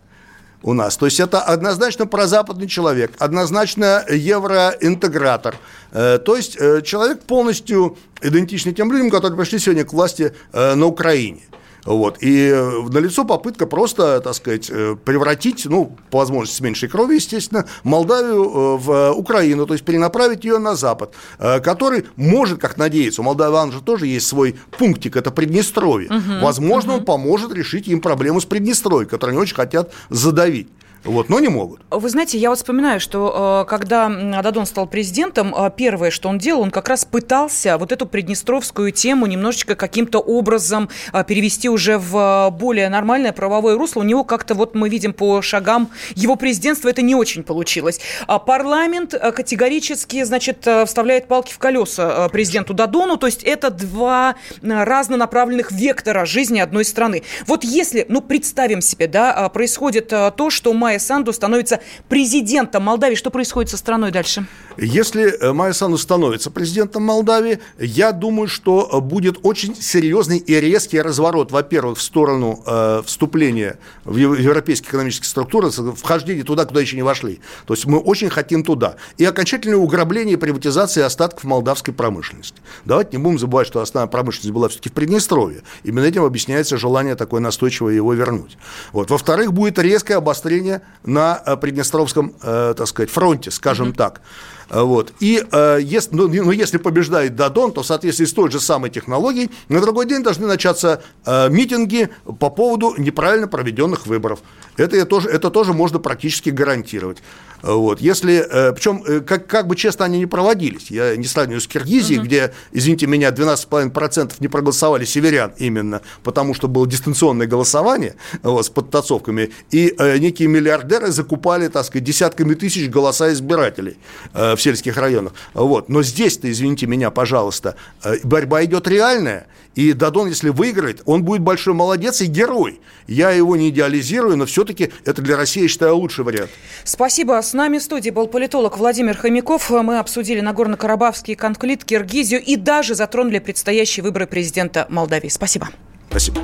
у 0.62 0.72
нас. 0.72 0.96
То 0.96 1.06
есть 1.06 1.20
это 1.20 1.40
однозначно 1.40 2.06
прозападный 2.06 2.66
человек, 2.66 3.12
однозначно 3.18 4.04
евроинтегратор. 4.08 5.54
Э, 5.92 6.18
то 6.18 6.36
есть 6.36 6.56
э, 6.58 6.82
человек 6.82 7.22
полностью 7.22 7.96
идентичный 8.20 8.72
тем 8.72 8.92
людям, 8.92 9.10
которые 9.10 9.38
пришли 9.38 9.58
сегодня 9.58 9.84
к 9.84 9.92
власти 9.92 10.34
э, 10.52 10.74
на 10.74 10.86
Украине. 10.86 11.42
Вот. 11.86 12.18
И 12.20 12.48
э, 12.48 12.82
налицо 12.90 13.24
попытка 13.24 13.66
просто, 13.66 14.20
так 14.20 14.34
сказать, 14.34 14.68
э, 14.70 14.96
превратить, 15.02 15.66
ну, 15.66 15.96
по 16.10 16.18
возможности 16.18 16.58
с 16.58 16.60
меньшей 16.60 16.88
крови, 16.88 17.14
естественно, 17.14 17.66
Молдавию 17.84 18.44
э, 18.44 18.76
в 18.76 19.12
Украину, 19.12 19.66
то 19.66 19.74
есть 19.74 19.84
перенаправить 19.84 20.44
ее 20.44 20.58
на 20.58 20.74
Запад, 20.74 21.14
который 21.38 22.06
может, 22.16 22.60
как 22.60 22.76
надеяться, 22.76 23.20
у 23.20 23.24
молдаван 23.24 23.72
же 23.72 23.80
тоже 23.80 24.06
есть 24.06 24.26
свой 24.26 24.56
пунктик, 24.78 25.16
это 25.16 25.30
Приднестровье. 25.30 26.08
Угу, 26.10 26.44
Возможно, 26.44 26.92
угу. 26.92 27.00
он 27.00 27.04
поможет 27.04 27.52
решить 27.52 27.88
им 27.88 28.00
проблему 28.00 28.40
с 28.40 28.44
Приднестровьем, 28.44 29.08
которую 29.08 29.34
они 29.34 29.42
очень 29.42 29.54
хотят 29.54 29.92
задавить. 30.10 30.68
Вот, 31.06 31.28
но 31.28 31.38
не 31.38 31.48
могут. 31.48 31.80
Вы 31.90 32.08
знаете, 32.08 32.36
я 32.36 32.50
вот 32.50 32.58
вспоминаю, 32.58 32.98
что 32.98 33.62
э, 33.64 33.70
когда 33.70 34.08
Дадон 34.42 34.66
стал 34.66 34.88
президентом, 34.88 35.54
э, 35.54 35.70
первое, 35.74 36.10
что 36.10 36.28
он 36.28 36.38
делал, 36.38 36.62
он 36.62 36.70
как 36.72 36.88
раз 36.88 37.04
пытался 37.04 37.78
вот 37.78 37.92
эту 37.92 38.06
приднестровскую 38.06 38.90
тему 38.90 39.26
немножечко 39.26 39.76
каким-то 39.76 40.18
образом 40.18 40.88
э, 41.12 41.24
перевести 41.24 41.68
уже 41.68 41.98
в 41.98 42.50
более 42.50 42.88
нормальное 42.88 43.32
правовое 43.32 43.76
русло. 43.78 44.00
У 44.00 44.02
него 44.02 44.24
как-то, 44.24 44.54
вот 44.54 44.74
мы 44.74 44.88
видим 44.88 45.12
по 45.12 45.40
шагам 45.42 45.90
его 46.16 46.34
президентства, 46.34 46.88
это 46.88 47.02
не 47.02 47.14
очень 47.14 47.44
получилось. 47.44 48.00
А 48.26 48.40
парламент 48.40 49.12
категорически, 49.12 50.24
значит, 50.24 50.66
вставляет 50.86 51.28
палки 51.28 51.52
в 51.52 51.58
колеса 51.58 52.28
президенту 52.30 52.74
Дадону, 52.74 53.16
то 53.16 53.26
есть 53.26 53.44
это 53.44 53.70
два 53.70 54.34
разнонаправленных 54.62 55.70
вектора 55.70 56.24
жизни 56.26 56.58
одной 56.58 56.84
страны. 56.84 57.22
Вот 57.46 57.62
если, 57.62 58.06
ну, 58.08 58.20
представим 58.20 58.80
себе, 58.80 59.06
да, 59.06 59.48
происходит 59.50 60.08
то, 60.08 60.50
что 60.50 60.72
Майя 60.72 60.95
Майя 60.96 61.00
Санду 61.00 61.32
становится 61.34 61.80
президентом 62.08 62.84
Молдавии. 62.84 63.16
Что 63.16 63.30
происходит 63.30 63.70
со 63.70 63.76
страной 63.76 64.12
дальше? 64.12 64.46
Если 64.76 65.38
э, 65.38 65.52
Майя 65.52 65.72
Санду 65.72 65.96
становится 65.96 66.50
президентом 66.50 67.02
Молдавии, 67.02 67.60
я 67.78 68.12
думаю, 68.12 68.48
что 68.48 68.88
э, 68.92 69.00
будет 69.00 69.38
очень 69.42 69.74
серьезный 69.74 70.38
и 70.38 70.60
резкий 70.60 71.00
разворот, 71.00 71.50
во-первых, 71.50 71.98
в 71.98 72.02
сторону 72.02 72.62
э, 72.66 73.02
вступления 73.06 73.78
в 74.04 74.16
европейские 74.16 74.90
экономические 74.90 75.28
структуры, 75.28 75.70
вхождения 75.70 76.44
туда, 76.44 76.66
куда 76.66 76.80
еще 76.80 76.96
не 76.96 77.02
вошли. 77.02 77.40
То 77.66 77.74
есть 77.74 77.86
мы 77.86 77.98
очень 77.98 78.28
хотим 78.28 78.64
туда. 78.64 78.96
И 79.16 79.24
окончательное 79.24 79.78
угробление 79.78 80.34
и 80.34 80.36
приватизация 80.36 81.06
остатков 81.06 81.44
молдавской 81.44 81.94
промышленности. 81.94 82.60
Давайте 82.84 83.16
не 83.16 83.22
будем 83.22 83.38
забывать, 83.38 83.66
что 83.66 83.80
основная 83.80 84.10
промышленность 84.10 84.52
была 84.52 84.68
все-таки 84.68 84.90
в 84.90 84.92
Приднестровье. 84.92 85.62
Именно 85.84 86.04
этим 86.04 86.24
объясняется 86.24 86.76
желание 86.76 87.14
такое 87.14 87.40
настойчивое 87.40 87.94
его 87.94 88.12
вернуть. 88.12 88.58
Вот. 88.92 89.10
Во-вторых, 89.10 89.52
будет 89.52 89.78
резкое 89.78 90.16
обострение 90.16 90.82
на 91.04 91.42
э, 91.44 91.56
Приднестровском, 91.56 92.34
э, 92.42 92.74
так 92.76 92.86
сказать, 92.86 93.10
фронте, 93.10 93.50
скажем 93.50 93.88
mm-hmm. 93.88 93.96
так. 93.96 94.20
Э, 94.68 94.82
вот. 94.82 95.12
И 95.20 95.44
э, 95.50 95.78
если, 95.82 96.14
ну, 96.14 96.28
ну, 96.28 96.50
если 96.50 96.78
побеждает 96.78 97.36
Дадон, 97.36 97.72
то 97.72 97.82
в 97.82 97.86
соответствии 97.86 98.24
с 98.24 98.32
той 98.32 98.50
же 98.50 98.60
самой 98.60 98.90
технологией 98.90 99.50
на 99.68 99.80
другой 99.80 100.06
день 100.06 100.22
должны 100.22 100.46
начаться 100.46 101.02
э, 101.24 101.48
митинги 101.48 102.08
по 102.38 102.50
поводу 102.50 102.94
неправильно 102.98 103.48
проведенных 103.48 104.06
выборов. 104.06 104.40
Это, 104.76 105.04
тоже, 105.06 105.28
это 105.28 105.50
тоже 105.50 105.72
можно 105.72 105.98
практически 105.98 106.50
гарантировать. 106.50 107.18
Вот. 107.62 108.00
Если, 108.00 108.34
э, 108.36 108.72
причем, 108.72 109.02
э, 109.06 109.20
как, 109.20 109.46
как 109.46 109.66
бы 109.66 109.76
честно 109.76 110.04
они 110.04 110.18
не 110.18 110.26
проводились, 110.26 110.90
я 110.90 111.16
не 111.16 111.24
сравниваю 111.24 111.60
с 111.60 111.66
Киргизией, 111.66 112.18
угу. 112.18 112.26
где, 112.26 112.52
извините 112.72 113.06
меня, 113.06 113.30
12,5% 113.30 114.34
не 114.40 114.48
проголосовали 114.48 115.04
северян 115.04 115.52
именно, 115.58 116.00
потому 116.22 116.54
что 116.54 116.68
было 116.68 116.86
дистанционное 116.86 117.46
голосование 117.46 118.16
вот, 118.42 118.66
с 118.66 118.68
подтасовками, 118.68 119.50
и 119.70 119.94
э, 119.98 120.18
некие 120.18 120.48
миллиардеры 120.48 121.10
закупали, 121.10 121.68
так 121.68 121.84
сказать, 121.86 122.04
десятками 122.04 122.54
тысяч 122.54 122.88
голоса 122.90 123.32
избирателей 123.32 123.98
в 124.32 124.56
сельских 124.58 124.96
районах. 124.96 125.32
Вот. 125.54 125.88
Но 125.88 126.02
здесь-то, 126.02 126.50
извините 126.50 126.86
меня, 126.86 127.10
пожалуйста, 127.10 127.76
борьба 128.22 128.64
идет 128.64 128.88
реальная, 128.88 129.46
и 129.76 129.92
Дадон, 129.92 130.28
если 130.28 130.48
выиграет, 130.48 131.02
он 131.04 131.22
будет 131.22 131.42
большой 131.42 131.74
молодец 131.74 132.22
и 132.22 132.26
герой. 132.26 132.80
Я 133.06 133.30
его 133.30 133.56
не 133.56 133.68
идеализирую, 133.68 134.36
но 134.36 134.46
все-таки 134.46 134.90
это 135.04 135.20
для 135.22 135.36
России, 135.36 135.62
я 135.62 135.68
считаю, 135.68 135.96
лучший 135.96 136.24
вариант. 136.24 136.50
Спасибо. 136.82 137.40
С 137.42 137.52
нами 137.52 137.78
в 137.78 137.82
студии 137.82 138.10
был 138.10 138.26
политолог 138.26 138.78
Владимир 138.78 139.16
Хомяков. 139.16 139.70
Мы 139.70 139.98
обсудили 139.98 140.40
Нагорно-Карабахский 140.40 141.36
конфликт, 141.36 141.84
Киргизию 141.84 142.42
и 142.42 142.56
даже 142.56 142.94
затронули 142.94 143.38
предстоящие 143.38 144.02
выборы 144.02 144.26
президента 144.26 144.86
Молдавии. 144.88 145.28
Спасибо. 145.28 145.68
Спасибо. 146.08 146.40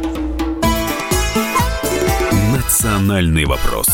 Национальный 2.55 3.47
вопрос. 3.47 3.87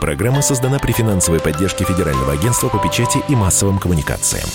Программа 0.00 0.42
создана 0.42 0.78
при 0.78 0.92
финансовой 0.92 1.40
поддержке 1.40 1.84
Федерального 1.84 2.32
агентства 2.32 2.68
по 2.68 2.78
печати 2.78 3.18
и 3.28 3.34
массовым 3.34 3.80
коммуникациям. 3.80 4.48